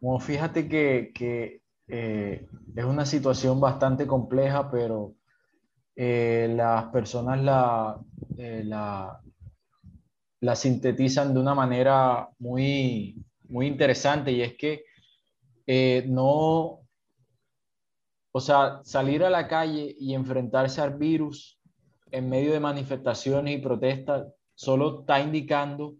Bueno, 0.00 0.20
fíjate 0.20 0.68
que, 0.68 1.60
eh, 1.88 2.46
es 2.76 2.84
una 2.84 3.04
situación 3.04 3.60
bastante 3.60 4.06
compleja, 4.06 4.70
pero 4.70 5.14
eh, 5.96 6.52
las 6.54 6.84
personas 6.86 7.38
eh, 8.36 8.62
la, 8.64 9.20
la, 10.40 10.56
sintetizan 10.56 11.34
de 11.34 11.40
una 11.40 11.54
manera 11.54 12.28
muy, 12.38 13.16
muy 13.48 13.66
interesante 13.66 14.30
y 14.30 14.42
es 14.42 14.56
que 14.56 14.84
no, 16.06 16.86
o 18.32 18.40
sea, 18.40 18.80
salir 18.84 19.24
a 19.24 19.30
la 19.30 19.48
calle 19.48 19.96
y 19.98 20.14
enfrentarse 20.14 20.80
al 20.80 20.96
virus 20.96 21.60
en 22.12 22.28
medio 22.28 22.52
de 22.52 22.60
manifestaciones 22.60 23.58
y 23.58 23.60
protestas 23.60 24.28
solo 24.54 25.00
está 25.00 25.20
indicando 25.20 25.96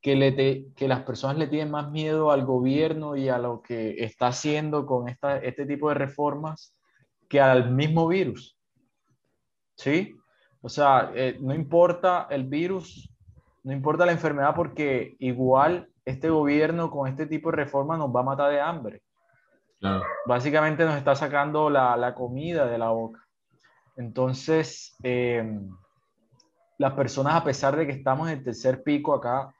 que, 0.00 0.16
le 0.16 0.72
que 0.74 0.88
las 0.88 1.02
personas 1.02 1.38
le 1.38 1.48
tienen 1.48 1.70
más 1.70 1.90
miedo 1.90 2.30
al 2.30 2.44
gobierno 2.44 3.16
y 3.16 3.28
a 3.28 3.38
lo 3.38 3.62
que 3.62 4.02
está 4.04 4.28
haciendo 4.28 4.86
con 4.86 5.08
esta, 5.08 5.38
este 5.38 5.66
tipo 5.66 5.88
de 5.88 5.94
reformas 5.94 6.74
que 7.28 7.40
al 7.40 7.70
mismo 7.70 8.06
virus. 8.08 8.56
¿Sí? 9.76 10.16
O 10.60 10.68
sea, 10.68 11.12
eh, 11.14 11.36
no 11.40 11.54
importa 11.54 12.26
el 12.30 12.44
virus, 12.44 13.12
no 13.62 13.72
importa 13.72 14.06
la 14.06 14.12
enfermedad, 14.12 14.54
porque 14.54 15.16
igual 15.18 15.88
este 16.04 16.30
gobierno 16.30 16.90
con 16.90 17.08
este 17.08 17.26
tipo 17.26 17.50
de 17.50 17.58
reformas 17.58 17.98
nos 17.98 18.14
va 18.14 18.20
a 18.20 18.24
matar 18.24 18.50
de 18.50 18.60
hambre. 18.60 19.02
Básicamente 20.26 20.84
nos 20.84 20.96
está 20.96 21.14
sacando 21.14 21.70
la, 21.70 21.96
la, 21.96 22.12
comida 22.14 22.66
de 22.66 22.78
la 22.78 22.88
boca. 22.88 23.24
Entonces, 23.96 24.96
eh, 25.04 25.60
las 26.78 26.94
personas, 26.94 27.34
a 27.34 27.44
pesar 27.44 27.76
de 27.76 27.86
que 27.86 27.92
estamos 27.92 28.28
en 28.28 28.38
el 28.38 28.44
tercer 28.44 28.82
pico 28.82 29.14
acá, 29.14 29.54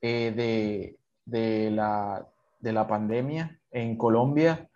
eh, 0.00 0.32
de, 0.34 0.96
de, 1.24 1.70
la, 1.70 2.26
de, 2.60 2.72
la, 2.72 2.86
pandemia 2.86 3.58
en 3.70 3.96
Colombia. 3.96 4.68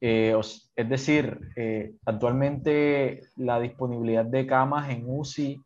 Eh, 0.00 0.34
es 0.38 0.88
decir, 0.88 1.52
eh, 1.56 1.94
actualmente 2.06 3.20
la 3.36 3.60
disponibilidad 3.60 4.24
de 4.24 4.46
camas 4.46 4.90
en 4.90 5.04
UCI 5.06 5.60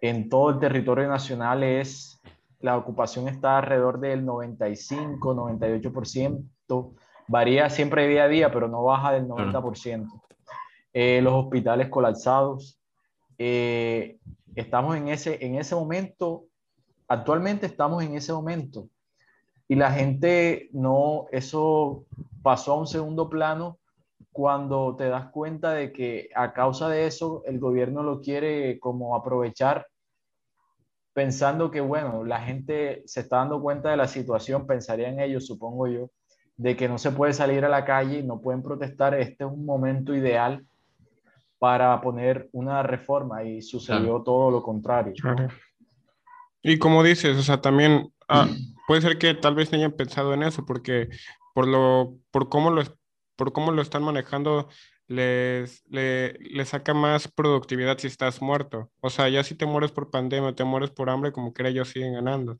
en 0.00 0.28
todo 0.28 0.50
el 0.50 0.58
territorio 0.58 1.08
nacional 1.08 1.62
es, 1.62 2.20
la 2.60 2.76
ocupación 2.76 3.28
está 3.28 3.58
alrededor 3.58 4.00
del 4.00 4.24
95, 4.24 5.34
98%, 5.34 6.94
varía 7.26 7.68
siempre 7.70 8.06
día 8.06 8.24
a 8.24 8.28
día, 8.28 8.52
pero 8.52 8.68
no 8.68 8.84
baja 8.84 9.12
del 9.12 9.26
90%. 9.26 10.08
los 11.22 11.32
hospitales 11.32 11.88
colapsados. 11.88 12.78
estamos 13.36 14.96
en 14.96 15.08
ese, 15.08 15.44
en 15.44 15.56
ese 15.56 15.74
momento 15.74 16.44
actualmente 17.14 17.66
estamos 17.66 18.02
en 18.02 18.14
ese 18.14 18.32
momento 18.32 18.88
y 19.68 19.76
la 19.76 19.90
gente 19.90 20.68
no, 20.72 21.26
eso 21.32 22.04
pasó 22.42 22.72
a 22.74 22.78
un 22.78 22.86
segundo 22.86 23.28
plano 23.28 23.78
cuando 24.32 24.96
te 24.96 25.08
das 25.08 25.30
cuenta 25.30 25.72
de 25.72 25.92
que 25.92 26.28
a 26.34 26.52
causa 26.52 26.88
de 26.88 27.06
eso 27.06 27.42
el 27.46 27.58
gobierno 27.58 28.02
lo 28.02 28.20
quiere 28.20 28.78
como 28.80 29.16
aprovechar 29.16 29.86
pensando 31.14 31.70
que, 31.70 31.80
bueno, 31.80 32.24
la 32.24 32.40
gente 32.40 33.04
se 33.06 33.20
está 33.20 33.36
dando 33.36 33.62
cuenta 33.62 33.88
de 33.90 33.96
la 33.96 34.08
situación, 34.08 34.66
pensaría 34.66 35.08
en 35.08 35.20
ello, 35.20 35.40
supongo 35.40 35.86
yo, 35.86 36.10
de 36.56 36.76
que 36.76 36.88
no 36.88 36.98
se 36.98 37.12
puede 37.12 37.32
salir 37.32 37.64
a 37.64 37.68
la 37.68 37.84
calle 37.84 38.18
y 38.18 38.22
no 38.22 38.40
pueden 38.40 38.62
protestar, 38.62 39.14
este 39.14 39.44
es 39.44 39.50
un 39.50 39.64
momento 39.64 40.14
ideal 40.14 40.66
para 41.58 41.98
poner 42.00 42.50
una 42.52 42.82
reforma 42.82 43.44
y 43.44 43.62
sucedió 43.62 44.20
todo 44.22 44.50
lo 44.50 44.62
contrario. 44.62 45.14
Y 46.64 46.78
como 46.78 47.02
dices, 47.02 47.36
o 47.36 47.42
sea, 47.42 47.60
también 47.60 48.10
ah, 48.26 48.48
puede 48.88 49.02
ser 49.02 49.18
que 49.18 49.34
tal 49.34 49.54
vez 49.54 49.72
hayan 49.74 49.92
pensado 49.92 50.32
en 50.32 50.42
eso, 50.42 50.64
porque 50.64 51.10
por 51.54 51.68
lo, 51.68 52.16
por 52.30 52.48
cómo 52.48 52.70
lo, 52.70 52.82
por 53.36 53.52
cómo 53.52 53.70
lo 53.70 53.82
están 53.82 54.02
manejando 54.02 54.68
les, 55.06 55.84
le, 55.90 56.64
saca 56.64 56.94
más 56.94 57.28
productividad 57.28 57.98
si 57.98 58.06
estás 58.06 58.40
muerto. 58.40 58.90
O 59.00 59.10
sea, 59.10 59.28
ya 59.28 59.44
si 59.44 59.54
te 59.54 59.66
mueres 59.66 59.92
por 59.92 60.10
pandemia, 60.10 60.54
te 60.54 60.64
mueres 60.64 60.90
por 60.90 61.10
hambre, 61.10 61.32
como 61.32 61.52
que 61.52 61.68
ellos 61.68 61.90
siguen 61.90 62.14
ganando. 62.14 62.58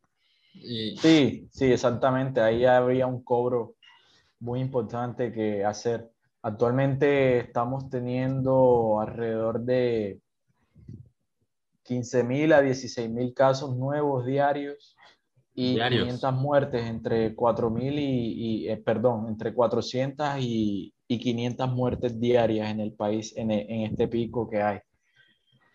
Sí, 0.52 1.48
sí, 1.50 1.72
exactamente. 1.72 2.42
Ahí 2.42 2.66
habría 2.66 3.06
un 3.06 3.24
cobro 3.24 3.74
muy 4.38 4.60
importante 4.60 5.32
que 5.32 5.64
hacer. 5.64 6.10
Actualmente 6.42 7.38
estamos 7.38 7.88
teniendo 7.88 9.00
alrededor 9.00 9.60
de 9.60 10.20
15 11.84 12.24
mil 12.24 12.52
a 12.52 12.60
16 12.60 13.08
mil 13.10 13.32
casos 13.32 13.76
nuevos 13.76 14.26
diarios 14.26 14.96
y 15.54 15.78
500 15.78 16.34
muertes 16.34 16.84
entre 16.84 17.34
4 17.34 17.70
mil 17.70 17.98
y, 17.98 18.68
eh, 18.68 18.76
perdón, 18.76 19.28
entre 19.28 19.54
400 19.54 20.38
y, 20.40 20.92
y 21.06 21.18
500 21.18 21.72
muertes 21.72 22.18
diarias 22.18 22.70
en 22.70 22.80
el 22.80 22.92
país 22.92 23.36
en, 23.36 23.50
en 23.52 23.82
este 23.82 24.08
pico 24.08 24.50
que 24.50 24.62
hay. 24.62 24.80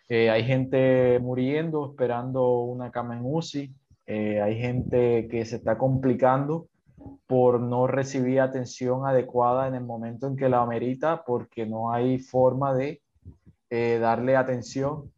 Eh, 0.09 0.31
hay 0.31 0.43
gente 0.43 1.19
muriendo 1.19 1.91
esperando 1.91 2.61
una 2.61 2.89
cama 2.89 3.15
en 3.15 3.21
UCI, 3.23 3.71
eh, 4.07 4.41
hay 4.41 4.59
gente 4.59 5.27
que 5.29 5.45
se 5.45 5.57
está 5.57 5.77
complicando 5.77 6.67
por 7.27 7.59
no 7.59 7.85
recibir 7.85 8.41
atención 8.41 9.05
adecuada 9.05 9.67
en 9.67 9.75
el 9.75 9.83
momento 9.83 10.25
en 10.25 10.35
que 10.35 10.49
la 10.49 10.63
amerita 10.63 11.23
porque 11.23 11.67
no 11.67 11.93
hay 11.93 12.17
forma 12.17 12.73
de 12.73 13.03
eh, 13.69 13.99
darle 14.01 14.35
atención. 14.35 15.11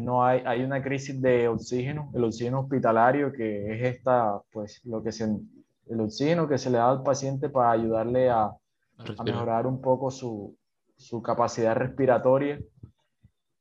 No 0.00 0.24
hay, 0.24 0.42
hay 0.44 0.62
una 0.62 0.82
crisis 0.82 1.20
de 1.20 1.48
oxígeno, 1.48 2.10
el 2.14 2.24
oxígeno 2.24 2.60
hospitalario, 2.60 3.32
que 3.32 3.74
es 3.74 3.96
esta, 3.96 4.40
pues 4.52 4.80
lo 4.84 5.02
que 5.02 5.12
se, 5.12 5.24
el 5.24 6.00
oxígeno 6.00 6.48
que 6.48 6.58
se 6.58 6.70
le 6.70 6.78
da 6.78 6.90
al 6.90 7.02
paciente 7.02 7.48
para 7.48 7.70
ayudarle 7.70 8.30
a, 8.30 8.44
a 8.44 9.24
mejorar 9.24 9.66
un 9.66 9.80
poco 9.80 10.10
su, 10.10 10.56
su 10.96 11.22
capacidad 11.22 11.74
respiratoria, 11.74 12.60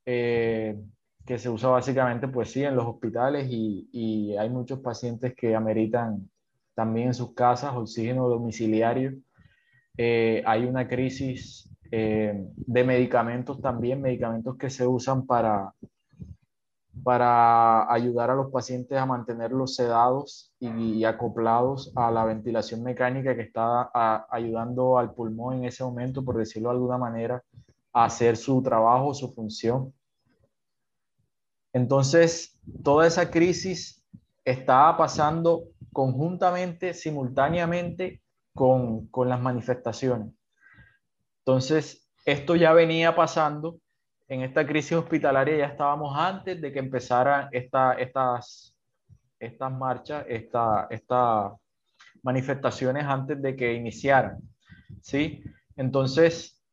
eh, 0.05 0.79
que 1.25 1.39
se 1.39 1.49
usa 1.49 1.69
básicamente, 1.69 2.27
pues 2.27 2.51
sí, 2.51 2.63
en 2.63 2.75
los 2.75 2.85
hospitales 2.85 3.47
y, 3.49 3.87
y, 3.91 4.35
hay 4.35 4.49
muchos 4.49 4.79
pacientes 4.79 5.33
que 5.35 5.55
ameritan 5.55 6.29
también 6.75 7.07
en 7.07 7.13
sus 7.13 7.33
casas 7.33 7.73
oxígeno 7.75 8.27
domiciliario. 8.27 9.13
Eh, 9.97 10.43
hay 10.45 10.65
una 10.65 10.87
crisis 10.87 11.69
eh, 11.95 12.33
de 12.55 12.83
medicamentos 12.83 13.61
también, 13.61 14.01
medicamentos 14.01 14.57
que 14.57 14.71
se 14.71 14.87
usan 14.87 15.27
para, 15.27 15.75
para 17.03 17.93
ayudar 17.93 18.31
a 18.31 18.35
los 18.35 18.49
pacientes 18.49 18.97
a 18.97 19.05
mantenerlos 19.05 19.75
sedados 19.75 20.51
y, 20.59 21.03
acoplados 21.03 21.91
a 21.95 22.09
la 22.09 22.25
ventilación 22.25 22.81
mecánica 22.81 23.35
que 23.35 23.43
está 23.43 23.91
ayudando 24.31 24.97
al 24.97 25.13
pulmón 25.13 25.57
en 25.57 25.65
ese 25.65 25.83
momento, 25.83 26.25
por 26.25 26.35
decirlo 26.35 26.69
de 26.69 26.75
alguna 26.77 26.97
manera, 26.97 27.43
a 27.93 28.05
hacer 28.05 28.37
su 28.37 28.63
trabajo, 28.63 29.13
su 29.13 29.31
función. 29.31 29.93
Entonces, 31.73 32.59
toda 32.83 33.05
esa 33.05 33.29
crisis 33.29 34.03
está 34.43 34.97
pasando 34.97 35.65
conjuntamente, 35.91 36.95
simultáneamente 36.95 38.23
con, 38.55 39.05
con 39.09 39.29
las 39.29 39.39
manifestaciones. 39.39 40.33
Entonces, 41.45 42.09
esto 42.25 42.55
ya 42.55 42.73
venía 42.73 43.15
pasando 43.15 43.77
en 44.27 44.41
esta 44.41 44.65
crisis 44.65 44.93
hospitalaria 44.93 45.57
ya 45.57 45.65
estábamos 45.65 46.17
antes 46.17 46.59
de 46.61 46.71
que 46.71 46.79
empezaran 46.79 47.49
esta, 47.51 47.93
estas, 47.93 48.75
estas 49.39 49.71
marchas, 49.71 50.25
estas 50.27 50.87
esta 50.89 51.53
manifestaciones 52.23 53.03
antes 53.05 53.41
de 53.41 53.55
que 53.55 53.73
iniciaran. 53.73 54.37
¿sí? 55.01 55.43
Entonces, 55.75 56.63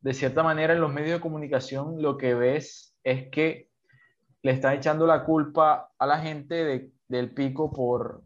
de 0.00 0.12
cierta 0.14 0.42
manera, 0.42 0.74
en 0.74 0.80
los 0.80 0.92
medios 0.92 1.18
de 1.18 1.20
comunicación 1.20 2.02
lo 2.02 2.16
que 2.16 2.34
ves 2.34 2.96
es 3.04 3.28
que 3.30 3.70
le 4.42 4.52
están 4.52 4.74
echando 4.74 5.06
la 5.06 5.24
culpa 5.24 5.90
a 5.98 6.06
la 6.06 6.18
gente 6.18 6.54
de, 6.54 6.92
del 7.08 7.32
pico 7.32 7.72
por 7.72 8.22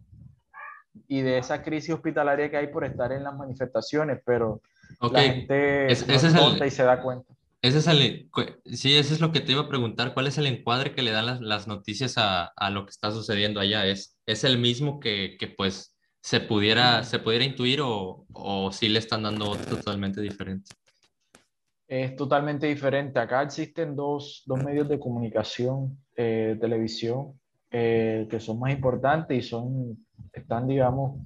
y 1.09 1.23
de 1.23 1.39
esa 1.39 1.63
crisis 1.63 1.93
hospitalaria 1.95 2.49
que 2.51 2.57
hay 2.57 2.69
por 2.69 2.85
estar 2.85 3.13
en 3.13 3.25
las 3.25 3.37
manifestaciones, 3.37 4.21
pero 4.25 4.63
la 5.01 5.23
gente 5.23 5.93
es, 5.93 6.07
y 6.09 6.71
se 6.71 6.83
da 6.83 7.01
cuenta. 7.01 7.35
Ese 7.63 7.79
es 7.79 7.87
el, 7.87 8.29
sí, 8.67 8.95
eso 8.95 9.15
es 9.15 9.21
lo 9.21 9.33
que 9.33 9.41
te 9.41 9.53
iba 9.53 9.63
a 9.63 9.69
preguntar. 9.69 10.13
¿Cuál 10.13 10.27
es 10.27 10.37
el 10.37 10.47
encuadre 10.47 10.93
que 10.93 11.01
le 11.01 11.13
dan 11.13 11.25
las, 11.25 11.41
las 11.41 11.67
noticias 11.67 12.19
a, 12.19 12.45
a, 12.45 12.69
lo 12.69 12.85
que 12.85 12.91
está 12.91 13.11
sucediendo 13.11 13.59
allá? 13.59 13.87
¿Es, 13.87 14.19
es 14.27 14.45
el 14.45 14.59
mismo 14.59 15.01
que, 15.01 15.37
que 15.39 15.49
pues 15.49 15.97
se 16.21 16.41
pudiera, 16.41 17.03
se 17.05 17.21
pudiera 17.21 17.43
intuir 17.43 17.81
o, 17.81 18.27
o 18.35 18.71
sí 18.71 18.91
le 18.91 18.99
están 18.99 19.23
dando 19.23 19.49
otro 19.49 19.77
totalmente 19.77 20.21
diferente? 20.21 20.73
Es 21.89 22.17
totalmente 22.17 22.67
diferente. 22.67 23.19
Acá 23.19 23.43
existen 23.43 23.97
dos, 23.97 24.43
dos 24.45 24.63
medios 24.63 24.87
de 24.87 24.99
comunicación, 24.99 25.97
eh, 26.17 26.59
televisión, 26.61 27.41
eh, 27.71 28.27
que 28.29 28.41
son 28.41 28.59
más 28.59 28.73
importantes 28.73 29.39
y 29.39 29.43
son, 29.43 30.07
están, 30.35 30.69
digamos, 30.69 31.19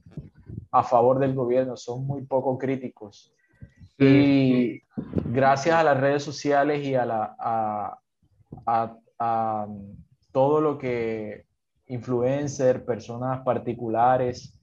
a 0.70 0.84
favor 0.84 1.18
del 1.18 1.34
gobierno, 1.34 1.76
son 1.76 2.06
muy 2.06 2.22
poco 2.26 2.56
críticos. 2.58 3.34
Y 3.98 4.82
gracias 5.24 5.74
a 5.74 5.82
las 5.82 5.98
redes 5.98 6.22
sociales 6.22 6.86
y 6.86 6.94
a, 6.94 7.04
la, 7.04 7.36
a, 7.38 7.98
a, 9.18 9.66
todo 10.30 10.60
lo 10.60 10.78
que 10.78 11.46
influencers, 11.86 12.82
personas 12.82 13.40
particulares 13.44 14.56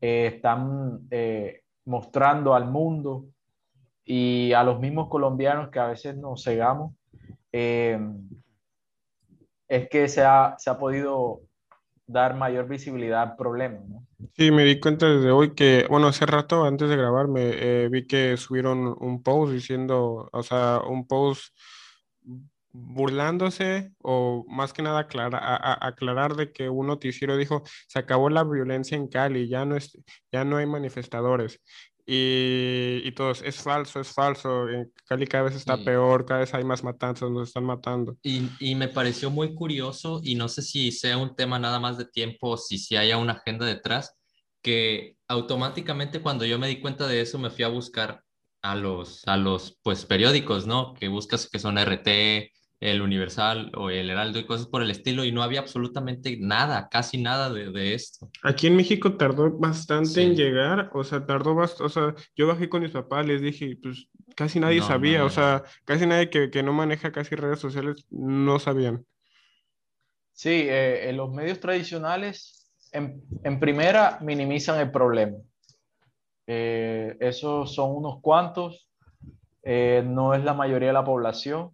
eh, 0.00 0.32
están 0.34 1.06
eh, 1.10 1.62
mostrando 1.84 2.54
al 2.54 2.68
mundo 2.68 3.26
y 4.04 4.52
a 4.52 4.64
los 4.64 4.80
mismos 4.80 5.08
colombianos 5.08 5.70
que 5.70 5.78
a 5.78 5.86
veces 5.86 6.16
nos 6.16 6.42
cegamos, 6.42 6.94
eh, 7.52 7.98
es 9.68 9.88
que 9.88 10.08
se 10.08 10.22
ha, 10.24 10.56
se 10.58 10.68
ha 10.68 10.78
podido 10.78 11.42
dar 12.06 12.34
mayor 12.36 12.68
visibilidad 12.68 13.22
al 13.22 13.36
problema. 13.36 13.80
¿no? 13.88 14.06
Sí, 14.36 14.50
me 14.50 14.64
di 14.64 14.80
cuenta 14.80 15.08
desde 15.08 15.30
hoy 15.30 15.54
que, 15.54 15.86
bueno, 15.88 16.08
hace 16.08 16.26
rato 16.26 16.64
antes 16.64 16.88
de 16.88 16.96
grabarme, 16.96 17.50
eh, 17.54 17.88
vi 17.90 18.06
que 18.06 18.36
subieron 18.36 18.94
un 18.98 19.22
post 19.22 19.52
diciendo, 19.52 20.28
o 20.32 20.42
sea, 20.42 20.80
un 20.86 21.06
post 21.06 21.54
burlándose 22.76 23.92
o 24.02 24.44
más 24.48 24.72
que 24.72 24.82
nada 24.82 25.00
aclarar, 25.00 25.40
aclarar 25.80 26.34
de 26.34 26.50
que 26.50 26.68
un 26.68 26.88
noticiero 26.88 27.36
dijo, 27.36 27.62
se 27.86 28.00
acabó 28.00 28.28
la 28.30 28.42
violencia 28.42 28.96
en 28.96 29.06
Cali, 29.06 29.48
ya 29.48 29.64
no, 29.64 29.76
es, 29.76 29.96
ya 30.32 30.44
no 30.44 30.56
hay 30.56 30.66
manifestadores. 30.66 31.60
Y, 32.06 33.00
y 33.02 33.12
todos, 33.12 33.40
es 33.42 33.56
falso, 33.56 33.98
es 33.98 34.08
falso, 34.08 34.68
en 34.68 34.92
Cali 35.06 35.26
cada 35.26 35.44
vez 35.44 35.54
está 35.54 35.78
peor, 35.82 36.26
cada 36.26 36.40
vez 36.40 36.52
hay 36.52 36.62
más 36.62 36.84
matanzas, 36.84 37.30
nos 37.30 37.48
están 37.48 37.64
matando. 37.64 38.18
Y, 38.22 38.50
y, 38.60 38.74
me 38.74 38.88
pareció 38.88 39.30
muy 39.30 39.54
curioso, 39.54 40.20
y 40.22 40.34
no 40.34 40.48
sé 40.48 40.60
si 40.60 40.92
sea 40.92 41.16
un 41.16 41.34
tema 41.34 41.58
nada 41.58 41.80
más 41.80 41.96
de 41.96 42.04
tiempo, 42.04 42.58
si, 42.58 42.76
si 42.76 42.96
haya 42.96 43.16
una 43.16 43.32
agenda 43.32 43.64
detrás, 43.64 44.18
que 44.60 45.16
automáticamente 45.28 46.20
cuando 46.20 46.44
yo 46.44 46.58
me 46.58 46.68
di 46.68 46.80
cuenta 46.80 47.06
de 47.06 47.22
eso 47.22 47.38
me 47.38 47.50
fui 47.50 47.64
a 47.64 47.68
buscar 47.68 48.22
a 48.60 48.74
los, 48.74 49.22
a 49.26 49.36
los 49.36 49.78
pues, 49.82 50.04
periódicos, 50.04 50.66
¿no? 50.66 50.94
Que 50.94 51.08
buscas 51.08 51.48
que 51.48 51.58
son 51.58 51.78
RT, 51.78 52.50
el 52.84 53.00
Universal 53.00 53.72
o 53.76 53.88
el 53.88 54.10
Heraldo 54.10 54.38
y 54.38 54.44
cosas 54.44 54.66
por 54.66 54.82
el 54.82 54.90
estilo 54.90 55.24
y 55.24 55.32
no 55.32 55.42
había 55.42 55.60
absolutamente 55.60 56.36
nada, 56.38 56.90
casi 56.90 57.16
nada 57.16 57.50
de, 57.50 57.72
de 57.72 57.94
esto. 57.94 58.28
Aquí 58.42 58.66
en 58.66 58.76
México 58.76 59.16
tardó 59.16 59.50
bastante 59.58 60.22
en 60.22 60.36
llegar, 60.36 60.90
o 60.92 61.02
sea, 61.02 61.24
tardó 61.24 61.54
bastante, 61.54 61.84
o 61.84 61.88
sea, 61.88 62.14
yo 62.36 62.46
bajé 62.46 62.68
con 62.68 62.82
mis 62.82 62.90
papás, 62.90 63.24
les 63.24 63.40
dije, 63.40 63.78
pues 63.82 64.08
casi 64.36 64.60
nadie 64.60 64.82
sabía, 64.82 65.24
o 65.24 65.30
sea, 65.30 65.62
casi 65.86 66.06
nadie 66.06 66.28
que, 66.28 66.50
que, 66.50 66.62
no 66.62 66.74
maneja 66.74 67.10
casi 67.10 67.34
redes 67.34 67.58
sociales 67.58 68.04
no 68.10 68.58
sabían. 68.58 69.06
Sí, 70.34 70.50
eh, 70.68 71.08
en 71.08 71.16
los 71.16 71.32
medios 71.32 71.60
tradicionales, 71.60 72.70
en, 72.92 73.22
en, 73.44 73.60
primera, 73.60 74.18
minimizan 74.20 74.78
el 74.78 74.90
problema. 74.90 75.38
Eh, 76.46 77.16
esos 77.18 77.74
son 77.74 77.96
unos 77.96 78.20
cuantos, 78.20 78.90
eh, 79.62 80.02
no 80.04 80.34
es 80.34 80.44
la 80.44 80.52
mayoría 80.52 80.88
de 80.88 80.94
la 80.94 81.04
población 81.04 81.73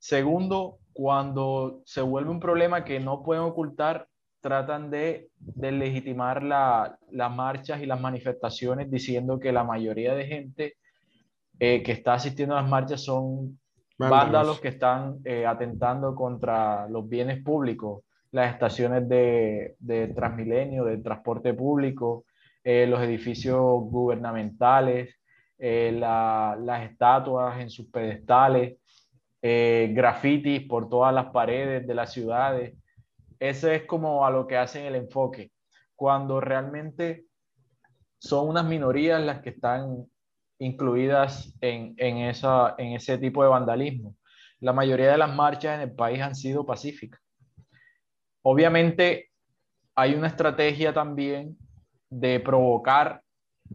Segundo, 0.00 0.78
cuando 0.94 1.82
se 1.84 2.00
vuelve 2.00 2.30
un 2.30 2.40
problema 2.40 2.84
que 2.84 2.98
no 2.98 3.22
pueden 3.22 3.44
ocultar, 3.44 4.08
tratan 4.40 4.90
de, 4.90 5.28
legitimar 5.56 6.42
las 6.42 7.30
marchas 7.30 7.82
y 7.82 7.86
las 7.86 8.00
manifestaciones 8.00 8.90
diciendo 8.90 9.38
que 9.38 9.52
la 9.52 9.62
mayoría 9.62 10.14
de 10.14 10.24
gente 10.24 10.74
eh, 11.58 11.82
que 11.82 11.92
está 11.92 12.14
asistiendo 12.14 12.56
a 12.56 12.62
las 12.62 12.70
marchas 12.70 13.04
son 13.04 13.60
vándalos, 13.98 14.58
que 14.60 14.68
están 14.68 15.18
eh, 15.24 15.44
atentando 15.44 16.14
contra 16.14 16.88
los 16.88 17.06
bienes 17.06 17.42
públicos, 17.42 18.02
las 18.32 18.54
estaciones 18.54 19.06
de, 19.06 19.76
Transmilenio, 20.16 20.84
de 20.84 20.96
transporte 20.96 21.52
público, 21.52 22.24
eh, 22.64 22.86
los 22.86 23.02
edificios 23.02 23.60
gubernamentales, 23.60 25.14
las 25.58 26.82
estatuas 26.90 27.60
en 27.60 27.68
sus 27.68 27.90
pedestales 27.90 28.79
eh, 29.42 29.90
grafitis 29.94 30.66
por 30.66 30.88
todas 30.88 31.14
las 31.14 31.26
paredes 31.26 31.86
de 31.86 31.94
las 31.94 32.12
ciudades. 32.12 32.74
Ese 33.38 33.76
es 33.76 33.82
como 33.84 34.26
a 34.26 34.30
lo 34.30 34.46
que 34.46 34.56
hacen 34.56 34.84
el 34.84 34.94
enfoque, 34.94 35.52
cuando 35.96 36.40
realmente 36.40 37.24
son 38.18 38.48
unas 38.48 38.66
minorías 38.66 39.20
las 39.20 39.40
que 39.40 39.50
están 39.50 40.06
incluidas 40.58 41.56
en, 41.62 41.94
en, 41.96 42.18
esa, 42.18 42.74
en 42.76 42.92
ese 42.92 43.16
tipo 43.16 43.42
de 43.42 43.48
vandalismo. 43.48 44.14
La 44.60 44.74
mayoría 44.74 45.12
de 45.12 45.18
las 45.18 45.34
marchas 45.34 45.76
en 45.76 45.88
el 45.88 45.94
país 45.94 46.20
han 46.20 46.34
sido 46.34 46.66
pacíficas. 46.66 47.20
Obviamente 48.42 49.30
hay 49.94 50.14
una 50.14 50.26
estrategia 50.26 50.92
también 50.92 51.56
de 52.10 52.40
provocar 52.40 53.22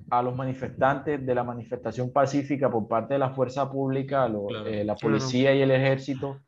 a 0.09 0.21
los 0.21 0.35
manifestantes 0.35 1.25
de 1.25 1.35
la 1.35 1.43
manifestación 1.43 2.11
pacífica 2.11 2.69
por 2.69 2.87
parte 2.87 3.13
de 3.15 3.19
la 3.19 3.31
fuerza 3.31 3.69
pública, 3.71 4.29
eh, 4.65 4.83
la 4.83 4.95
policía 4.95 5.53
y 5.53 5.61
el 5.61 5.71
ejército, 5.71 6.41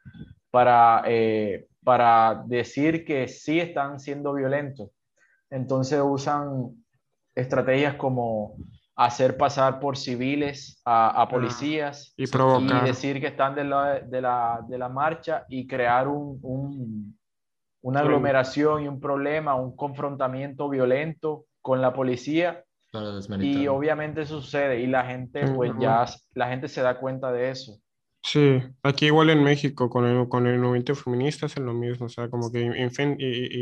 para, 0.51 1.03
eh, 1.05 1.67
para 1.83 2.43
decir 2.45 3.05
que 3.05 3.27
sí 3.27 3.59
están 3.59 3.99
siendo 3.99 4.33
violentos. 4.33 4.89
Entonces 5.49 6.01
usan 6.03 6.73
estrategias 7.35 7.95
como 7.95 8.55
hacer 8.95 9.37
pasar 9.37 9.79
por 9.79 9.95
civiles 9.95 10.81
a, 10.83 11.21
a 11.21 11.29
policías 11.29 12.13
y, 12.17 12.25
provocar. 12.27 12.83
y 12.83 12.87
decir 12.87 13.21
que 13.21 13.27
están 13.27 13.53
de 13.53 13.63
la, 13.63 13.99
de 13.99 14.21
la, 14.21 14.65
de 14.67 14.77
la 14.77 14.89
marcha 14.89 15.45
y 15.47 15.67
crear 15.67 16.07
un, 16.07 16.39
un, 16.41 17.17
una 17.81 17.99
aglomeración 17.99 18.83
y 18.83 18.87
un 18.87 18.99
problema, 18.99 19.55
un 19.55 19.75
confrontamiento 19.75 20.67
violento 20.67 21.45
con 21.61 21.79
la 21.79 21.93
policía. 21.93 22.63
Y 23.39 23.67
obviamente 23.67 24.25
sucede 24.25 24.79
y 24.81 24.87
la 24.87 25.05
gente, 25.05 25.45
pues 25.53 25.71
ya, 25.79 26.05
la 26.33 26.49
gente 26.49 26.67
se 26.67 26.81
da 26.81 26.99
cuenta 26.99 27.31
de 27.31 27.51
eso. 27.51 27.79
Sí, 28.23 28.61
aquí 28.83 29.05
igual 29.05 29.29
en 29.29 29.43
México 29.43 29.89
con 29.89 30.05
el, 30.05 30.27
con 30.27 30.47
el 30.47 30.59
movimiento 30.59 30.95
feminista 30.95 31.45
es 31.45 31.57
lo 31.57 31.73
mismo, 31.73 32.07
o 32.07 32.09
sea, 32.09 32.29
como 32.29 32.51
que 32.51 32.61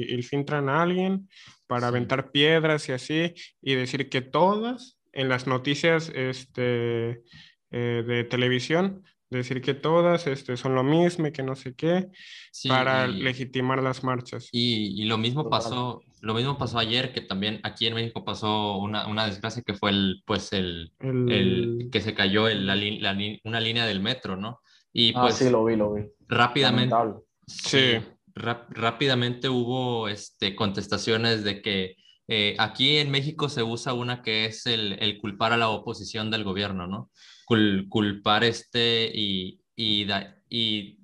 infiltran 0.09 0.69
a 0.69 0.81
alguien 0.81 1.29
para 1.67 1.87
aventar 1.87 2.31
piedras 2.31 2.87
y 2.89 2.93
así, 2.93 3.33
y 3.61 3.75
decir 3.75 4.09
que 4.09 4.21
todas 4.21 4.97
en 5.11 5.29
las 5.29 5.47
noticias 5.47 6.11
este, 6.15 7.21
eh, 7.71 8.03
de 8.07 8.23
televisión 8.23 9.03
decir 9.29 9.61
que 9.61 9.73
todas 9.73 10.27
este, 10.27 10.57
son 10.57 10.75
lo 10.75 10.83
mismo 10.83 11.27
y 11.27 11.31
que 11.31 11.43
no 11.43 11.55
sé 11.55 11.75
qué, 11.75 12.09
para 12.67 13.07
legitimar 13.07 13.81
las 13.81 14.03
marchas. 14.03 14.49
Y, 14.51 15.01
y, 15.01 15.05
lo 15.05 15.17
mismo 15.17 15.49
pasó, 15.49 16.01
lo 16.21 16.33
mismo 16.33 16.57
pasó 16.57 16.79
ayer, 16.79 17.13
que 17.13 17.21
también 17.21 17.59
aquí 17.63 17.87
en 17.87 17.93
México 17.93 18.25
pasó 18.25 18.77
una, 18.77 19.07
una 19.07 19.25
desgracia 19.25 19.63
que 19.63 19.73
fue 19.73 19.91
el, 19.91 20.23
pues 20.25 20.53
el, 20.53 20.91
el... 20.99 21.89
que 21.91 22.01
se 22.01 22.13
cayó 22.13 22.47
el, 22.47 22.65
la, 22.65 22.75
la, 22.75 23.17
una 23.43 23.59
línea 23.59 23.85
del 23.85 24.01
metro, 24.01 24.35
¿no? 24.35 24.59
Y 24.91 25.13
ah, 25.15 25.23
pues, 25.23 25.35
sí, 25.35 25.49
lo 25.49 25.65
vi, 25.65 25.75
lo 25.75 25.93
vi. 25.93 26.03
Rápidamente, 26.27 26.95
sí, 27.47 27.99
rápidamente 28.33 29.49
hubo 29.49 30.07
este, 30.07 30.55
contestaciones 30.55 31.43
de 31.43 31.61
que 31.61 31.95
eh, 32.27 32.55
aquí 32.57 32.97
en 32.97 33.11
México 33.11 33.49
se 33.49 33.61
usa 33.61 33.93
una 33.93 34.23
que 34.23 34.45
es 34.45 34.65
el, 34.65 34.97
el 34.99 35.19
culpar 35.19 35.53
a 35.53 35.57
la 35.57 35.69
oposición 35.69 36.31
del 36.31 36.43
gobierno, 36.43 36.87
¿no? 36.87 37.11
culpar 37.45 38.43
este 38.43 39.11
y, 39.13 39.61
y, 39.75 40.07
y, 40.49 40.99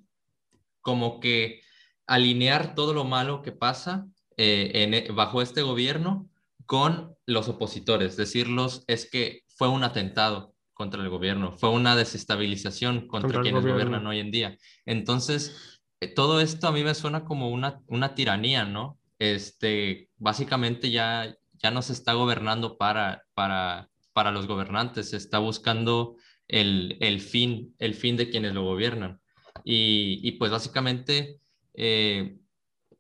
como 0.82 1.20
que 1.20 1.62
alinear 2.08 2.74
todo 2.74 2.94
lo 2.94 3.04
malo 3.04 3.44
que 3.44 3.52
pasa 3.52 4.08
eh, 4.44 4.72
en, 4.74 4.96
e, 4.96 5.12
bajo 5.12 5.44
este 5.44 5.62
gobierno 5.62 6.28
con 6.66 7.16
los 7.28 7.48
opositores, 7.48 8.18
decirlos 8.18 8.84
es 8.88 9.08
que 9.08 9.44
fue 9.56 9.68
un 9.68 9.84
atentado 9.84 10.56
contra 10.74 11.00
el 11.04 11.10
gobierno, 11.10 11.56
fue 11.60 11.70
una 11.70 11.96
desestabilización 11.96 13.08
contra, 13.08 13.44
quienes 13.44 13.64
gobiernan 13.64 14.08
hoy 14.08 14.18
en 14.18 14.32
día. 14.32 14.58
Entonces, 14.88 15.80
eh, 16.00 16.08
todo 16.08 16.42
esto 16.42 16.68
a 16.68 16.72
mí 16.72 16.84
me 16.84 16.96
suena 16.96 17.24
como 17.24 17.52
una, 17.52 17.82
una 17.86 18.16
tiranía, 18.16 18.66
¿no? 18.66 18.98
Este, 19.20 20.10
básicamente 20.18 20.90
ya, 20.90 21.38
ya 21.62 21.70
no 21.70 21.84
se 21.84 21.94
está 21.94 22.14
gobernando 22.14 22.80
para, 22.80 23.22
para, 23.36 23.92
para 24.12 24.32
los 24.32 24.48
gobernantes, 24.48 25.12
se 25.12 25.18
está 25.18 25.38
buscando 25.38 26.16
el, 26.48 26.98
el, 27.00 27.22
fin, 27.22 27.76
el 27.78 27.94
fin 27.94 28.18
de 28.18 28.32
quienes 28.32 28.56
lo 28.56 28.64
gobiernan. 28.64 29.22
Y, 29.64 30.20
y 30.24 30.32
pues 30.32 30.50
básicamente 30.50 31.40
eh, 31.76 32.40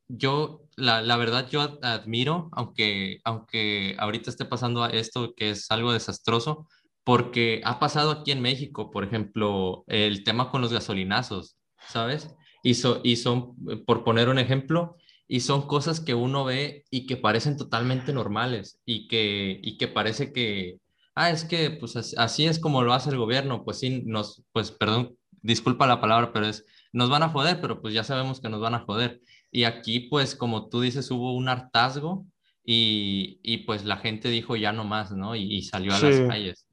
yo, 0.08 0.61
la, 0.75 1.01
la, 1.01 1.17
verdad, 1.17 1.49
yo 1.49 1.79
admiro, 1.81 2.49
aunque, 2.53 3.19
aunque 3.23 3.95
ahorita 3.99 4.29
esté 4.29 4.45
pasando 4.45 4.86
esto 4.86 5.34
que 5.36 5.51
es 5.51 5.69
algo 5.71 5.93
desastroso, 5.93 6.67
porque 7.03 7.62
ha 7.65 7.79
pasado 7.79 8.12
aquí 8.12 8.31
en 8.31 8.41
México, 8.41 8.91
por 8.91 9.03
ejemplo, 9.03 9.84
el 9.88 10.23
tema 10.23 10.51
con 10.51 10.62
los 10.62 10.71
gasolinazos, 10.73 11.57
¿sabes? 11.88 12.36
Y, 12.63 12.71
y 13.03 13.15
son, 13.15 13.55
por 13.86 14.03
poner 14.03 14.29
un 14.29 14.39
ejemplo, 14.39 14.97
y 15.27 15.39
son 15.39 15.62
cosas 15.65 16.01
que 16.01 16.13
uno 16.13 16.43
ve 16.43 16.84
y 16.91 17.05
que 17.05 17.15
parecen 17.15 17.55
totalmente 17.55 18.12
normales 18.12 18.81
y 18.86 19.07
que, 19.07 19.60
y 19.63 19.77
que 19.77 19.88
parece 19.88 20.34
que, 20.34 20.79
ah, 21.15 21.29
es 21.29 21.45
que 21.45 21.71
pues 21.71 21.95
así, 22.17 22.45
es 22.45 22.60
como 22.60 22.84
lo 22.84 22.93
hace 22.93 23.12
el 23.12 23.17
gobierno, 23.17 23.63
pues 23.63 23.79
sí, 23.79 24.03
nos, 24.05 24.43
pues 24.51 24.71
perdón, 24.71 25.15
disculpa 25.41 25.88
la 25.88 26.01
palabra, 26.01 26.34
pero 26.34 26.47
es, 26.47 26.65
nos 26.91 27.10
van 27.10 27.23
a 27.23 27.29
joder, 27.29 27.62
pero 27.62 27.81
pues 27.81 27.93
ya 27.93 28.03
sabemos 28.03 28.41
que 28.41 28.49
nos 28.49 28.60
van 28.60 28.75
a 28.75 28.79
joder. 28.79 29.21
Y 29.52 29.66
aquí, 29.66 30.02
pues 30.02 30.36
como 30.36 30.70
tú 30.70 30.82
dices, 30.82 31.12
hubo 31.12 31.36
un 31.36 31.50
hartazgo 31.50 32.26
y, 32.64 33.40
y 33.44 33.60
pues 33.60 33.84
la 33.86 33.98
gente 33.98 34.30
dijo 34.30 34.56
ya 34.56 34.72
no 34.72 34.86
más, 34.86 35.12
¿no? 35.12 35.36
Y, 35.36 35.62
salió 35.64 35.94
a 35.94 36.00
las 36.00 36.20
calles. 36.22 36.68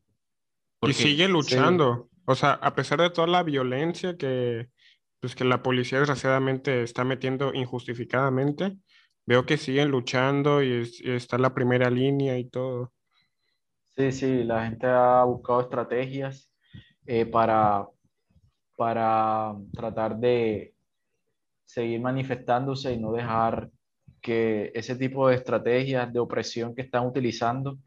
y 0.83 0.93
sigue 0.93 1.29
luchando. 1.29 2.09
O 2.25 2.35
sea, 2.35 2.53
a 2.53 2.75
pesar 2.75 3.01
de 3.01 3.11
toda 3.11 3.27
la 3.27 3.43
violencia 3.43 4.17
que, 4.17 4.69
pues, 5.21 5.35
que 5.35 5.45
la 5.45 5.63
policía 5.63 5.99
desgraciadamente 5.99 6.83
está 6.83 7.03
metiendo 7.05 7.53
injustificadamente, 7.55 8.77
veo 9.27 9.45
que 9.45 9.57
siguen 9.57 9.91
luchando 9.91 10.63
y, 10.63 10.91
y 11.01 11.11
está 11.11 11.39
la 11.39 11.55
primera 11.55 11.91
línea 11.91 12.39
y 12.39 12.45
todo. 12.49 12.93
Sí, 13.99 14.13
sí, 14.13 14.45
la 14.45 14.67
gente 14.67 14.87
ha 14.87 15.25
buscado 15.25 15.63
estrategias 15.63 16.49
eh, 17.05 17.27
para, 17.27 17.89
para 18.77 19.57
tratar 19.73 20.19
de 20.19 20.73
seguir 21.69 22.01
manifestándose 22.01 22.95
y 22.95 22.99
no 22.99 23.13
dejar 23.13 23.69
que 24.23 24.73
ese 24.75 24.97
tipo 24.97 25.29
de 25.29 25.37
estrategias 25.37 26.11
de 26.11 26.19
opresión 26.19 26.75
que 26.75 26.81
están 26.81 27.07
utilizando 27.07 27.79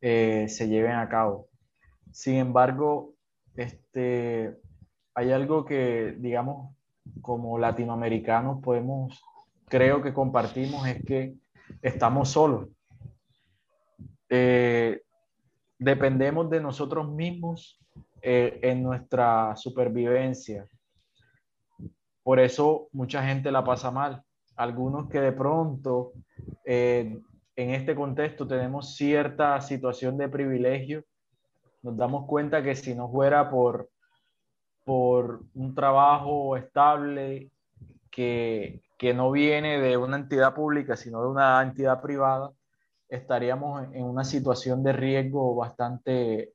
eh, 0.00 0.46
se 0.48 0.68
lleven 0.68 0.96
a 0.96 1.08
cabo. 1.08 1.48
Sin 2.10 2.34
embargo, 2.34 3.14
este, 3.56 4.56
hay 5.14 5.30
algo 5.30 5.64
que, 5.64 6.16
digamos, 6.18 6.74
como 7.22 7.56
latinoamericanos 7.56 8.60
podemos, 8.60 9.22
creo 9.68 10.02
que 10.02 10.12
compartimos, 10.12 10.86
es 10.88 11.04
que 11.04 11.34
estamos 11.82 12.30
solos. 12.30 12.68
Eh, 14.28 15.02
dependemos 15.78 16.50
de 16.50 16.60
nosotros 16.60 17.08
mismos 17.08 17.80
eh, 18.22 18.58
en 18.62 18.82
nuestra 18.82 19.54
supervivencia. 19.54 20.66
Por 22.24 22.40
eso 22.40 22.88
mucha 22.92 23.22
gente 23.22 23.52
la 23.52 23.62
pasa 23.62 23.92
mal. 23.92 24.24
Algunos 24.56 25.08
que 25.08 25.20
de 25.20 25.32
pronto 25.32 26.12
eh, 26.64 27.20
en 27.54 27.70
este 27.70 27.94
contexto 27.94 28.48
tenemos 28.48 28.96
cierta 28.96 29.60
situación 29.60 30.16
de 30.16 30.28
privilegio, 30.28 31.04
nos 31.82 31.96
damos 31.96 32.26
cuenta 32.26 32.62
que 32.62 32.74
si 32.74 32.94
no 32.94 33.10
fuera 33.10 33.50
por, 33.50 33.90
por 34.84 35.42
un 35.54 35.74
trabajo 35.74 36.56
estable 36.56 37.50
que, 38.10 38.82
que 38.96 39.12
no 39.12 39.30
viene 39.30 39.78
de 39.78 39.98
una 39.98 40.16
entidad 40.16 40.54
pública, 40.54 40.96
sino 40.96 41.20
de 41.20 41.28
una 41.28 41.60
entidad 41.62 42.00
privada, 42.00 42.50
estaríamos 43.08 43.84
en 43.92 44.04
una 44.04 44.24
situación 44.24 44.82
de 44.82 44.92
riesgo 44.94 45.54
bastante, 45.54 46.54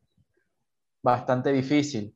bastante 1.04 1.52
difícil. 1.52 2.16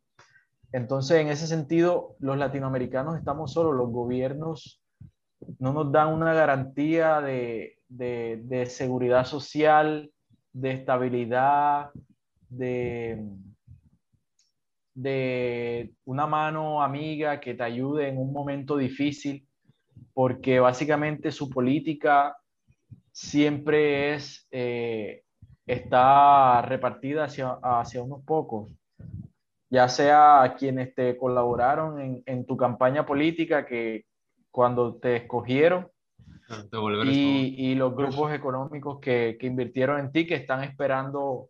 Entonces, 0.73 1.21
en 1.21 1.27
ese 1.27 1.45
sentido, 1.45 2.15
los 2.19 2.35
latinoamericanos 2.35 3.15
estamos 3.15 3.53
solos, 3.53 3.75
los 3.75 3.91
gobiernos 3.91 4.81
no 5.59 5.71
nos 5.71 5.91
dan 5.91 6.11
una 6.11 6.33
garantía 6.33 7.21
de, 7.21 7.77
seguridad 8.69 9.25
social, 9.25 10.11
de 10.51 10.71
estabilidad, 10.71 11.91
de, 12.49 13.23
una 16.05 16.25
mano 16.25 16.81
amiga 16.81 17.39
que 17.39 17.53
te 17.53 17.63
ayude 17.63 18.07
en 18.07 18.17
un 18.17 18.33
momento 18.33 18.75
difícil, 18.75 19.47
porque 20.11 20.59
básicamente 20.59 21.31
su 21.31 21.51
política 21.51 22.35
siempre 23.11 24.15
es, 24.15 24.47
eh, 24.49 25.21
está 25.67 26.63
repartida 26.63 27.25
hacia 27.25 28.01
unos 28.01 28.23
pocos, 28.23 28.71
ya 29.73 29.89
sea 29.89 30.55
quienes 30.55 30.93
te 30.93 31.17
colaboraron 31.17 31.99
en, 31.99 32.23
en 32.27 32.45
tu 32.45 32.55
campaña 32.55 33.07
política, 33.07 33.65
que 33.65 34.05
cuando 34.51 34.97
te 34.97 35.15
escogieron, 35.15 35.89
ah, 36.49 36.63
y, 37.05 37.55
y, 37.57 37.73
los 37.73 37.95
grupos 37.95 38.31
económicos 38.31 38.99
que, 38.99 39.35
que, 39.39 39.47
invirtieron 39.47 39.99
en 39.99 40.11
ti, 40.11 40.27
que 40.27 40.35
están 40.35 40.63
esperando 40.63 41.49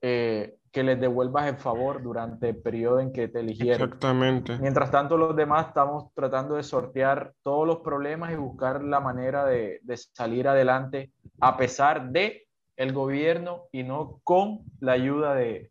eh, 0.00 0.54
que 0.72 0.82
les 0.82 0.98
devuelvas 0.98 1.46
el 1.46 1.58
favor 1.58 2.02
durante 2.02 2.48
el 2.48 2.56
periodo 2.56 3.00
en 3.00 3.12
que 3.12 3.28
te 3.28 3.40
eligieron. 3.40 3.82
Exactamente. 3.82 4.56
Mientras 4.58 4.90
tanto, 4.90 5.18
los 5.18 5.36
demás 5.36 5.68
estamos 5.68 6.14
tratando 6.14 6.54
de 6.54 6.62
sortear 6.62 7.34
todos 7.42 7.66
los 7.66 7.80
problemas 7.80 8.32
y 8.32 8.36
buscar 8.36 8.82
la 8.82 9.00
manera 9.00 9.44
de, 9.44 9.80
de 9.82 9.96
salir 9.98 10.48
adelante 10.48 11.12
a 11.40 11.58
pesar 11.58 12.10
de 12.10 12.48
el 12.76 12.94
gobierno 12.94 13.64
y 13.70 13.82
no 13.82 14.20
con 14.24 14.60
la 14.80 14.92
ayuda 14.92 15.34
de, 15.34 15.70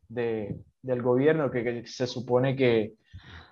del 0.84 1.02
gobierno, 1.02 1.50
que, 1.50 1.88
se 1.88 2.06
supone 2.06 2.56
que 2.56 2.94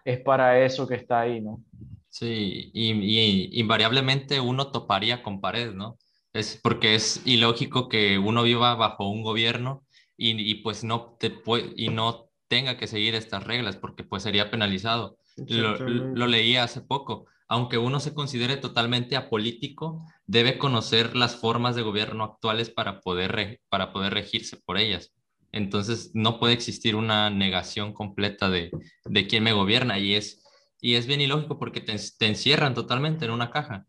es 0.05 0.19
para 0.19 0.63
eso 0.63 0.87
que 0.87 0.95
está 0.95 1.21
ahí, 1.21 1.41
¿no? 1.41 1.63
Sí, 2.09 2.69
y, 2.73 3.59
invariablemente 3.59 4.39
uno 4.39 4.69
toparía 4.71 5.23
con 5.23 5.41
pared, 5.41 5.73
¿no? 5.73 5.97
Es 6.33 6.59
porque 6.61 6.95
es 6.95 7.25
ilógico 7.25 7.89
que 7.89 8.19
uno 8.19 8.43
viva 8.43 8.75
bajo 8.75 9.09
un 9.09 9.23
gobierno 9.23 9.83
y, 10.17 10.39
y 10.39 10.55
pues 10.55 10.83
no 10.83 11.15
te 11.19 11.33
y 11.75 11.89
no 11.89 12.29
tenga 12.47 12.77
que 12.77 12.87
seguir 12.87 13.15
estas 13.15 13.45
reglas 13.45 13.77
porque 13.77 14.03
pues 14.03 14.23
sería 14.23 14.51
penalizado. 14.51 15.17
Lo, 15.47 15.77
lo, 15.79 16.27
leí 16.27 16.57
hace 16.57 16.81
poco. 16.81 17.25
Aunque 17.47 17.77
uno 17.77 17.99
se 18.01 18.13
considere 18.13 18.57
totalmente 18.57 19.15
apolítico, 19.15 20.05
debe 20.25 20.57
conocer 20.57 21.15
las 21.15 21.35
formas 21.35 21.75
de 21.75 21.81
gobierno 21.81 22.25
actuales 22.25 22.69
para 22.69 22.99
poder, 22.99 23.61
para 23.69 23.93
poder 23.93 24.13
regirse 24.13 24.57
por 24.57 24.77
ellas. 24.77 25.13
Entonces, 25.51 26.11
no 26.13 26.39
puede 26.39 26.53
existir 26.53 26.95
una 26.95 27.29
negación 27.29 27.93
completa 27.93 28.49
de, 28.49 28.71
de 29.05 29.27
quién 29.27 29.43
me 29.43 29.53
gobierna 29.53 29.99
y 29.99 30.15
es, 30.15 30.43
y 30.79 30.95
es 30.95 31.07
bien 31.07 31.21
ilógico 31.21 31.59
porque 31.59 31.81
te, 31.81 31.93
encierran 32.25 32.73
totalmente 32.73 33.25
en 33.25 33.31
una 33.31 33.51
caja. 33.51 33.85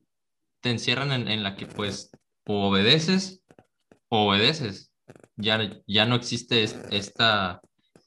Te 0.60 0.70
encierran 0.70 1.28
en, 1.28 1.42
la 1.42 1.56
que 1.56 1.66
pues 1.66 2.10
obedeces 2.46 3.42
o 4.08 4.28
obedeces. 4.28 4.92
Ya, 5.36 5.80
ya 5.86 6.06
no 6.06 6.14
existe 6.14 6.64
esta, 6.90 7.60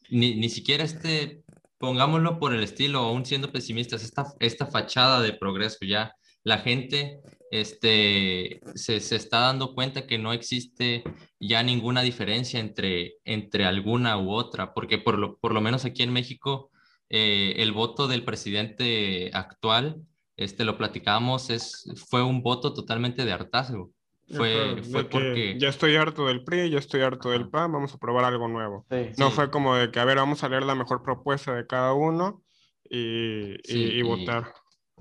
ni, 0.10 0.36
ni 0.36 0.50
siquiera 0.50 0.84
este 0.84 1.44
pongámoslo 1.78 2.40
por 2.40 2.54
el 2.54 2.64
estilo, 2.64 3.00
aún 3.00 3.26
siendo 3.26 3.52
pesimistas, 3.52 4.04
esta, 4.04 4.26
esta 4.40 4.66
fachada 4.66 5.22
de 5.22 5.34
progreso 5.34 5.80
ya, 5.86 6.16
la 6.44 6.60
gente 6.60 7.20
este, 7.62 8.62
se, 8.76 9.00
se, 9.00 9.16
está 9.16 9.40
dando 9.40 9.74
cuenta 9.74 10.06
que 10.08 10.18
no 10.18 10.34
existe 10.34 11.04
ya 11.40 11.64
ninguna 11.64 12.02
diferencia 12.02 12.60
entre, 12.60 13.16
entre 13.24 13.66
alguna 13.66 14.18
u 14.18 14.32
otra, 14.32 14.74
porque 14.74 14.98
por 14.98 15.18
lo, 15.18 15.38
por 15.38 15.54
lo 15.54 15.62
menos 15.62 15.86
aquí 15.86 16.04
en 16.04 16.14
México, 16.14 16.72
eh, 17.10 17.56
el 17.58 17.72
voto 17.72 18.08
del 18.08 18.24
presidente 18.24 19.30
actual, 19.34 20.02
este, 20.38 20.66
lo 20.66 20.78
platicamos, 20.78 21.50
es, 21.50 21.92
fue 22.10 22.24
un 22.24 22.42
voto 22.42 22.74
totalmente 22.74 23.26
de 23.26 23.32
hartazgo. 23.32 23.92
Fue, 24.28 24.82
fue 24.84 25.04
porque... 25.04 25.56
Ya 25.60 25.70
estoy 25.70 25.96
harto 25.96 26.26
del 26.26 26.44
PRI, 26.44 26.72
ya 26.72 26.80
estoy 26.80 27.02
harto 27.02 27.30
del 27.30 27.48
PAN, 27.48 27.72
vamos 27.72 27.94
a 27.94 28.00
probar 28.00 28.26
algo 28.26 28.48
nuevo. 28.48 28.86
no 29.18 29.30
fue 29.30 29.52
como 29.52 29.76
de 29.76 29.92
que, 29.92 30.00
a 30.00 30.06
ver, 30.06 30.18
vamos 30.18 30.44
a 30.44 30.50
leer 30.50 30.64
la 30.64 30.76
mejor 30.76 31.04
propuesta 31.04 31.54
de 31.54 31.68
cada 31.68 31.94
uno 31.94 32.42
y, 32.90 33.56
y, 33.72 34.02
votar. 34.02 34.52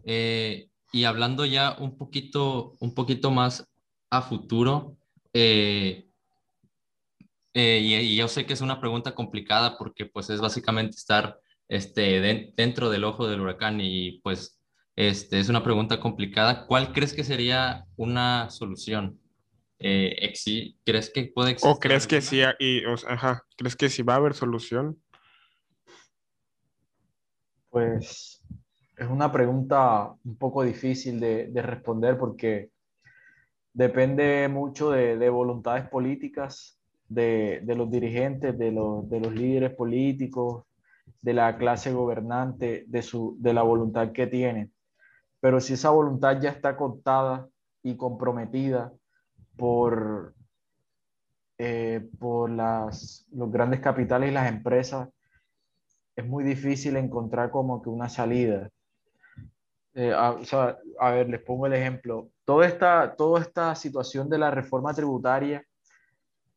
Eh, 0.04 0.68
y 0.94 1.06
hablando 1.06 1.44
ya 1.44 1.74
un 1.80 1.98
poquito, 1.98 2.76
un 2.78 2.94
poquito 2.94 3.32
más 3.32 3.68
a 4.10 4.22
futuro, 4.22 4.96
eh, 5.32 6.08
eh, 7.52 7.80
y, 7.82 8.14
yo 8.14 8.28
sé 8.28 8.46
que 8.46 8.52
es 8.52 8.60
una 8.60 8.80
pregunta 8.80 9.12
complicada 9.12 9.76
porque 9.76 10.06
pues 10.06 10.30
es 10.30 10.40
básicamente 10.40 10.96
estar 10.96 11.40
este, 11.68 12.52
dentro 12.56 12.90
del 12.90 13.02
ojo 13.02 13.26
del 13.26 13.40
huracán 13.40 13.80
y 13.80 14.20
pues 14.20 14.60
este, 14.94 15.40
es 15.40 15.48
una 15.48 15.64
pregunta 15.64 15.98
complicada. 15.98 16.64
¿Cuál 16.64 16.92
crees 16.92 17.12
que 17.12 17.24
sería 17.24 17.86
una 17.96 18.48
solución? 18.50 19.18
Eh, 19.80 20.32
¿Crees 20.84 21.10
que 21.10 21.24
puede 21.24 21.50
existir? 21.50 21.76
¿O 21.76 21.80
crees 21.80 22.06
que 22.06 22.20
sí, 22.20 22.40
y, 22.60 22.84
ajá, 23.08 23.42
crees 23.56 23.74
que 23.74 23.88
sí 23.88 24.04
va 24.04 24.14
a 24.14 24.18
haber 24.18 24.34
solución? 24.34 25.02
Pues 27.70 28.33
es 28.96 29.08
una 29.08 29.32
pregunta 29.32 30.14
un 30.24 30.36
poco 30.36 30.62
difícil 30.62 31.20
de, 31.20 31.50
responder 31.62 32.16
porque 32.16 32.70
depende 33.72 34.48
mucho 34.48 34.90
de, 34.90 35.28
voluntades 35.30 35.88
políticas 35.88 36.78
de, 37.08 37.62
los 37.66 37.90
dirigentes, 37.90 38.56
de 38.56 38.72
los, 38.72 39.08
de 39.08 39.20
los 39.20 39.32
líderes 39.34 39.74
políticos, 39.74 40.64
de 41.20 41.34
la 41.34 41.56
clase 41.56 41.92
gobernante, 41.92 42.84
de, 42.86 43.02
su, 43.02 43.36
de 43.40 43.52
la 43.52 43.62
voluntad 43.62 44.12
que 44.12 44.26
tienen. 44.26 44.72
Pero 45.40 45.60
si 45.60 45.74
esa 45.74 45.90
voluntad 45.90 46.40
ya 46.40 46.50
está 46.50 46.76
contada 46.76 47.48
y 47.82 47.96
comprometida 47.96 48.92
por, 49.56 50.34
eh, 51.58 52.08
por 52.18 52.50
las, 52.50 53.26
los 53.32 53.50
grandes 53.50 53.80
capitales 53.80 54.30
y 54.30 54.34
las 54.34 54.48
empresas, 54.48 55.08
es 56.16 56.26
muy 56.26 56.44
difícil 56.44 56.96
encontrar 56.96 57.50
como 57.50 57.82
que 57.82 57.88
una 57.88 58.08
salida. 58.08 58.70
Eh, 59.94 60.12
a, 60.12 60.36
a, 60.98 61.10
ver, 61.12 61.28
les 61.28 61.40
pongo 61.40 61.66
el 61.66 61.72
ejemplo. 61.72 62.30
Toda 62.44 62.66
esta, 62.66 63.14
toda 63.16 63.40
esta 63.40 63.74
situación 63.76 64.28
de 64.28 64.38
la 64.38 64.50
reforma 64.50 64.92
tributaria, 64.92 65.64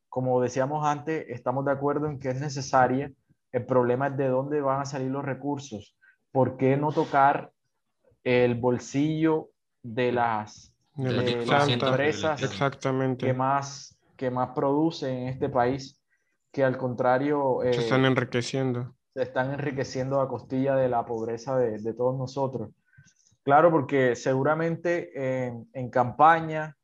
como 0.10 0.42
decíamos 0.42 0.86
antes, 0.86 1.26
estamos 1.30 1.64
de 1.66 1.72
acuerdo 1.72 2.08
en 2.08 2.20
que 2.20 2.30
es 2.30 2.40
necesaria. 2.40 3.12
El 3.52 3.66
problema 3.66 4.08
es 4.08 4.18
de 4.18 4.28
dónde 4.28 4.60
van 4.62 4.82
a 4.82 4.86
salir 4.86 5.12
los 5.12 5.24
recursos. 5.24 5.96
¿Por 6.32 6.58
qué 6.58 6.78
no 6.78 6.92
tocar 6.92 7.52
el 8.24 8.56
bolsillo 8.56 9.50
de 9.84 10.12
las, 10.12 10.74
empresas 10.98 12.42
Exactamente. 12.42 13.28
Que, 13.28 13.34
más, 13.34 13.98
que 14.18 14.32
más 14.32 14.50
producen 14.50 15.16
en 15.16 15.28
este 15.28 15.48
país, 15.48 16.02
que 16.52 16.64
al 16.64 16.78
contrario... 16.78 17.60
se 17.62 17.70
están 17.70 18.04
eh, 18.04 18.08
enriqueciendo. 18.08 18.96
Se 19.14 19.22
están 19.22 19.54
enriqueciendo 19.54 20.22
a 20.22 20.28
costilla 20.28 20.76
de 20.76 20.90
la 20.90 21.06
pobreza 21.06 21.56
de, 21.56 21.78
de 21.78 21.94
todos 21.94 22.18
nosotros. 22.18 22.72
Claro, 23.48 23.72
porque 23.72 24.18
seguramente 24.18 25.46
en, 25.48 25.70
en 25.72 25.90
campaña 25.90 26.76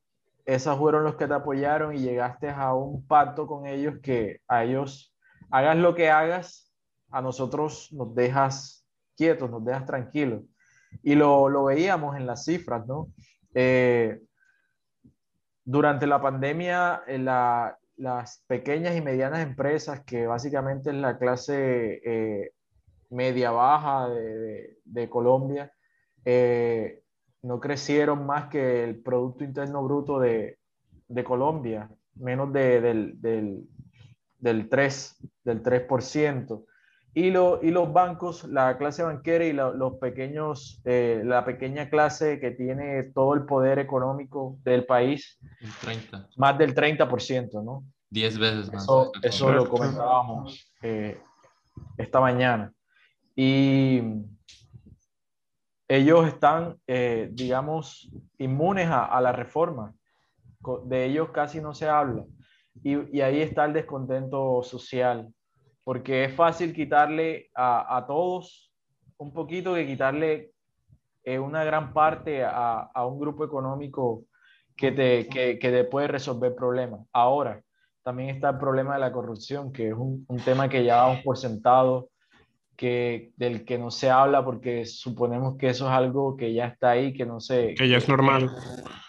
esos 0.46 0.78
fueron 0.78 1.04
los 1.04 1.16
que 1.16 1.28
te 1.28 1.34
apoyaron 1.34 1.94
y 1.94 2.00
llegaste 2.00 2.50
a 2.50 2.74
un 2.74 3.06
pacto 3.06 3.48
con 3.48 3.68
ellos 3.68 3.96
que 4.02 4.40
a 4.48 4.64
ellos, 4.64 5.14
hagas 5.52 5.76
lo 5.76 5.94
que 5.94 6.10
hagas, 6.10 6.74
a 7.12 7.22
nosotros 7.22 7.90
nos 7.92 8.16
dejas 8.16 8.88
quietos, 9.18 9.52
nos 9.52 9.66
dejas 9.66 9.86
tranquilos. 9.86 10.44
Y 11.02 11.16
lo, 11.16 11.50
lo 11.50 11.66
veíamos 11.66 12.16
en 12.16 12.26
las 12.26 12.46
cifras, 12.46 12.88
¿no? 12.88 13.10
Eh, 13.54 14.22
durante 15.66 16.08
la 16.08 16.22
pandemia, 16.22 17.04
eh, 17.08 17.18
la, 17.18 17.78
las 17.98 18.42
pequeñas 18.48 18.96
y 18.96 19.02
medianas 19.02 19.42
empresas, 19.42 20.06
que 20.06 20.28
básicamente 20.28 20.92
es 20.92 20.96
la 20.96 21.18
clase 21.18 22.00
eh, 22.06 22.54
media-baja 23.10 24.08
de, 24.08 24.78
de, 24.86 25.10
Colombia, 25.10 25.70
no 26.26 27.60
crecieron 27.60 28.26
más 28.26 28.48
que 28.48 28.84
el 28.84 28.96
Producto 28.98 29.44
Interno 29.44 29.84
Bruto 29.84 30.20
de, 30.20 30.58
de 31.08 31.24
Colombia, 31.24 31.90
menos 32.16 32.52
de, 32.54 32.82
del, 32.82 33.22
del, 33.22 33.64
del 34.40 34.70
3%. 34.70 35.16
Del 35.44 35.62
3%. 35.62 36.66
Y, 37.16 37.28
y 37.28 37.32
los 37.72 37.94
bancos, 37.94 38.44
la 38.46 38.76
clase 38.78 39.04
banquera 39.04 39.46
y 39.46 39.54
los 39.54 39.94
pequeños, 40.00 40.82
eh, 40.84 41.22
la 41.24 41.46
pequeña 41.46 41.88
clase 41.90 42.40
que 42.40 42.52
tiene 42.52 43.04
todo 43.04 43.36
el 43.36 43.46
poder 43.46 43.78
económico 43.78 44.58
del 44.64 44.86
país, 44.86 45.38
30. 45.82 46.30
más 46.38 46.58
del 46.58 46.74
30%, 46.74 47.64
¿no? 47.64 47.84
10 48.10 48.40
veces 48.40 48.74
más. 48.74 48.84
Eso, 48.84 49.12
eso 49.22 49.52
lo 49.52 49.70
comentábamos 49.70 50.74
eh, 50.82 51.20
esta 51.98 52.20
mañana. 52.20 52.72
Y 53.36 54.02
ellos 55.98 56.28
están, 56.28 56.78
eh, 56.88 57.30
digamos, 57.32 58.12
inmunes 58.38 58.88
a, 58.88 59.06
a, 59.06 59.22
la 59.22 59.32
reforma. 59.32 59.94
De 60.86 61.06
ellos 61.06 61.30
casi 61.30 61.62
no 61.62 61.74
se 61.74 61.88
habla. 61.88 62.26
Y, 62.84 63.18
y 63.18 63.22
ahí 63.22 63.42
está 63.42 63.66
el 63.66 63.74
descontento 63.74 64.64
social 64.64 65.34
porque 65.84 66.26
es 66.26 66.36
fácil 66.36 66.74
quitarle 66.74 67.50
a, 67.54 67.98
a 67.98 68.08
todos 68.08 68.72
un 69.18 69.34
poquito 69.34 69.74
que 69.74 69.86
quitarle 69.86 70.52
eh, 71.24 71.40
una 71.40 71.64
gran 71.64 71.94
parte 71.94 72.44
a, 72.44 72.90
a, 72.94 73.06
un 73.06 73.20
grupo 73.20 73.46
económico 73.46 74.26
que 74.76 74.92
te, 74.92 75.28
que, 75.28 75.60
que 75.60 75.72
te 75.72 75.84
puede 75.84 76.08
resolver 76.08 76.56
problemas. 76.56 77.02
Ahora, 77.14 77.62
también 78.02 78.30
está 78.30 78.50
el 78.50 78.58
problema 78.58 78.96
de 78.96 79.00
la 79.00 79.12
corrupción, 79.12 79.72
que 79.72 79.90
es 79.90 79.94
un, 79.94 80.26
un 80.28 80.38
tema 80.40 80.68
que 80.68 80.84
ya 80.84 80.98
damos 80.98 81.22
por 81.22 81.38
sentado, 81.38 82.10
que, 82.76 83.32
del 83.38 83.66
que 83.66 83.78
no 83.78 83.92
se 83.92 84.10
habla 84.10 84.44
porque 84.44 84.86
suponemos 84.86 85.58
que 85.58 85.70
eso 85.70 85.86
es 85.86 85.92
algo 85.92 86.36
que 86.36 86.54
ya 86.54 86.68
está 86.68 86.92
ahí, 86.92 87.14
que 87.14 87.26
no 87.26 87.40
sé. 87.40 87.76
Que 87.78 87.88
ya 87.88 87.98
es 87.98 88.08
normal. 88.08 88.52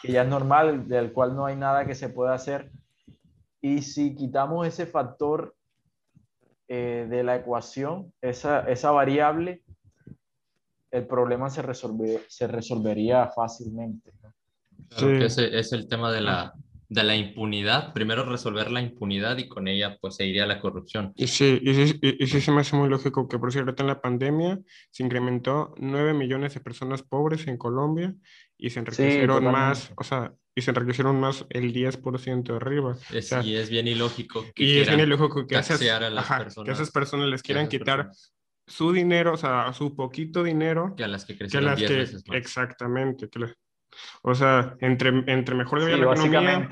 Que, 0.02 0.12
ya 0.12 0.22
es 0.22 0.28
normal, 0.28 0.88
del 0.88 1.12
cual 1.12 1.34
no 1.34 1.46
hay 1.46 1.56
nada 1.56 1.86
que 1.86 1.94
se 1.94 2.08
pueda 2.08 2.34
hacer. 2.34 2.70
Y 3.60 3.82
si 3.82 4.14
quitamos 4.14 4.66
ese 4.66 4.86
factor 4.86 5.54
eh, 6.68 7.06
de 7.08 7.24
la 7.24 7.36
ecuación, 7.36 8.12
esa, 8.20 8.60
esa 8.68 8.90
variable, 8.90 9.62
el 10.90 11.06
problema 11.06 11.50
se, 11.50 11.62
resolve, 11.62 12.22
se 12.28 12.46
resolvería 12.46 13.28
fácilmente. 13.28 14.12
ese 15.00 15.58
es 15.58 15.72
el 15.72 15.88
tema 15.88 16.12
de 16.12 16.20
la, 16.20 16.54
de 16.88 17.02
la 17.02 17.16
impunidad. 17.16 17.92
Primero 17.92 18.24
resolver 18.24 18.70
la 18.70 18.80
impunidad 18.80 19.38
y 19.38 19.48
con 19.48 19.68
ella 19.68 19.98
pues 20.00 20.16
se 20.16 20.26
iría 20.26 20.46
la 20.46 20.60
corrupción. 20.60 21.12
Y 21.16 21.26
sí, 21.26 21.58
y 21.62 21.74
sí, 21.74 21.98
y, 22.02 22.26
sí 22.26 22.40
se 22.40 22.52
me 22.52 22.60
hace 22.60 22.76
muy 22.76 22.88
lógico 22.88 23.28
que 23.28 23.38
por 23.38 23.52
cierto 23.52 23.82
en 23.82 23.86
la 23.86 24.00
pandemia 24.00 24.60
se 24.90 25.02
incrementó 25.02 25.74
9 25.78 26.14
millones 26.14 26.54
de 26.54 26.60
personas 26.60 27.02
pobres 27.02 27.46
en 27.46 27.56
Colombia 27.56 28.14
y 28.56 28.70
se 28.70 28.80
enriquecieron 28.80 29.44
más, 29.44 29.92
o 29.96 30.04
sea, 30.04 30.32
y 30.54 30.62
se 30.62 30.70
enriquecieron 30.70 31.18
más 31.18 31.44
el 31.50 31.72
10% 31.72 32.42
de 32.44 32.56
arriba. 32.56 32.96
Es, 33.12 33.32
y 33.44 33.56
es 33.56 33.68
bien 33.68 33.88
ilógico. 33.88 34.44
Que 34.54 34.64
y 34.64 34.78
es 34.78 34.88
bien 34.88 35.00
ilógico 35.00 35.46
que, 35.46 35.58
esas, 35.58 35.80
que 35.80 36.70
esas 36.70 36.90
personas 36.90 37.28
les 37.28 37.42
quieran 37.42 37.68
quitar 37.68 38.10
su 38.66 38.92
dinero, 38.92 39.34
o 39.34 39.36
sea, 39.36 39.72
su 39.72 39.94
poquito 39.94 40.42
dinero. 40.42 40.94
Que 40.96 41.04
a 41.04 41.08
las 41.08 41.24
que 41.24 41.36
crecieron 41.36 41.74
10 41.74 41.90
veces 41.90 42.24
más. 42.26 42.36
Exactamente. 42.36 43.28
O 44.22 44.34
sea, 44.34 44.76
entre, 44.80 45.10
entre 45.26 45.54
mejor 45.54 45.84
de 45.84 45.96
la 45.96 46.12
economía, 46.12 46.68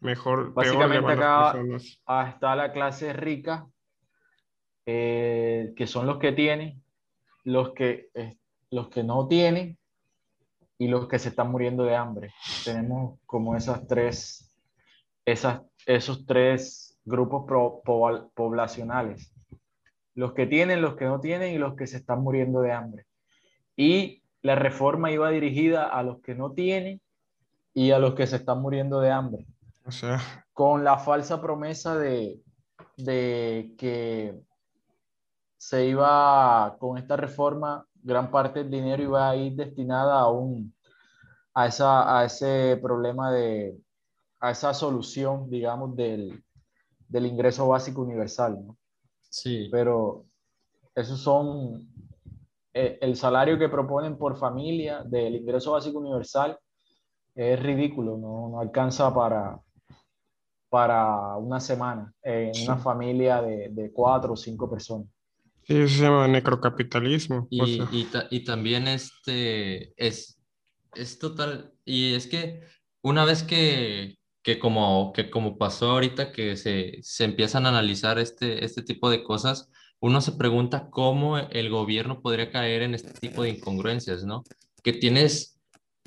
mejor, 0.00 0.52
básicamente 0.52 1.12
acá 1.12 1.54
está 2.30 2.56
la 2.56 2.72
clase 2.72 3.12
rica, 3.12 3.66
eh, 4.86 5.72
que 5.76 5.86
son 5.86 6.06
los 6.06 6.18
que 6.18 6.32
tienen, 6.32 6.82
los 7.44 7.72
que, 7.72 8.08
eh, 8.14 8.36
los 8.70 8.88
que 8.88 9.02
no 9.02 9.28
tienen 9.28 9.78
y 10.78 10.88
los 10.88 11.08
que 11.08 11.18
se 11.18 11.30
están 11.30 11.50
muriendo 11.50 11.84
de 11.84 11.96
hambre. 11.96 12.34
Tenemos 12.64 13.18
como 13.26 13.56
esas 13.56 13.86
tres, 13.86 14.54
esas, 15.24 15.62
esos 15.86 16.26
tres 16.26 16.98
grupos 17.04 17.44
poblacionales 18.34 19.34
los 20.14 20.32
que 20.32 20.46
tienen, 20.46 20.80
los 20.80 20.96
que 20.96 21.04
no 21.04 21.20
tienen 21.20 21.54
y 21.54 21.58
los 21.58 21.74
que 21.74 21.86
se 21.86 21.98
están 21.98 22.22
muriendo 22.22 22.60
de 22.60 22.72
hambre. 22.72 23.06
Y 23.76 24.22
la 24.44 24.54
reforma 24.54 25.10
iba 25.10 25.30
dirigida 25.30 25.88
a 25.88 26.02
los 26.02 26.20
que 26.20 26.34
no 26.34 26.52
tienen 26.52 27.00
y 27.72 27.92
a 27.92 27.98
los 27.98 28.14
que 28.14 28.26
se 28.26 28.36
están 28.36 28.60
muriendo 28.60 29.00
de 29.00 29.10
hambre. 29.10 29.46
O 29.86 29.90
sea. 29.90 30.20
Con 30.52 30.84
la 30.84 30.98
falsa 30.98 31.40
promesa 31.40 31.96
de, 31.96 32.42
de 32.98 33.74
que 33.78 34.38
se 35.56 35.86
iba, 35.86 36.76
con 36.78 36.98
esta 36.98 37.16
reforma, 37.16 37.86
gran 38.02 38.30
parte 38.30 38.58
del 38.60 38.70
dinero 38.70 39.02
iba 39.02 39.30
a 39.30 39.34
ir 39.34 39.54
destinada 39.54 40.20
a, 40.20 40.30
un, 40.30 40.74
a, 41.54 41.66
esa, 41.66 42.18
a 42.18 42.26
ese 42.26 42.78
problema 42.82 43.32
de, 43.32 43.74
a 44.40 44.50
esa 44.50 44.74
solución, 44.74 45.48
digamos, 45.48 45.96
del, 45.96 46.44
del 47.08 47.24
ingreso 47.24 47.66
básico 47.66 48.02
universal. 48.02 48.58
¿no? 48.62 48.76
Sí. 49.30 49.70
Pero 49.72 50.26
esos 50.94 51.18
son 51.18 51.88
eh, 52.74 52.98
el 53.00 53.14
salario 53.14 53.56
que 53.56 53.68
proponen 53.68 54.18
por 54.18 54.36
familia 54.36 55.04
del 55.04 55.36
ingreso 55.36 55.72
básico 55.72 56.00
universal 56.00 56.58
es 57.34 57.60
ridículo, 57.60 58.18
no, 58.18 58.48
no 58.48 58.60
alcanza 58.60 59.14
para, 59.14 59.60
para 60.68 61.36
una 61.36 61.60
semana 61.60 62.12
en 62.22 62.50
una 62.64 62.76
familia 62.76 63.40
de, 63.40 63.68
de, 63.70 63.92
cuatro 63.92 64.32
o 64.32 64.36
cinco 64.36 64.68
personas. 64.68 65.06
Sí, 65.62 65.76
eso 65.76 65.98
se 65.98 66.02
llama 66.02 66.26
necrocapitalismo. 66.26 67.46
Y, 67.48 67.80
y, 67.92 68.08
y, 68.30 68.44
también 68.44 68.88
este 68.88 69.94
es, 69.96 70.40
es 70.94 71.18
total, 71.20 71.72
y 71.84 72.14
es 72.14 72.26
que 72.26 72.62
una 73.02 73.24
vez 73.24 73.44
que, 73.44 74.18
que 74.42 74.58
como, 74.58 75.12
que 75.12 75.30
como 75.30 75.58
pasó 75.58 75.92
ahorita 75.92 76.32
que 76.32 76.56
se, 76.56 76.98
se 77.02 77.24
empiezan 77.24 77.66
a 77.66 77.68
analizar 77.68 78.18
este, 78.18 78.64
este 78.64 78.82
tipo 78.82 79.10
de 79.10 79.22
cosas, 79.22 79.70
uno 80.00 80.20
se 80.20 80.32
pregunta 80.32 80.88
cómo 80.90 81.38
el 81.38 81.70
gobierno 81.70 82.20
podría 82.20 82.50
caer 82.50 82.82
en 82.82 82.94
este 82.94 83.12
tipo 83.12 83.42
de 83.42 83.50
incongruencias, 83.50 84.24
¿no? 84.24 84.44
Que 84.82 84.92
tienes, 84.92 85.60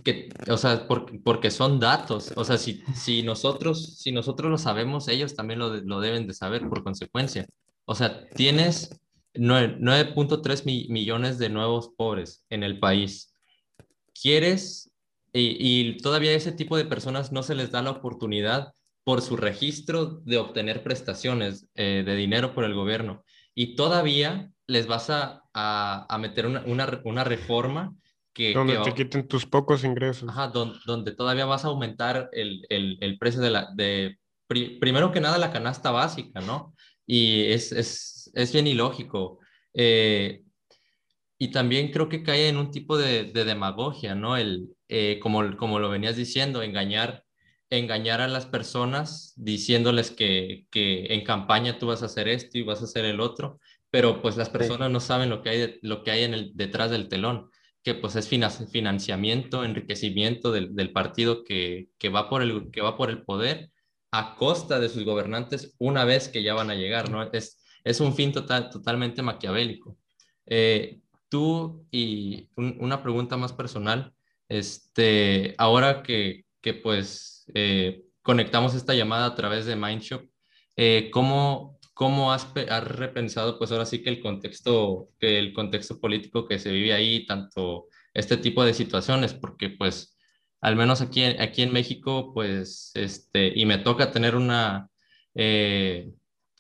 que, 0.04 0.30
o 0.50 0.58
sea, 0.58 0.88
porque, 0.88 1.20
porque 1.20 1.52
son 1.52 1.80
datos, 1.80 2.32
o 2.36 2.44
sea, 2.44 2.58
si, 2.58 2.84
si, 2.96 3.24
nosotros, 3.24 3.98
si 3.98 4.12
nosotros 4.12 4.52
lo 4.52 4.58
sabemos, 4.58 5.08
ellos 5.08 5.36
también 5.36 5.60
lo, 5.60 5.74
lo 5.74 6.00
deben 6.00 6.28
de 6.28 6.34
saber 6.34 6.68
por 6.70 6.84
consecuencia. 6.84 7.48
O 7.86 7.96
sea, 7.96 8.28
tienes 8.30 9.00
9.3 9.34 10.66
millones 10.90 11.38
de 11.38 11.50
nuevos 11.50 11.90
pobres 11.98 12.46
en 12.50 12.64
el 12.64 12.80
país. 12.80 13.34
¿Quieres 14.20 14.92
y, 15.40 15.98
todavía 15.98 16.32
a 16.32 16.36
ese 16.36 16.52
tipo 16.52 16.78
de 16.78 16.86
personas 16.86 17.32
no 17.32 17.44
se 17.44 17.56
les 17.56 17.72
da 17.72 17.82
la 17.82 17.92
oportunidad 17.92 18.74
por 19.04 19.22
su 19.22 19.38
registro 19.38 20.22
de 20.26 20.38
obtener 20.38 20.84
prestaciones 20.84 21.68
eh, 21.76 22.04
de 22.06 22.16
dinero 22.16 22.54
por 22.54 22.64
el 22.64 22.74
gobierno. 22.74 23.24
Y 23.60 23.76
todavía 23.76 24.52
les 24.68 24.86
vas 24.86 25.10
a, 25.10 25.42
a, 25.52 26.18
meter 26.20 26.46
una, 26.46 26.62
una, 26.68 27.02
una, 27.06 27.24
reforma 27.24 27.92
que... 28.32 28.54
Donde 28.54 28.78
te 28.78 28.94
quiten 28.94 29.28
tus 29.28 29.48
pocos 29.48 29.84
ingresos. 29.84 30.30
Ajá, 30.30 30.50
donde 30.50 31.12
todavía 31.14 31.48
vas 31.48 31.66
a 31.66 31.70
aumentar 31.70 32.30
el, 32.34 32.62
el, 32.70 33.00
el 33.02 33.18
precio 33.18 33.42
de 33.42 33.50
la... 33.50 33.68
De, 33.74 34.20
primero 34.48 35.12
que 35.12 35.22
nada, 35.22 35.40
la 35.40 35.52
canasta 35.52 35.90
básica, 35.90 36.40
¿no? 36.42 36.76
Y 37.08 37.46
es, 37.46 37.72
es, 37.72 38.30
es 38.36 38.54
bien 38.54 38.68
ilógico. 38.68 39.40
Eh, 39.74 40.44
y 41.40 41.50
también 41.50 41.92
creo 41.92 42.10
que 42.10 42.22
cae 42.22 42.50
en 42.50 42.58
un 42.58 42.70
tipo 42.70 42.96
de, 42.96 43.24
de 43.24 43.44
demagogia, 43.44 44.14
¿no? 44.14 44.38
El, 44.38 44.70
eh, 44.88 45.18
como, 45.20 45.58
como 45.58 45.80
lo 45.80 45.90
venías 45.90 46.16
diciendo, 46.16 46.62
engañar, 46.62 47.24
engañar 47.70 48.22
a 48.22 48.28
las 48.28 48.46
personas 48.46 49.34
diciéndoles 49.36 50.12
que, 50.12 50.68
que, 50.72 51.14
en 51.14 51.24
campaña 51.24 51.80
tú 51.80 51.88
vas 51.88 52.02
a 52.04 52.08
hacer 52.08 52.28
esto 52.28 52.58
y 52.58 52.64
vas 52.64 52.82
a 52.82 52.86
hacer 52.86 53.06
el 53.06 53.20
otro, 53.20 53.60
pero 53.90 54.22
pues 54.22 54.38
las 54.38 54.50
personas 54.50 54.90
no 54.92 55.00
saben 55.00 55.30
lo 55.30 55.42
que 55.42 55.50
hay, 55.50 55.80
lo 55.82 56.04
que 56.04 56.12
hay 56.12 56.24
en 56.24 56.34
el, 56.34 56.52
detrás 56.56 56.92
del 56.92 57.10
telón, 57.10 57.50
que 57.84 57.96
pues 57.96 58.16
es 58.16 58.28
financiamiento, 58.28 59.64
enriquecimiento 59.64 60.52
del, 60.52 60.76
del 60.76 60.92
partido 60.92 61.44
que, 61.44 61.90
que, 61.98 62.10
va 62.10 62.30
por 62.30 62.42
el, 62.42 62.70
que 62.72 62.82
va 62.82 62.98
por 62.98 63.10
el 63.10 63.24
poder 63.24 63.72
a 64.12 64.36
costa 64.36 64.80
de 64.80 64.90
sus 64.90 65.04
gobernantes 65.04 65.76
una 65.78 66.06
vez 66.06 66.30
que 66.30 66.44
ya 66.44 66.54
van 66.54 66.70
a 66.70 66.76
llegar, 66.76 67.10
¿no? 67.10 67.24
Es, 67.32 67.64
es 67.84 68.00
un 68.00 68.14
fin 68.14 68.32
total, 68.32 68.70
totalmente 68.70 69.22
maquiavélico. 69.22 69.98
Eh, 70.46 71.00
tú, 71.30 71.86
y 71.92 72.50
una 72.56 73.04
pregunta 73.04 73.38
más 73.38 73.54
personal, 73.54 74.14
este, 74.50 75.56
ahora 75.58 76.04
que, 76.04 76.46
que 76.62 76.74
pues 76.74 77.37
eh, 77.54 78.04
conectamos 78.22 78.76
esta 78.76 78.94
llamada 78.94 79.26
a 79.28 79.36
través 79.36 79.66
de 79.66 79.76
Mindshop, 79.76 80.24
eh, 80.76 81.10
¿cómo, 81.12 81.80
cómo 81.94 82.32
has, 82.32 82.48
has, 82.70 82.84
repensado 82.84 83.58
pues 83.58 83.72
ahora 83.72 83.86
sí 83.86 84.04
que 84.04 84.10
el 84.10 84.22
contexto, 84.22 85.10
que 85.20 85.40
el 85.40 85.54
contexto 85.54 86.00
político 86.00 86.48
que 86.48 86.60
se 86.60 86.72
vive 86.72 86.94
ahí, 86.94 87.26
tanto 87.26 87.88
este 88.14 88.38
tipo 88.38 88.64
de 88.64 88.74
situaciones? 88.74 89.34
Porque 89.34 89.70
pues 89.70 90.18
al 90.62 90.76
menos 90.76 91.02
aquí, 91.02 91.24
aquí 91.24 91.62
en 91.62 91.74
México, 91.74 92.34
pues, 92.34 92.92
este, 92.96 93.52
y 93.56 93.66
me 93.66 93.78
toca 93.78 94.12
tener 94.12 94.36
una, 94.36 94.90
eh, 95.36 96.12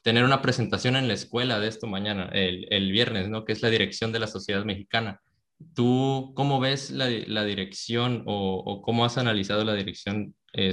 tener 0.03 0.23
una 0.23 0.41
presentación 0.41 0.95
en 0.95 1.07
la 1.07 1.13
escuela 1.15 1.59
de 1.59 1.67
esto 1.67 1.87
mañana, 1.87 2.29
el, 2.33 2.67
el, 2.69 2.91
viernes, 2.91 3.29
¿no? 3.29 3.43
Que 3.45 3.53
es 3.53 3.61
la 3.61 3.69
dirección 3.69 4.11
de 4.11 4.19
la 4.19 4.27
sociedad 4.27 4.63
mexicana. 4.65 5.21
¿Tú 5.73 6.33
cómo 6.35 6.59
ves 6.59 6.91
la, 6.91 7.09
la 7.09 7.43
dirección 7.43 8.23
o, 8.27 8.63
o, 8.65 8.81
cómo 8.81 9.05
has 9.05 9.17
analizado 9.17 9.63
la 9.65 9.73
dirección 9.73 10.35
eh, 10.57 10.71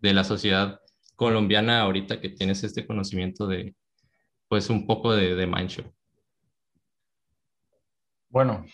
de 0.00 0.14
la 0.14 0.24
sociedad 0.24 0.80
colombiana 1.14 1.82
ahorita 1.82 2.20
que 2.20 2.30
tienes 2.30 2.64
este 2.64 2.86
conocimiento 2.86 3.46
de, 3.46 3.74
pues, 4.48 4.70
un 4.70 4.86
poco 4.86 5.14
de, 5.14 5.34
de 5.34 5.46
Mancho? 5.46 5.84
Bueno, 8.30 8.64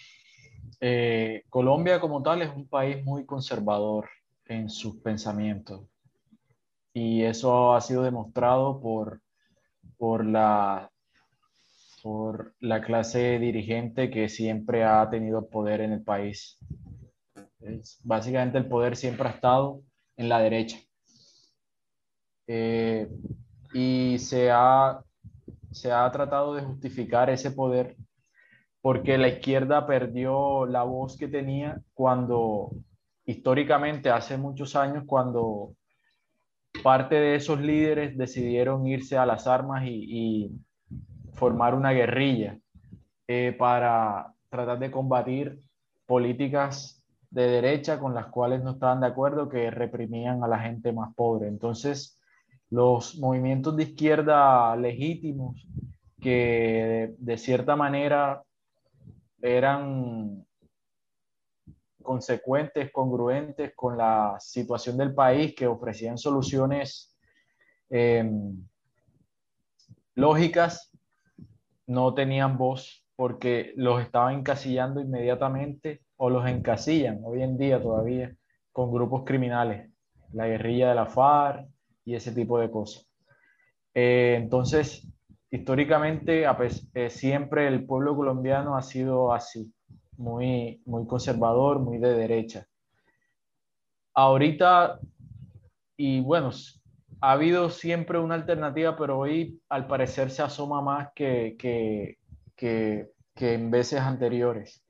eh, 0.81 1.43
Colombia 1.49 2.01
como 2.01 2.23
tal 2.23 2.43
es 2.43 2.51
un 2.55 2.69
país 2.69 3.05
muy 3.05 3.25
conservador 3.27 4.09
en 4.47 4.69
sus 4.69 4.97
pensamientos 4.97 5.83
y 6.93 7.23
eso 7.23 7.75
ha 7.75 7.81
sido 7.81 8.03
demostrado 8.03 8.81
por, 8.81 9.21
por 9.97 10.25
la 10.25 10.91
por 12.03 12.55
la 12.61 12.83
clase 12.83 13.39
dirigente 13.39 14.11
que 14.11 14.29
siempre 14.29 14.85
ha 14.85 15.09
tenido 15.09 15.49
poder 15.49 15.81
en 15.81 15.93
el 15.95 16.03
país. 16.03 16.59
básicamente 18.03 18.59
el 18.59 18.69
poder 18.69 18.95
siempre 18.95 19.27
ha 19.27 19.31
estado 19.31 19.81
en 20.17 20.29
la 20.29 20.39
derecha. 20.39 20.79
Eh, 22.47 23.09
y 23.73 24.19
se 24.19 24.51
ha, 24.51 25.03
se 25.71 25.91
ha 25.91 26.11
tratado 26.11 26.55
de 26.55 26.63
justificar 26.63 27.31
ese 27.31 27.51
poder 27.51 27.97
porque 28.83 29.17
la 29.17 29.29
izquierda 29.29 29.87
perdió 29.87 30.67
la 30.67 30.83
voz 30.83 31.17
que 31.17 31.27
tenía 31.27 31.81
cuando, 31.95 32.71
históricamente, 33.25 34.11
hace 34.11 34.37
muchos 34.37 34.77
años, 34.77 35.05
cuando 35.07 35.75
parte 36.83 37.15
de 37.15 37.37
esos 37.37 37.61
líderes 37.61 38.17
decidieron 38.19 38.87
irse 38.87 39.17
a 39.17 39.25
las 39.25 39.47
armas 39.47 39.85
y 39.87 40.51
formar 41.33 41.75
una 41.75 41.93
guerrilla 41.93 42.59
eh, 43.27 43.55
para 43.59 44.35
tratar 44.51 44.79
de 44.79 44.91
combatir 44.91 45.59
políticas 46.07 47.04
de 47.35 47.49
derecha 47.49 47.99
con 47.99 48.15
las 48.15 48.27
cuales 48.27 48.63
no 48.63 48.71
estaban 48.71 49.01
de 49.01 49.09
acuerdo, 49.09 49.49
que 49.49 49.69
reprimían 49.69 50.45
a 50.45 50.49
la 50.49 50.61
gente 50.61 50.93
más 50.93 51.13
pobre. 51.17 51.49
Entonces, 51.49 52.21
los 52.71 53.19
movimientos 53.19 53.77
de 53.77 53.83
izquierda 53.83 54.77
legítimos, 54.77 55.67
que 56.21 57.13
de, 57.19 57.37
cierta 57.37 57.75
manera 57.75 58.41
eran 59.43 60.47
consecuentes, 62.01 62.93
congruentes 62.93 63.73
con 63.75 63.99
la 63.99 64.37
situación 64.39 64.97
del 64.97 65.13
país, 65.13 65.57
que 65.57 65.67
ofrecían 65.67 66.17
soluciones 66.17 67.17
em, 67.91 68.65
lógicas, 70.15 70.93
no 71.89 72.15
tenían 72.15 72.57
voz 72.57 73.05
porque 73.17 73.73
los 73.75 74.01
estaban 74.01 74.37
encasillando 74.37 75.01
inmediatamente 75.01 76.04
o 76.25 76.31
los 76.31 76.47
encasillan 76.47 77.21
hoy 77.23 77.43
en 77.43 77.59
día 77.59 77.83
todavía 77.83 78.35
con 78.73 78.91
grupos 78.91 79.25
criminales. 79.25 79.91
la 80.33 80.47
guerrilla 80.47 80.89
de 80.89 80.95
la 80.95 81.05
FARC 81.07 81.69
y 82.07 82.15
ese 82.15 82.33
tipo 82.33 82.59
de 82.59 82.71
cosas. 82.71 83.07
Eh, 83.93 84.35
entonces, 84.39 85.07
históricamente, 85.51 86.47
eh, 86.95 87.11
siempre 87.11 87.69
el 87.69 87.85
pueblo 87.85 88.17
colombiano 88.17 88.75
ha 88.75 88.81
sido 88.81 89.35
así, 89.35 89.71
muy, 90.17 90.83
muy 90.87 91.07
conservador, 91.07 91.79
muy 91.79 91.99
de 91.99 92.15
derecha. 92.15 92.67
Ahorita, 94.15 94.99
y 95.99 96.21
bueno, 96.21 96.51
ha 97.21 97.33
habido 97.33 97.69
siempre 97.69 98.19
una 98.19 98.35
alternativa, 98.37 98.97
pero 98.97 99.19
hoy 99.19 99.61
al 99.69 99.87
parecer 99.87 100.31
se 100.31 100.43
asoma 100.43 100.81
más 100.81 101.09
que, 101.15 101.55
que, 101.59 102.19
que, 102.57 103.11
que 103.35 103.53
en 103.53 103.71
veces 103.71 104.01
anteriores. 104.01 104.84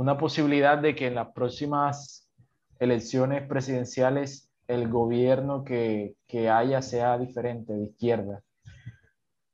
Una 0.00 0.16
posibilidad 0.16 0.78
de 0.78 0.96
que 0.96 1.08
en 1.08 1.14
las 1.14 1.28
próximas 1.32 2.26
elecciones 2.78 3.46
presidenciales 3.46 4.50
el 4.66 4.88
gobierno 4.88 5.62
que, 5.62 6.14
que 6.26 6.48
haya 6.48 6.80
sea 6.80 7.18
diferente, 7.18 7.74
de 7.74 7.84
izquierda. 7.84 8.42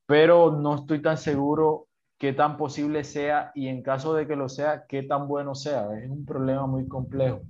Pero 0.07 0.53
no 0.53 0.77
estoy 0.77 1.03
tan 1.03 1.19
seguro 1.19 1.89
qué 2.17 2.33
tan 2.33 2.57
posible 2.59 3.03
sea 3.03 3.51
y 3.57 3.67
en 3.67 3.83
caso 3.83 4.15
de 4.15 4.29
que 4.29 4.37
lo 4.37 4.49
sea, 4.49 4.87
qué 4.87 5.03
tan 5.03 5.27
bueno 5.27 5.57
sea. 5.57 5.89
Es 5.99 6.09
un 6.09 6.25
problema 6.25 6.69
muy 6.69 6.87
complejo. 6.87 7.41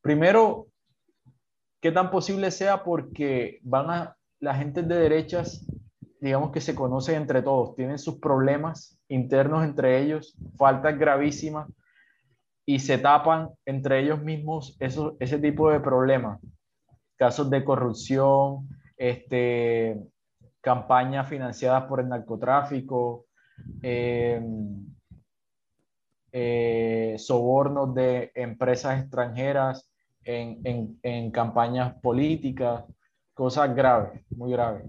Primero, 0.00 0.66
qué 1.80 1.92
tan 1.92 2.10
posible 2.10 2.50
sea 2.50 2.82
porque 2.82 3.60
van 3.62 3.90
a, 3.90 4.16
la 4.40 4.56
gente 4.56 4.82
de 4.82 4.96
derechas, 4.96 5.64
digamos 6.20 6.50
que 6.50 6.60
se 6.60 6.74
conocen 6.74 7.14
entre 7.14 7.40
todos, 7.40 7.76
tienen 7.76 8.00
sus 8.00 8.18
problemas 8.18 8.98
internos 9.06 9.62
entre 9.62 10.02
ellos, 10.02 10.36
faltas 10.56 10.98
gravísimas 10.98 11.68
y 12.66 12.78
se 12.78 12.98
tapan 12.98 13.50
entre 13.66 14.00
ellos 14.00 14.22
mismos 14.22 14.76
eso, 14.80 15.16
ese 15.20 15.38
tipo 15.38 15.70
de 15.70 15.80
problemas. 15.80 16.40
Casos 17.16 17.50
de 17.50 17.64
corrupción, 17.64 18.68
este, 18.96 20.00
campañas 20.60 21.28
financiadas 21.28 21.84
por 21.84 22.00
el 22.00 22.08
narcotráfico, 22.08 23.26
em, 23.82 24.86
eh, 26.32 27.14
sobornos 27.18 27.94
de 27.94 28.32
empresas 28.34 29.00
extranjeras 29.00 29.88
en, 30.24 30.60
en, 30.64 30.98
en 31.02 31.30
campañas 31.30 31.94
políticas, 32.00 32.84
cosas 33.34 33.74
graves, 33.74 34.20
muy 34.30 34.50
graves. 34.50 34.84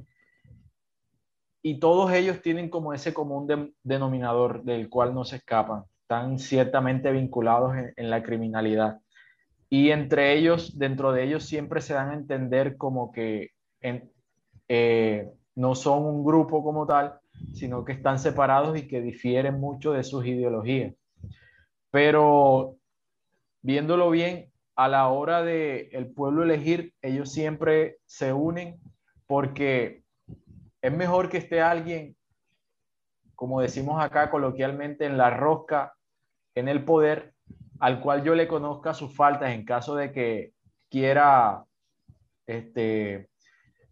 Y 1.62 1.80
todos 1.80 2.12
ellos 2.14 2.42
tienen 2.42 2.70
como 2.70 2.94
ese 2.94 3.14
común 3.14 3.74
denominador 3.84 4.64
del 4.64 4.88
cual 4.90 5.14
no 5.14 5.26
se 5.26 5.38
escapan 5.38 5.84
están 6.06 6.38
ciertamente 6.38 7.12
vinculados 7.12 7.74
en, 7.98 8.10
la 8.12 8.22
criminalidad. 8.22 9.00
Y 9.72 9.90
entre 9.90 10.34
ellos, 10.34 10.78
dentro 10.78 11.12
de 11.12 11.24
ellos, 11.24 11.46
siempre 11.46 11.82
se 11.82 11.96
dan 11.96 12.12
a 12.12 12.14
entender 12.14 12.78
como 12.78 13.12
que 13.12 13.54
eh, 14.68 15.28
no 15.56 15.74
son 15.74 16.04
un 16.06 16.24
grupo 16.24 16.64
como 16.64 16.86
tal, 16.86 17.20
sino 17.54 17.84
que 17.84 17.94
están 17.94 18.20
separados 18.20 18.78
y 18.78 18.88
que 18.88 19.02
difieren 19.02 19.60
mucho 19.60 19.94
de 19.94 20.04
sus 20.04 20.24
ideologías. 20.28 20.94
Pero 21.90 22.76
viéndolo 23.64 24.12
bien, 24.12 24.52
a 24.76 24.88
la 24.88 25.08
hora 25.08 25.42
de 25.42 25.90
el 25.92 26.06
pueblo 26.12 26.44
elegir, 26.44 26.94
ellos 27.02 27.32
siempre 27.32 27.98
se 28.06 28.32
unen 28.32 28.80
porque 29.26 30.04
es 30.84 30.94
mejor 30.94 31.30
que 31.30 31.40
esté 31.40 31.62
alguien, 31.62 32.16
como 33.34 33.60
decimos 33.60 34.04
acá 34.04 34.30
coloquialmente, 34.30 35.06
en 35.06 35.18
la 35.18 35.32
rosca 35.32 35.95
en 36.56 36.68
el 36.68 36.84
poder 36.84 37.34
al 37.80 38.00
cual 38.00 38.24
yo 38.24 38.36
le 38.36 38.48
conozca 38.48 38.94
sus 38.94 39.14
faltas 39.14 39.52
en 39.52 39.66
caso 39.66 39.96
de 39.96 40.12
que 40.12 40.54
quiera 40.90 41.66
este, 42.48 43.30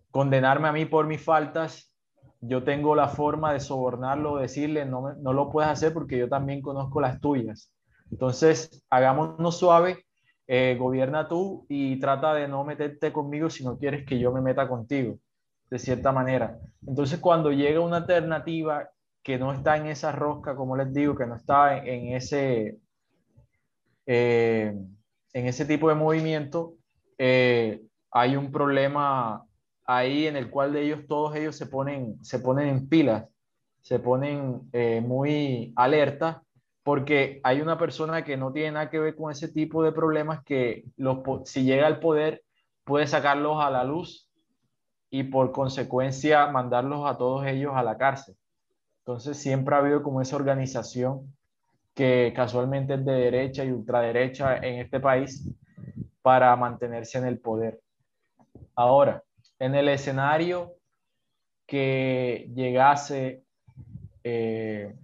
condenarme 0.10 0.70
a 0.70 0.72
mí 0.72 0.86
por 0.86 1.06
mis 1.06 1.22
faltas, 1.22 1.94
yo 2.40 2.64
tengo 2.64 2.96
la 2.96 3.08
forma 3.08 3.54
de 3.54 3.60
sobornarlo, 3.60 4.38
decirle, 4.38 4.86
no, 4.86 5.14
no 5.14 5.34
lo 5.34 5.50
puedes 5.50 5.70
hacer 5.70 5.94
porque 5.94 6.18
yo 6.18 6.30
también 6.30 6.62
conozco 6.62 7.00
las 7.02 7.20
tuyas. 7.22 7.72
Entonces, 8.12 8.84
hagámonos 8.90 9.58
suave, 9.58 10.06
eh, 10.46 10.76
gobierna 10.78 11.28
tú 11.28 11.66
y 11.70 12.00
trata 12.00 12.34
de 12.34 12.48
no 12.48 12.64
meterte 12.66 13.14
conmigo 13.14 13.50
si 13.50 13.64
no 13.64 13.78
quieres 13.78 14.06
que 14.06 14.20
yo 14.20 14.32
me 14.32 14.42
meta 14.42 14.68
contigo, 14.68 15.18
de 15.70 15.80
cierta 15.80 16.12
manera. 16.12 16.58
Entonces, 16.86 17.20
cuando 17.20 17.52
llega 17.52 17.80
una 17.80 17.98
alternativa 17.98 18.90
que 19.24 19.38
no 19.38 19.54
está 19.54 19.78
en 19.78 19.88
esa 19.88 20.12
rosca, 20.12 20.56
como 20.56 20.76
les 20.76 20.94
digo, 20.94 21.16
que 21.16 21.26
no 21.26 21.36
está 21.36 21.78
en, 21.78 22.14
ese, 22.14 22.78
eh, 24.06 24.76
en 25.34 25.48
ese 25.48 25.66
tipo 25.66 25.88
de 25.90 25.96
movimiento, 25.96 26.74
eh, 27.18 27.82
hay 28.12 28.36
un 28.36 28.52
problema 28.52 29.46
ahí 29.86 30.28
en 30.28 30.36
el 30.36 30.50
cual 30.50 30.74
de 30.74 30.84
ellos, 30.84 31.08
todos 31.08 31.36
ellos 31.36 31.56
se 31.56 31.66
ponen, 31.66 32.24
se 32.24 32.40
ponen 32.40 32.68
en 32.68 32.90
pilas, 32.90 33.28
se 33.82 34.00
ponen 34.00 34.70
eh, 34.74 35.02
muy 35.02 35.74
alerta, 35.78 36.44
porque 36.84 37.40
hay 37.44 37.62
una 37.62 37.78
persona 37.78 38.26
que 38.26 38.36
no 38.36 38.52
tiene 38.52 38.74
nada 38.74 38.90
que 38.90 39.00
ver 39.00 39.16
con 39.16 39.32
ese 39.32 39.48
tipo 39.48 39.84
de 39.84 39.94
problemas 39.94 40.44
que 40.44 40.84
los, 40.98 41.20
si 41.46 41.64
llega 41.64 41.88
al 41.88 42.02
poder 42.02 42.44
puede 42.84 43.08
sacarlos 43.08 43.64
a 43.64 43.70
la 43.70 43.86
luz 43.86 44.30
y 45.10 45.24
por 45.24 45.54
consecuencia 45.54 46.48
mandarlos 46.48 47.10
a 47.10 47.18
todos 47.18 47.46
ellos 47.46 47.72
a 47.74 47.84
la 47.84 47.98
cárcel. 47.98 48.36
Entonces 49.06 49.38
siempre 49.38 49.76
ha 49.76 49.80
habido 49.80 50.02
como 50.02 50.22
esa 50.22 50.38
organización 50.38 51.34
que 51.94 52.32
casualmente 52.34 52.94
es 52.94 53.06
de 53.06 53.12
derecha 53.12 53.66
y 53.66 53.72
ultraderecha 53.72 54.58
en 54.58 54.80
este 54.80 55.02
país 55.02 55.46
para 56.22 56.56
mantenerse 56.56 57.18
en 57.18 57.26
el 57.26 57.38
poder. 57.38 57.82
Ahora, 58.76 59.22
en 59.60 59.76
el 59.76 59.90
escenario 59.90 60.76
que 61.68 62.50
llegase 62.56 63.44
eh, 64.24 64.96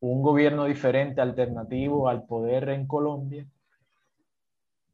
un 0.00 0.22
gobierno 0.22 0.64
diferente, 0.64 1.20
alternativo 1.20 2.08
al 2.08 2.24
poder 2.24 2.70
en 2.70 2.86
Colombia, 2.86 3.46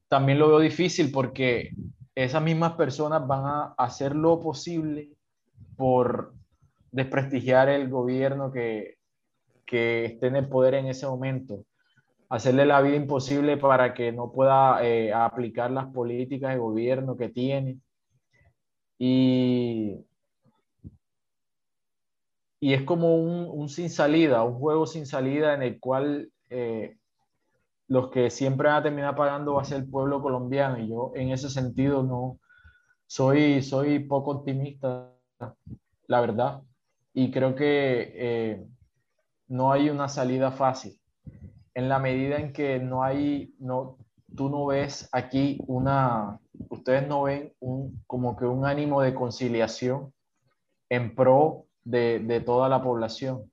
también 0.09 0.41
lo 0.41 0.49
veo 0.49 0.59
difícil 0.59 1.13
porque 1.13 1.71
esas 2.17 2.43
mismas 2.43 2.73
personas 2.73 3.25
van 3.27 3.45
a 3.45 3.75
hacer 3.79 4.17
lo 4.17 4.41
posible 4.41 5.13
por 5.77 6.35
desprestigiar 6.91 7.69
el 7.69 7.89
gobierno 7.89 8.51
que, 8.53 8.99
que 9.69 10.07
esté 10.07 10.29
en 10.29 10.37
el 10.37 10.49
poder 10.49 10.75
en 10.75 10.87
ese 10.87 11.07
momento, 11.07 11.65
hacerle 12.29 12.67
la 12.67 12.81
vida 12.81 12.97
imposible 12.97 13.57
para 13.57 13.95
que 13.95 14.13
no 14.13 14.33
pueda 14.33 14.85
eh, 14.85 15.13
aplicar 15.13 15.71
las 15.71 15.87
políticas 15.87 16.53
de 16.53 16.59
gobierno 16.59 17.17
que 17.17 17.29
tiene. 17.29 17.79
Y, 18.99 20.05
y 22.61 22.75
es 22.75 22.83
como 22.83 23.17
un, 23.17 23.49
un, 23.51 23.69
sin 23.69 23.91
salida, 23.91 24.43
un 24.43 24.59
juego 24.59 24.87
sin 24.87 25.07
salida 25.07 25.55
en 25.55 25.63
el 25.63 25.79
cual 25.79 26.31
eh, 26.51 26.97
los 27.87 28.11
que 28.11 28.31
siempre 28.31 28.69
van 28.69 28.79
a 28.79 28.83
terminar 28.83 29.17
pagando 29.17 29.55
va 29.55 29.63
a 29.63 29.67
ser 29.67 29.79
el 29.79 29.89
pueblo 29.89 30.21
colombiano. 30.21 30.79
Y 30.79 30.89
yo 30.89 31.13
en 31.15 31.31
ese 31.31 31.49
sentido 31.49 32.03
no 32.03 32.39
soy, 33.07 33.63
soy 33.63 34.01
poco 34.01 34.33
optimista, 34.33 35.13
la 36.07 36.21
verdad 36.21 36.63
y 37.19 37.33
creo 37.33 37.57
que 37.57 38.13
eh, 38.15 38.65
no 39.49 39.73
hay 39.73 39.91
una 39.91 40.09
salida 40.09 40.53
fácil. 40.53 41.01
En 41.75 41.89
la 41.89 41.99
medida 41.99 42.37
en 42.37 42.53
que 42.53 42.79
no 42.79 43.03
hay, 43.03 43.57
no, 43.59 43.99
tú 44.37 44.49
no 44.49 44.67
ves 44.67 45.09
aquí 45.11 45.59
una, 45.67 46.39
ustedes 46.69 47.09
no 47.09 47.25
ven 47.25 47.53
un, 47.59 48.05
como 48.07 48.37
que 48.37 48.45
un 48.45 48.65
ánimo 48.65 49.03
de 49.03 49.15
conciliación 49.15 50.13
en 50.89 51.17
pro 51.17 51.67
de, 51.83 52.21
de 52.21 52.41
toda 52.41 52.69
la 52.69 52.81
población. 52.81 53.51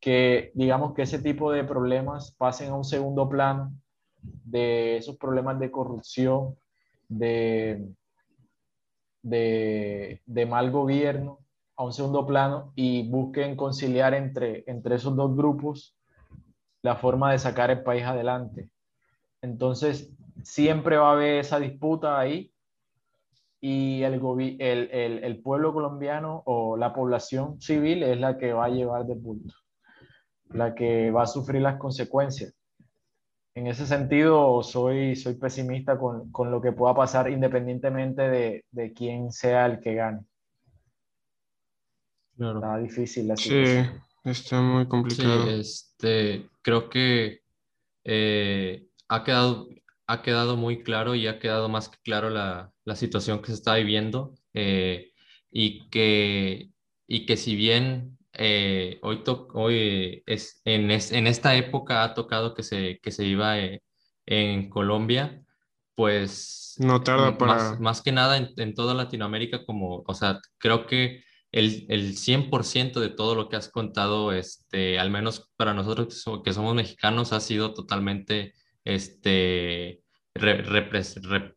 Que 0.00 0.50
digamos 0.54 0.92
que 0.92 1.02
ese 1.02 1.20
tipo 1.20 1.52
de 1.52 1.62
problemas 1.62 2.34
pasen 2.36 2.70
a 2.70 2.76
un 2.76 2.84
segundo 2.84 3.28
plano, 3.28 3.70
de 4.20 4.96
esos 4.96 5.16
problemas 5.18 5.60
de 5.60 5.70
corrupción, 5.70 6.56
de, 7.08 7.86
de, 9.22 10.20
de 10.26 10.46
mal 10.46 10.72
gobierno, 10.72 11.41
a 11.82 11.86
un 11.86 11.92
segundo 11.92 12.24
plano 12.24 12.72
y 12.76 13.08
busquen 13.08 13.56
conciliar 13.56 14.14
entre, 14.14 14.62
entre 14.68 14.94
esos 14.94 15.16
dos 15.16 15.36
grupos 15.36 15.96
la 16.82 16.96
forma 16.96 17.32
de 17.32 17.38
sacar 17.38 17.70
el 17.70 17.82
país 17.82 18.04
adelante. 18.04 18.70
Entonces, 19.42 20.12
siempre 20.42 20.96
va 20.96 21.10
a 21.10 21.12
haber 21.12 21.40
esa 21.40 21.58
disputa 21.58 22.18
ahí 22.18 22.52
y 23.60 24.02
el, 24.02 24.14
el, 24.60 24.90
el, 24.90 25.24
el, 25.24 25.42
pueblo 25.42 25.72
colombiano 25.72 26.42
o 26.46 26.76
la 26.76 26.92
población 26.92 27.60
civil 27.60 28.02
es 28.02 28.18
la 28.18 28.38
que 28.38 28.52
va 28.52 28.66
a 28.66 28.70
llevar 28.70 29.04
de 29.04 29.16
punto, 29.16 29.54
la 30.50 30.74
que 30.74 31.10
va 31.10 31.22
a 31.22 31.26
sufrir 31.26 31.62
las 31.62 31.78
consecuencias. 31.78 32.54
En 33.54 33.66
ese 33.66 33.86
sentido, 33.86 34.62
soy, 34.62 35.14
soy 35.14 35.34
pesimista 35.34 35.98
con, 35.98 36.30
con 36.32 36.50
lo 36.50 36.60
que 36.60 36.72
pueda 36.72 36.94
pasar 36.94 37.30
independientemente 37.30 38.22
de, 38.22 38.64
de 38.70 38.92
quién 38.92 39.30
sea 39.30 39.66
el 39.66 39.80
que 39.80 39.94
gane. 39.94 40.24
Está 42.38 42.78
difícil 42.78 43.28
la 43.28 43.36
Sí, 43.36 43.64
está 44.24 44.60
muy 44.60 44.86
complicado. 44.86 45.50
este, 45.50 46.48
creo 46.62 46.88
que 46.88 47.40
eh, 48.04 48.86
ha, 49.08 49.24
quedado, 49.24 49.68
ha 50.06 50.22
quedado 50.22 50.56
muy 50.56 50.82
claro 50.82 51.14
y 51.14 51.26
ha 51.26 51.38
quedado 51.38 51.68
más 51.68 51.88
que 51.88 51.98
claro 52.02 52.30
la, 52.30 52.72
la 52.84 52.96
situación 52.96 53.40
que 53.40 53.48
se 53.48 53.54
está 53.54 53.74
viviendo 53.76 54.34
eh, 54.54 55.12
y, 55.50 55.88
que, 55.90 56.70
y 57.06 57.26
que 57.26 57.36
si 57.36 57.54
bien 57.54 58.18
eh, 58.32 58.98
hoy, 59.02 59.22
hoy 59.52 60.22
es, 60.26 60.62
en, 60.64 60.90
en, 60.90 61.26
esta 61.26 61.54
época 61.54 62.02
ha 62.02 62.14
tocado 62.14 62.54
que 62.54 62.62
se, 62.62 62.98
que 63.02 63.10
se 63.10 63.24
viva 63.24 63.58
eh, 63.58 63.82
en 64.26 64.70
Colombia, 64.70 65.42
pues 65.94 66.76
no 66.78 67.02
tarda 67.02 67.36
para... 67.36 67.54
más, 67.54 67.80
más 67.80 68.02
que 68.02 68.12
nada 68.12 68.38
en, 68.38 68.48
en, 68.56 68.74
toda 68.74 68.94
Latinoamérica, 68.94 69.64
como, 69.66 70.02
o 70.06 70.14
sea, 70.14 70.40
creo 70.58 70.86
que 70.86 71.22
el, 71.52 71.86
el 71.88 72.16
100% 72.16 72.98
de 72.98 73.10
todo 73.10 73.34
lo 73.34 73.48
que 73.48 73.56
has 73.56 73.68
contado, 73.68 74.32
este, 74.32 74.98
al 74.98 75.10
menos 75.10 75.52
para 75.56 75.74
nosotros 75.74 76.24
que 76.42 76.52
somos 76.52 76.74
mexicanos, 76.74 77.32
ha 77.32 77.40
sido 77.40 77.74
totalmente, 77.74 78.54
este, 78.84 80.02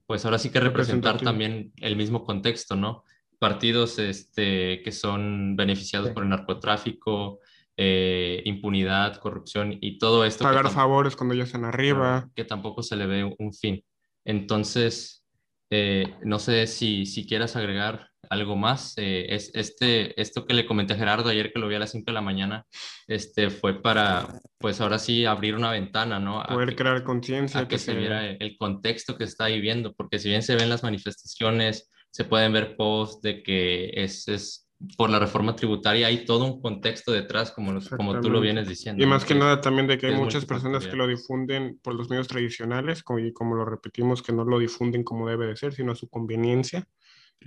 pues 0.05 0.25
ahora 0.25 0.37
sí 0.37 0.49
que 0.49 0.59
representar 0.59 1.21
también 1.21 1.71
el 1.77 1.95
mismo 1.95 2.25
contexto, 2.25 2.75
¿no? 2.75 3.03
Partidos 3.39 3.97
este, 3.99 4.81
que 4.83 4.91
son 4.91 5.55
beneficiados 5.55 6.09
por 6.11 6.23
el 6.23 6.29
narcotráfico, 6.29 7.39
eh, 7.77 8.41
impunidad, 8.45 9.15
corrupción 9.17 9.77
y 9.79 9.97
todo 9.97 10.25
esto. 10.25 10.43
Pagar 10.43 10.69
favores 10.69 11.15
cuando 11.15 11.35
ya 11.35 11.43
están 11.43 11.63
arriba. 11.63 12.29
Que 12.35 12.43
tampoco 12.43 12.83
se 12.83 12.97
le 12.97 13.05
ve 13.05 13.35
un 13.37 13.53
fin. 13.53 13.81
Entonces, 14.25 15.25
eh, 15.69 16.15
no 16.23 16.39
sé 16.39 16.67
si, 16.67 17.05
si 17.05 17.25
quieras 17.25 17.55
agregar 17.55 18.09
algo 18.29 18.55
más. 18.55 18.93
Eh, 18.97 19.27
es, 19.29 19.51
este, 19.53 20.19
esto 20.19 20.45
que 20.45 20.53
le 20.53 20.65
comenté 20.65 20.93
a 20.93 20.97
Gerardo 20.97 21.29
ayer 21.29 21.51
que 21.51 21.59
lo 21.59 21.67
vi 21.67 21.75
a 21.75 21.79
las 21.79 21.91
5 21.91 22.05
de 22.05 22.13
la 22.13 22.21
mañana, 22.21 22.65
este, 23.07 23.49
fue 23.49 23.81
para, 23.81 24.27
pues 24.57 24.81
ahora 24.81 24.99
sí, 24.99 25.25
abrir 25.25 25.55
una 25.55 25.71
ventana, 25.71 26.19
¿no? 26.19 26.43
Poder 26.43 26.75
crear 26.75 27.03
conciencia. 27.03 27.61
que, 27.61 27.67
que, 27.67 27.77
se 27.77 27.93
viera 27.93 28.25
el 28.25 28.57
contexto 28.57 29.17
que 29.17 29.23
está 29.23 29.47
viviendo, 29.47 29.93
porque 29.93 30.19
si 30.19 30.29
bien 30.29 30.43
se 30.43 30.55
ven 30.55 30.69
las 30.69 30.83
manifestaciones, 30.83 31.91
se 32.11 32.23
pueden 32.23 32.53
ver 32.53 32.75
posts 32.77 33.21
de 33.21 33.43
que 33.43 33.91
es, 33.93 34.27
es 34.27 34.65
por 34.97 35.09
la 35.09 35.19
reforma 35.19 35.55
tributaria 35.55 36.07
hay 36.07 36.25
todo 36.25 36.45
un 36.45 36.61
contexto 36.61 37.11
detrás, 37.11 37.51
como, 37.51 37.79
como 37.95 38.19
tú 38.19 38.29
lo 38.29 38.41
vienes 38.41 38.67
diciendo. 38.67 39.03
Y 39.03 39.07
más 39.07 39.25
que 39.25 39.35
nada 39.35 39.61
también 39.61 39.87
de 39.87 39.97
que 39.97 40.07
hay 40.07 40.15
muchas 40.15 40.45
personas 40.45 40.85
que 40.85 40.95
lo 40.95 41.07
difunden 41.07 41.79
por 41.81 41.95
los 41.95 42.09
medios 42.09 42.27
tradicionales, 42.27 43.01
como, 43.01 43.19
y 43.19 43.33
como 43.33 43.55
lo 43.55 43.65
repetimos, 43.65 44.21
que 44.21 44.33
no 44.33 44.43
lo 44.43 44.59
difunden 44.59 45.03
como 45.03 45.27
debe 45.29 45.47
de 45.47 45.55
ser, 45.55 45.73
sino 45.73 45.93
a 45.93 45.95
su 45.95 46.09
conveniencia, 46.09 46.87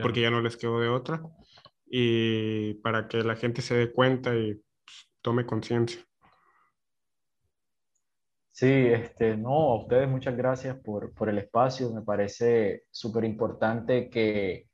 porque 0.01 0.21
ya 0.21 0.31
no 0.31 0.41
les 0.41 0.57
quedó 0.57 0.81
de 0.81 0.89
otra, 0.89 1.23
y 1.87 2.75
para 2.75 3.09
que 3.09 3.23
la 3.23 3.37
gente 3.37 3.63
se 3.63 3.75
dé 3.75 3.93
cuenta 3.93 4.35
y 4.35 4.55
pues, 4.55 5.11
tome 5.23 5.47
conciencia. 5.47 6.01
Sí, 8.51 8.67
este, 8.67 9.37
no, 9.37 9.53
a 9.53 9.83
ustedes 9.83 10.09
muchas 10.09 10.37
gracias 10.37 10.77
por, 10.79 11.15
por 11.15 11.29
el 11.29 11.39
espacio. 11.39 11.93
Me 11.93 12.03
parece 12.03 12.83
súper 12.91 13.25
importante 13.25 14.11
que 14.11 14.67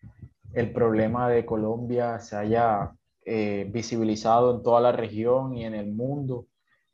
el 0.54 0.72
problema 0.72 1.28
de 1.28 1.44
Colombia 1.44 2.18
se 2.18 2.36
haya 2.36 2.92
eh, 3.26 3.68
visibilizado 3.70 4.54
en 4.56 4.62
toda 4.62 4.80
la 4.80 4.92
región 4.92 5.54
y 5.54 5.64
en 5.64 5.74
el 5.74 5.92
mundo, 5.92 6.46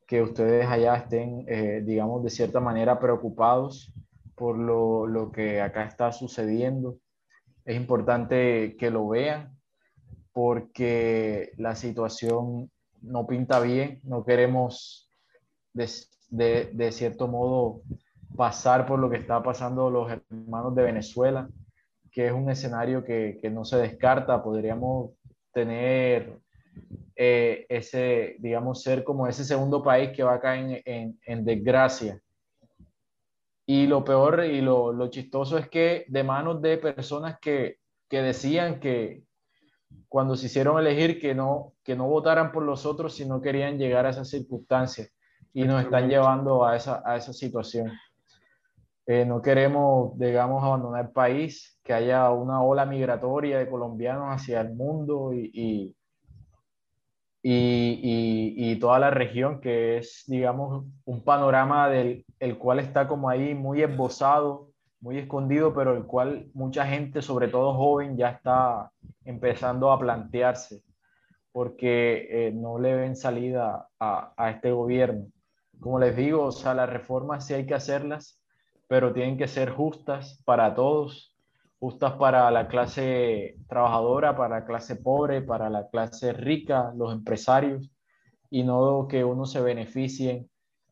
que 0.06 0.22
ustedes 0.22 0.66
allá 0.66 0.96
estén, 0.96 1.44
eh, 1.46 1.82
digamos, 1.84 2.24
de 2.24 2.30
cierta 2.30 2.58
manera 2.58 2.98
preocupados 2.98 3.92
por 4.34 4.58
lo, 4.58 5.06
lo, 5.06 5.30
que 5.30 5.60
acá 5.60 5.84
está 5.84 6.12
sucediendo. 6.12 6.98
Es 7.64 7.76
importante 7.76 8.76
que 8.78 8.90
lo 8.90 9.08
vean 9.08 9.56
porque 10.32 11.52
la 11.56 11.74
situación 11.74 12.70
no 13.02 13.26
pinta 13.26 13.60
bien, 13.60 14.00
no 14.04 14.24
queremos 14.24 15.10
de, 15.72 16.92
cierto 16.92 17.28
modo 17.28 17.82
pasar 18.36 18.86
por 18.86 18.98
lo 18.98 19.10
que 19.10 19.16
está 19.16 19.42
pasando 19.42 19.90
los 19.90 20.10
hermanos 20.10 20.74
de 20.74 20.82
Venezuela 20.82 21.48
que 22.10 22.26
es 22.26 22.32
un 22.32 22.50
escenario 22.50 23.04
que, 23.04 23.38
no 23.52 23.64
se 23.64 23.76
descarta. 23.76 24.42
Podríamos 24.42 25.12
tener 25.52 26.38
eh, 27.16 27.66
ese, 27.68 28.36
digamos, 28.38 28.82
ser 28.82 29.04
como 29.04 29.26
ese 29.26 29.44
segundo 29.44 29.82
país 29.82 30.10
que 30.10 30.22
va 30.22 30.34
a 30.34 30.40
caer 30.40 30.82
en, 30.84 31.18
en, 31.24 31.44
desgracia. 31.44 32.20
Y 33.72 33.86
lo 33.86 34.02
peor 34.02 34.44
y 34.44 34.60
lo, 34.60 34.92
lo, 34.92 35.10
chistoso 35.10 35.56
es 35.56 35.68
que 35.68 36.04
de 36.08 36.24
manos 36.24 36.60
de 36.60 36.76
personas 36.76 37.38
que, 37.38 37.78
que 38.08 38.20
decían 38.20 38.80
que 38.80 39.22
cuando 40.08 40.34
se 40.34 40.46
hicieron 40.46 40.76
elegir 40.80 41.20
que 41.20 41.36
no, 41.36 41.74
que 41.84 41.94
no 41.94 42.08
votaran 42.08 42.50
por 42.50 42.64
los 42.64 42.84
otros 42.84 43.14
si 43.14 43.24
no 43.26 43.40
querían 43.40 43.78
llegar 43.78 44.06
a 44.06 44.10
esas 44.10 44.28
circunstancias 44.28 45.12
y 45.52 45.62
nos 45.62 45.84
están 45.84 46.08
llevando 46.08 46.66
a 46.66 46.74
esa, 46.74 47.00
a 47.06 47.14
esa 47.14 47.32
situación. 47.32 47.92
Eh, 49.06 49.24
no 49.24 49.40
queremos, 49.40 50.18
digamos, 50.18 50.64
abandonar 50.64 51.04
el 51.04 51.12
país, 51.12 51.78
que 51.84 51.92
haya 51.92 52.28
una 52.32 52.64
ola 52.64 52.84
migratoria 52.86 53.56
de 53.56 53.70
colombianos 53.70 54.30
hacia 54.30 54.62
el 54.62 54.74
mundo 54.74 55.32
y, 55.32 55.48
y, 55.54 55.96
y, 57.42 58.54
y, 58.56 58.78
toda 58.78 58.98
la 58.98 59.10
región, 59.10 59.60
que 59.60 59.98
es, 59.98 60.24
digamos, 60.26 60.84
un 61.04 61.24
panorama 61.24 61.88
del 61.88 62.26
el 62.38 62.58
cual 62.58 62.80
está 62.80 63.08
como 63.08 63.30
ahí 63.30 63.54
muy 63.54 63.82
esbozado, 63.82 64.70
muy 65.00 65.18
escondido, 65.18 65.72
pero 65.74 65.96
el 65.96 66.04
cual 66.04 66.50
mucha 66.52 66.86
gente, 66.86 67.22
sobre 67.22 67.48
todo 67.48 67.74
joven, 67.74 68.16
ya 68.16 68.30
está 68.30 68.90
empezando 69.24 69.90
a 69.90 69.98
plantearse, 69.98 70.82
porque 71.52 72.48
eh, 72.48 72.52
no 72.52 72.78
le 72.78 72.94
ven 72.94 73.16
salida 73.16 73.88
a, 73.98 74.32
a 74.36 74.50
este 74.50 74.72
gobierno. 74.72 75.26
Como 75.80 75.98
les 75.98 76.14
digo, 76.16 76.44
o 76.44 76.52
sea, 76.52 76.74
las 76.74 76.90
reformas 76.90 77.46
sí 77.46 77.54
hay 77.54 77.66
que 77.66 77.74
hacerlas, 77.74 78.38
pero 78.86 79.12
tienen 79.14 79.38
que 79.38 79.48
ser 79.48 79.70
justas 79.70 80.42
para 80.44 80.74
todos, 80.74 81.29
justas 81.80 82.12
para 82.12 82.50
la 82.50 82.68
clase 82.68 83.56
trabajadora, 83.66 84.36
para 84.36 84.60
la 84.60 84.64
clase 84.66 84.96
pobre, 84.96 85.40
para 85.40 85.70
la 85.70 85.88
clase 85.88 86.34
rica, 86.34 86.92
los 86.94 87.12
empresarios, 87.12 87.90
y 88.50 88.62
no 88.62 89.08
que 89.08 89.24
uno 89.24 89.46
se 89.46 89.62
beneficie 89.62 90.46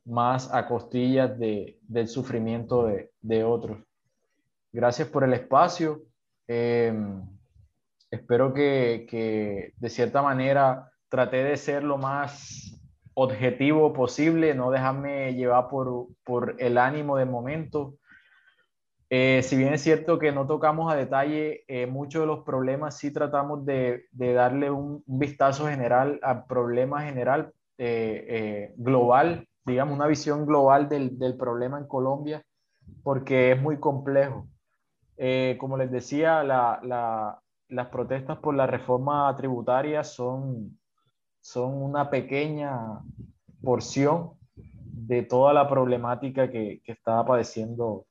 más 0.07 0.53
a 0.55 0.67
costillas 0.67 1.39
de, 1.39 1.79
del 1.83 2.09
sufrimiento 2.09 2.87
de, 2.87 3.11
de, 3.21 3.45
otros. 3.45 3.79
Gracias 4.73 5.09
por 5.09 5.25
el 5.25 5.35
espacio. 5.35 6.05
Eh, 6.47 6.95
espero 8.11 8.55
que, 8.55 9.07
que 9.11 9.75
de 9.77 9.91
cierta 9.91 10.23
manera 10.23 10.91
traté 11.11 11.45
de 11.45 11.59
ser 11.59 11.85
lo 11.85 11.99
más 11.99 12.81
objetivo 13.13 13.93
posible, 13.93 14.55
no 14.55 14.71
dejarme 14.71 15.35
llevar 15.35 15.69
por, 15.69 16.07
por 16.25 16.55
el 16.59 16.79
ánimo 16.79 17.17
de 17.17 17.27
momento. 17.27 17.97
Eh, 19.11 19.43
si 19.43 19.57
bien 19.57 19.73
es 19.73 19.83
cierto 19.83 20.19
que 20.19 20.33
no 20.33 20.47
tocamos 20.47 20.93
a 20.93 20.97
detalle 20.97 21.65
eh, 21.67 21.87
muchos 21.87 22.23
de 22.23 22.27
los 22.27 22.45
problemas, 22.45 22.99
sí 22.99 23.11
tratamos 23.11 23.65
de, 23.65 24.05
de 24.13 24.33
darle 24.35 24.71
un, 24.71 25.03
vistazo 25.07 25.67
general 25.67 26.21
al 26.23 26.45
problema 26.45 27.03
general 27.03 27.53
eh, 27.79 28.75
global, 28.77 29.49
digamos, 29.65 29.95
una 29.95 30.07
visión 30.07 30.45
global 30.45 30.89
del, 30.89 31.19
del, 31.19 31.37
problema 31.37 31.79
en 31.79 31.87
Colombia, 31.87 32.43
porque 33.03 33.53
es 33.53 33.63
muy 33.63 33.79
complejo. 33.79 34.47
como 35.59 35.77
les 35.79 35.91
decía, 35.91 36.43
la, 36.43 36.81
la, 36.83 37.41
las 37.69 37.87
protestas 37.89 38.39
por 38.39 38.55
la 38.55 38.67
reforma 38.67 39.35
tributaria 39.37 40.05
son 40.05 40.79
son 41.41 41.83
una 41.83 42.11
pequeña 42.11 43.01
porción 43.63 44.33
de 44.55 45.23
toda 45.23 45.53
la 45.55 45.69
problemática 45.69 46.51
que, 46.51 46.83
que 46.85 46.93
estaba 46.93 47.25
padeciendo 47.25 48.05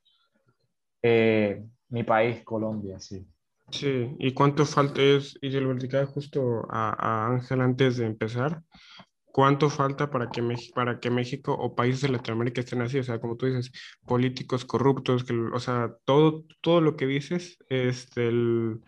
eh, 1.01 1.63
mi 1.89 2.03
país, 2.03 2.43
Colombia, 2.43 2.99
sí. 2.99 3.25
Sí, 3.69 4.15
y 4.17 4.33
cuánto 4.33 4.65
falta 4.65 5.01
es, 5.01 5.37
y 5.41 5.51
se 5.51 5.59
lo 5.59 5.69
platicaba 5.71 6.05
justo 6.05 6.65
a 6.69 7.27
Ángel 7.27 7.59
antes 7.59 7.97
de 7.97 8.05
empezar, 8.05 8.61
cuánto 9.37 9.69
falta 9.69 10.09
para 10.09 10.31
que, 10.31 10.41
México, 10.41 10.73
para 10.73 10.99
que 10.99 11.11
México 11.11 11.53
o 11.53 11.75
países 11.75 12.01
de 12.01 12.09
Latinoamérica 12.09 12.61
estén 12.61 12.81
así, 12.81 12.97
o 12.97 13.03
sea, 13.03 13.19
como 13.19 13.37
tú 13.37 13.45
dices, 13.45 13.71
políticos 14.03 14.65
corruptos, 14.65 15.23
que, 15.23 15.33
o 15.33 15.59
sea, 15.59 15.93
todo, 16.05 16.45
todo 16.59 16.81
lo 16.81 16.95
que 16.95 17.05
dices, 17.05 17.55
este, 17.69 18.29
el, 18.29 18.79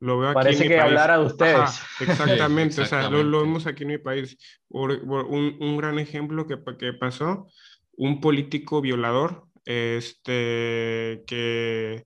lo 0.00 0.18
veo 0.18 0.32
Parece 0.32 0.62
aquí 0.62 0.68
que 0.68 0.80
hablara 0.80 1.18
de 1.18 1.26
ustedes. 1.26 1.82
exactamente, 2.00 2.80
o 2.80 2.86
sea, 2.86 3.10
lo, 3.10 3.22
lo, 3.22 3.42
vemos 3.42 3.66
aquí 3.66 3.82
en 3.82 3.88
mi 3.90 3.98
país. 3.98 4.38
Por, 4.66 5.06
por 5.06 5.26
un, 5.26 5.58
un, 5.60 5.76
gran 5.76 5.98
ejemplo 5.98 6.46
que, 6.46 6.56
que 6.78 6.94
pasó, 6.94 7.46
un 7.92 8.22
político 8.22 8.80
violador, 8.80 9.47
este, 9.68 11.22
que... 11.26 12.04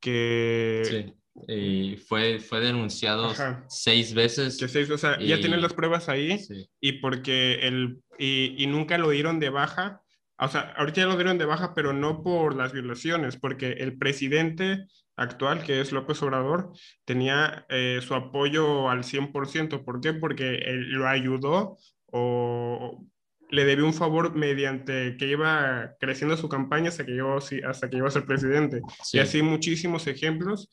que 0.00 0.82
sí. 0.84 1.14
Y 1.48 1.96
fue, 1.96 2.38
fue 2.38 2.60
denunciado 2.60 3.26
Ajá. 3.26 3.64
seis 3.68 4.14
veces. 4.14 4.58
Que 4.58 4.68
seis, 4.68 4.90
o 4.90 4.98
sea, 4.98 5.16
y... 5.20 5.28
ya 5.28 5.38
tienen 5.38 5.60
las 5.60 5.74
pruebas 5.74 6.08
ahí 6.08 6.38
sí. 6.38 6.68
y 6.80 6.92
porque 6.92 7.60
el, 7.62 8.00
y, 8.18 8.54
y 8.62 8.66
nunca 8.66 8.98
lo 8.98 9.10
dieron 9.10 9.38
de 9.38 9.50
baja. 9.50 10.02
O 10.38 10.48
sea, 10.48 10.74
ahorita 10.76 11.02
ya 11.02 11.06
lo 11.06 11.16
dieron 11.16 11.38
de 11.38 11.44
baja, 11.44 11.74
pero 11.74 11.92
no 11.92 12.22
por 12.22 12.56
las 12.56 12.72
violaciones, 12.72 13.36
porque 13.36 13.72
el 13.72 13.96
presidente 13.96 14.86
actual, 15.16 15.62
que 15.62 15.80
es 15.80 15.92
López 15.92 16.22
Obrador, 16.22 16.72
tenía 17.04 17.64
eh, 17.68 18.00
su 18.02 18.14
apoyo 18.14 18.90
al 18.90 19.02
100%. 19.02 19.84
¿Por 19.84 20.00
qué? 20.00 20.12
Porque 20.12 20.56
él 20.56 20.90
lo 20.90 21.08
ayudó 21.08 21.78
o 22.06 23.04
le 23.50 23.64
debió 23.64 23.86
un 23.86 23.94
favor 23.94 24.34
mediante 24.34 25.16
que 25.16 25.26
iba 25.28 25.94
creciendo 26.00 26.36
su 26.36 26.48
campaña 26.48 26.88
hasta 26.88 27.06
que 27.06 27.12
llegó, 27.12 27.36
hasta 27.36 27.88
que 27.88 27.96
llegó 27.96 28.08
a 28.08 28.10
ser 28.10 28.24
presidente. 28.24 28.80
Y 29.12 29.18
así 29.18 29.42
muchísimos 29.42 30.06
ejemplos. 30.06 30.70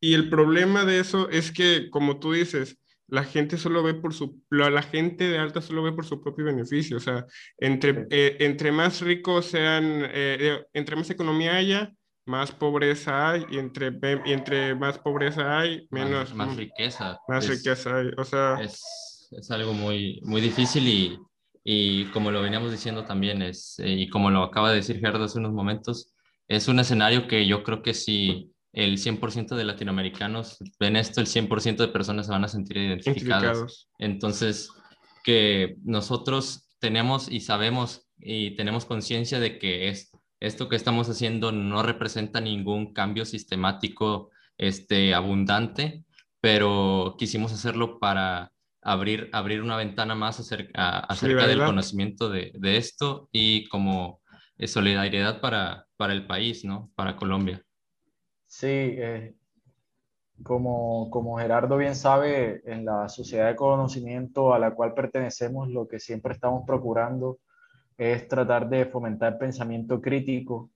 Y 0.00 0.14
el 0.14 0.28
problema 0.28 0.84
de 0.84 1.00
eso 1.00 1.28
es 1.30 1.52
que, 1.52 1.88
como 1.90 2.18
tú 2.18 2.32
dices, 2.32 2.78
la 3.06 3.24
gente 3.24 3.58
solo 3.58 3.82
ve 3.82 3.94
por 3.94 4.14
su, 4.14 4.42
la 4.50 4.82
gente 4.82 5.28
de 5.28 5.38
alta 5.38 5.60
solo 5.60 5.82
ve 5.82 5.92
por 5.92 6.04
su 6.04 6.22
propio 6.22 6.46
beneficio. 6.46 6.96
O 6.96 7.00
sea, 7.00 7.26
entre, 7.58 8.06
eh, 8.10 8.36
entre 8.40 8.72
más 8.72 9.00
ricos 9.00 9.46
sean, 9.46 10.02
eh, 10.12 10.64
entre 10.72 10.96
más 10.96 11.10
economía 11.10 11.56
haya, 11.56 11.92
más 12.24 12.52
pobreza 12.52 13.30
hay, 13.30 13.44
y 13.50 13.58
entre, 13.58 13.92
y 14.24 14.32
entre 14.32 14.74
más 14.74 14.98
pobreza 14.98 15.58
hay, 15.58 15.86
menos... 15.90 16.34
Más, 16.34 16.56
riqueza. 16.56 17.18
Más 17.28 17.48
riqueza 17.48 17.96
hay, 17.96 18.10
o 18.16 18.24
sea... 18.24 18.58
Es, 18.60 19.28
es, 19.30 19.50
algo 19.50 19.72
muy, 19.72 20.20
muy 20.24 20.40
difícil 20.40 20.86
y, 20.86 21.18
y 21.64 22.06
como 22.06 22.30
lo 22.30 22.42
veníamos 22.42 22.72
diciendo 22.72 23.04
también, 23.04 23.42
es, 23.42 23.78
eh, 23.78 23.90
y 23.90 24.08
como 24.08 24.30
lo 24.30 24.42
acaba 24.42 24.70
de 24.70 24.76
decir 24.76 24.98
Gerardo 24.98 25.24
hace 25.24 25.38
unos 25.38 25.52
momentos, 25.52 26.12
es 26.48 26.68
un 26.68 26.80
escenario 26.80 27.28
que 27.28 27.46
yo 27.46 27.62
creo 27.62 27.82
que 27.82 27.94
si 27.94 28.52
el 28.72 28.98
100% 28.98 29.54
de 29.54 29.64
latinoamericanos 29.64 30.58
ven 30.80 30.96
esto, 30.96 31.20
el 31.20 31.26
100% 31.26 31.76
de 31.76 31.88
personas 31.88 32.26
se 32.26 32.32
van 32.32 32.44
a 32.44 32.48
sentir 32.48 32.78
identificadas. 32.78 33.88
Entonces, 33.98 34.70
que 35.24 35.76
nosotros 35.84 36.68
tenemos 36.80 37.30
y 37.30 37.40
sabemos 37.40 38.08
y 38.18 38.56
tenemos 38.56 38.84
conciencia 38.84 39.40
de 39.40 39.58
que 39.58 39.88
es, 39.88 40.10
esto 40.40 40.68
que 40.68 40.76
estamos 40.76 41.08
haciendo 41.08 41.52
no 41.52 41.82
representa 41.82 42.40
ningún 42.40 42.92
cambio 42.92 43.24
sistemático 43.24 44.30
este, 44.58 45.14
abundante, 45.14 46.04
pero 46.40 47.14
quisimos 47.18 47.52
hacerlo 47.52 47.98
para 47.98 48.51
abrir, 48.82 49.30
abrir 49.32 49.62
una 49.62 49.76
ventana 49.76 50.14
más 50.14 50.40
acerca, 50.40 50.98
acerca 51.00 51.46
del 51.46 51.64
conocimiento 51.64 52.28
de, 52.28 52.52
de, 52.54 52.76
esto 52.76 53.28
y 53.32 53.68
como 53.68 54.20
solidaridad 54.66 55.40
para, 55.40 55.86
para 55.96 56.12
el 56.12 56.26
país, 56.26 56.64
¿no? 56.64 56.90
Para 56.94 57.16
Colombia. 57.16 57.62
Sí, 58.46 58.66
eh, 58.66 59.34
como, 60.42 61.08
como 61.10 61.38
Gerardo 61.38 61.76
bien 61.76 61.94
sabe, 61.94 62.62
en 62.66 62.84
la 62.84 63.08
sociedad 63.08 63.48
de 63.48 63.56
conocimiento 63.56 64.52
a 64.52 64.58
la 64.58 64.74
cual 64.74 64.94
pertenecemos, 64.94 65.68
lo 65.68 65.88
que 65.88 65.98
siempre 65.98 66.34
estamos 66.34 66.64
procurando 66.66 67.38
es 67.96 68.26
tratar 68.28 68.68
de 68.68 68.86
fomentar 68.86 69.38
pensamiento 69.38 70.00
crítico, 70.00 70.70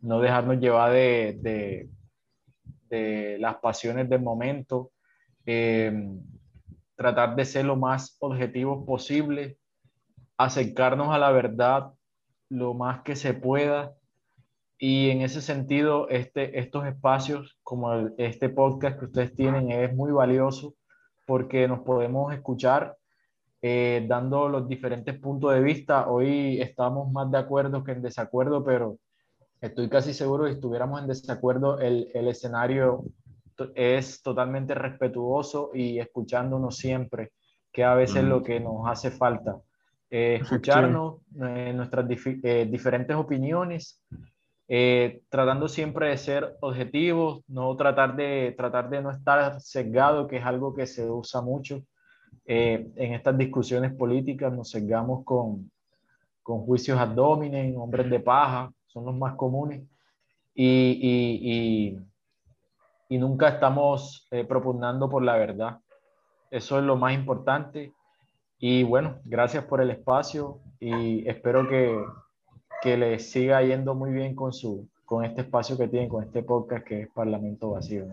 no 0.00 0.20
dejarnos 0.20 0.60
llevar 0.60 0.92
de, 0.92 1.88
de, 2.88 3.36
las 3.38 3.56
pasiones 3.56 4.08
del 4.08 4.22
momento, 4.22 4.92
eh, 5.44 5.92
tratar 6.98 7.36
de 7.36 7.44
ser 7.44 7.64
lo 7.64 7.76
más 7.76 8.16
objetivos 8.18 8.84
posible, 8.84 9.56
acercarnos 10.36 11.14
a 11.14 11.18
la 11.18 11.30
verdad 11.30 11.92
lo 12.50 12.74
más 12.74 13.02
que 13.02 13.14
se 13.14 13.34
pueda 13.34 13.94
y 14.78 15.10
en 15.10 15.22
ese 15.22 15.40
sentido, 15.40 16.08
este, 16.08 16.58
estos 16.58 16.86
espacios 16.86 17.58
como 17.62 17.92
este 18.16 18.48
podcast 18.48 18.98
que 18.98 19.06
ustedes 19.06 19.34
tienen 19.34 19.70
es 19.70 19.94
muy 19.94 20.10
valioso 20.10 20.74
porque 21.24 21.68
nos 21.68 21.80
podemos 21.80 22.32
escuchar 22.32 22.96
eh, 23.62 24.04
dando 24.08 24.48
los 24.48 24.68
diferentes 24.68 25.18
puntos 25.18 25.52
de 25.52 25.60
vista. 25.60 26.08
Hoy 26.08 26.60
estamos 26.60 27.10
más 27.12 27.30
de 27.30 27.38
acuerdo 27.38 27.84
que 27.84 27.92
en 27.92 28.02
desacuerdo, 28.02 28.64
pero 28.64 28.98
estoy 29.60 29.88
casi 29.88 30.14
seguro 30.14 30.44
que 30.44 30.50
si 30.50 30.56
estuviéramos 30.56 31.00
en 31.00 31.08
desacuerdo, 31.08 31.80
el, 31.80 32.08
el 32.14 32.28
escenario 32.28 33.04
es 33.74 34.22
totalmente 34.22 34.74
respetuoso 34.74 35.70
y 35.74 35.98
escuchándonos 35.98 36.76
siempre, 36.76 37.32
que 37.72 37.84
a 37.84 37.94
veces 37.94 38.16
es 38.16 38.24
lo 38.24 38.42
que 38.42 38.60
nos 38.60 38.88
hace 38.88 39.10
falta. 39.10 39.56
Eh, 40.10 40.38
escucharnos, 40.40 41.16
eh, 41.40 41.72
nuestras 41.74 42.08
diferentes 42.08 43.14
opiniones 43.14 44.02
eh, 44.70 45.22
tratando 45.30 45.66
siempre 45.66 46.10
de 46.10 46.18
ser 46.18 46.58
objetivos, 46.60 47.42
no 47.48 47.74
tratar 47.74 48.14
de, 48.16 48.54
tratar 48.54 48.90
de 48.90 49.00
no 49.00 49.10
estar 49.10 49.58
sesgado, 49.62 50.26
que 50.26 50.36
es 50.36 50.44
algo 50.44 50.74
que 50.74 50.86
se 50.86 51.10
usa 51.10 51.40
mucho 51.40 51.82
eh, 52.44 52.86
en 52.96 53.14
estas 53.14 53.38
discusiones 53.38 53.94
políticas, 53.94 54.52
nos 54.52 54.70
sesgamos 54.70 55.24
con, 55.24 55.70
con 56.42 56.60
juicios 56.66 56.98
abdomen, 56.98 57.74
hombres 57.78 58.10
de 58.10 58.20
paja, 58.20 58.70
son 58.86 59.06
los 59.06 59.16
más 59.16 59.36
comunes, 59.36 59.84
y, 60.54 60.66
y, 60.66 61.94
y, 61.94 61.98
nunca 63.16 63.48
estamos 63.48 64.28
eh, 64.30 64.44
propugnando 64.44 65.08
por 65.08 65.22
la 65.22 65.36
verdad. 65.36 65.78
Eso 66.50 66.78
es 66.78 66.84
lo 66.84 66.96
más 66.96 67.14
importante. 67.14 67.94
Y 68.58 68.82
bueno, 68.82 69.18
gracias 69.24 69.64
por 69.64 69.80
el 69.80 69.90
espacio 69.90 70.58
y 70.80 71.26
espero 71.28 71.66
que, 71.68 72.04
que 72.82 72.96
les 72.98 73.30
siga 73.30 73.62
yendo 73.62 73.94
muy 73.94 74.10
bien 74.12 74.34
con, 74.34 74.52
su, 74.52 74.86
con 75.06 75.24
este 75.24 75.42
espacio 75.42 75.78
que 75.78 75.88
tienen, 75.88 76.08
con 76.08 76.24
este 76.24 76.42
podcast 76.42 76.84
que 76.84 77.02
es 77.02 77.08
Parlamento 77.08 77.70
Vacío. 77.70 78.04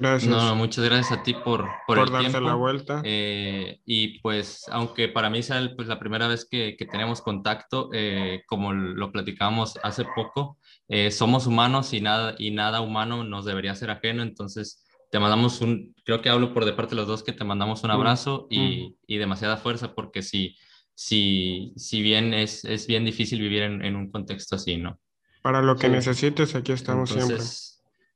Gracias. 0.00 0.30
No, 0.30 0.54
muchas 0.56 0.84
gracias 0.84 1.12
a 1.12 1.22
ti 1.22 1.34
por, 1.34 1.68
por, 1.86 1.98
por 1.98 2.08
el 2.08 2.20
tiempo. 2.20 2.40
la 2.40 2.54
vuelta. 2.54 3.02
Eh, 3.04 3.80
y 3.84 4.18
pues, 4.20 4.64
aunque 4.70 5.08
para 5.08 5.28
mí 5.28 5.42
sea 5.42 5.70
pues, 5.76 5.88
la 5.88 5.98
primera 5.98 6.26
vez 6.26 6.48
que, 6.50 6.74
que 6.76 6.86
tenemos 6.86 7.20
contacto, 7.20 7.90
eh, 7.92 8.42
como 8.46 8.72
lo 8.72 9.12
platicamos 9.12 9.78
hace 9.82 10.06
poco, 10.16 10.58
eh, 10.88 11.10
somos 11.10 11.46
humanos 11.46 11.92
y 11.92 12.00
nada, 12.00 12.34
y 12.38 12.50
nada 12.50 12.80
humano 12.80 13.24
nos 13.24 13.44
debería 13.44 13.74
ser 13.74 13.90
ajeno. 13.90 14.22
Entonces, 14.22 14.84
te 15.10 15.18
mandamos 15.18 15.60
un, 15.60 15.94
creo 16.04 16.22
que 16.22 16.30
hablo 16.30 16.54
por 16.54 16.64
de 16.64 16.72
parte 16.72 16.94
de 16.94 17.00
los 17.02 17.06
dos, 17.06 17.22
que 17.22 17.32
te 17.32 17.44
mandamos 17.44 17.84
un 17.84 17.90
mm. 17.90 17.94
abrazo 17.94 18.46
y, 18.48 18.58
mm. 18.60 18.94
y 19.06 19.18
demasiada 19.18 19.58
fuerza, 19.58 19.94
porque 19.94 20.22
si 20.22 20.56
si, 21.02 21.72
si 21.76 22.02
bien 22.02 22.34
es, 22.34 22.62
es 22.66 22.86
bien 22.86 23.06
difícil 23.06 23.40
vivir 23.40 23.62
en, 23.62 23.82
en, 23.82 23.96
un 23.96 24.10
contexto 24.10 24.56
así, 24.56 24.76
¿no? 24.76 25.00
Para 25.40 25.62
lo 25.62 25.76
que 25.76 25.88
necesites, 25.88 26.54
aquí 26.54 26.72
estamos 26.72 27.08
siempre. 27.08 27.38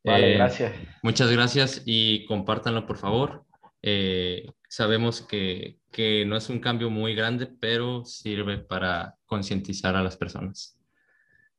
Vale, 0.04 0.34
eh, 0.34 0.36
gracias. 0.36 0.72
Muchas 1.02 1.30
gracias 1.30 1.82
y 1.86 2.26
compártanlo, 2.26 2.86
por 2.86 2.98
favor. 2.98 3.44
Eh, 3.82 4.52
sabemos 4.68 5.22
que, 5.22 5.78
que 5.90 6.24
no 6.26 6.36
es 6.36 6.48
un 6.50 6.60
cambio 6.60 6.90
muy 6.90 7.14
grande, 7.14 7.46
pero 7.46 8.04
sirve 8.04 8.58
para 8.58 9.16
concientizar 9.24 9.96
a 9.96 10.02
las 10.02 10.16
personas. 10.16 10.78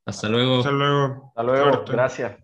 Hasta 0.06 0.30
luego. 0.30 0.60
Hasta 0.60 0.72
luego. 0.72 1.28
Hasta 1.30 1.43
luego. 1.43 1.86
Gracias. 1.88 2.38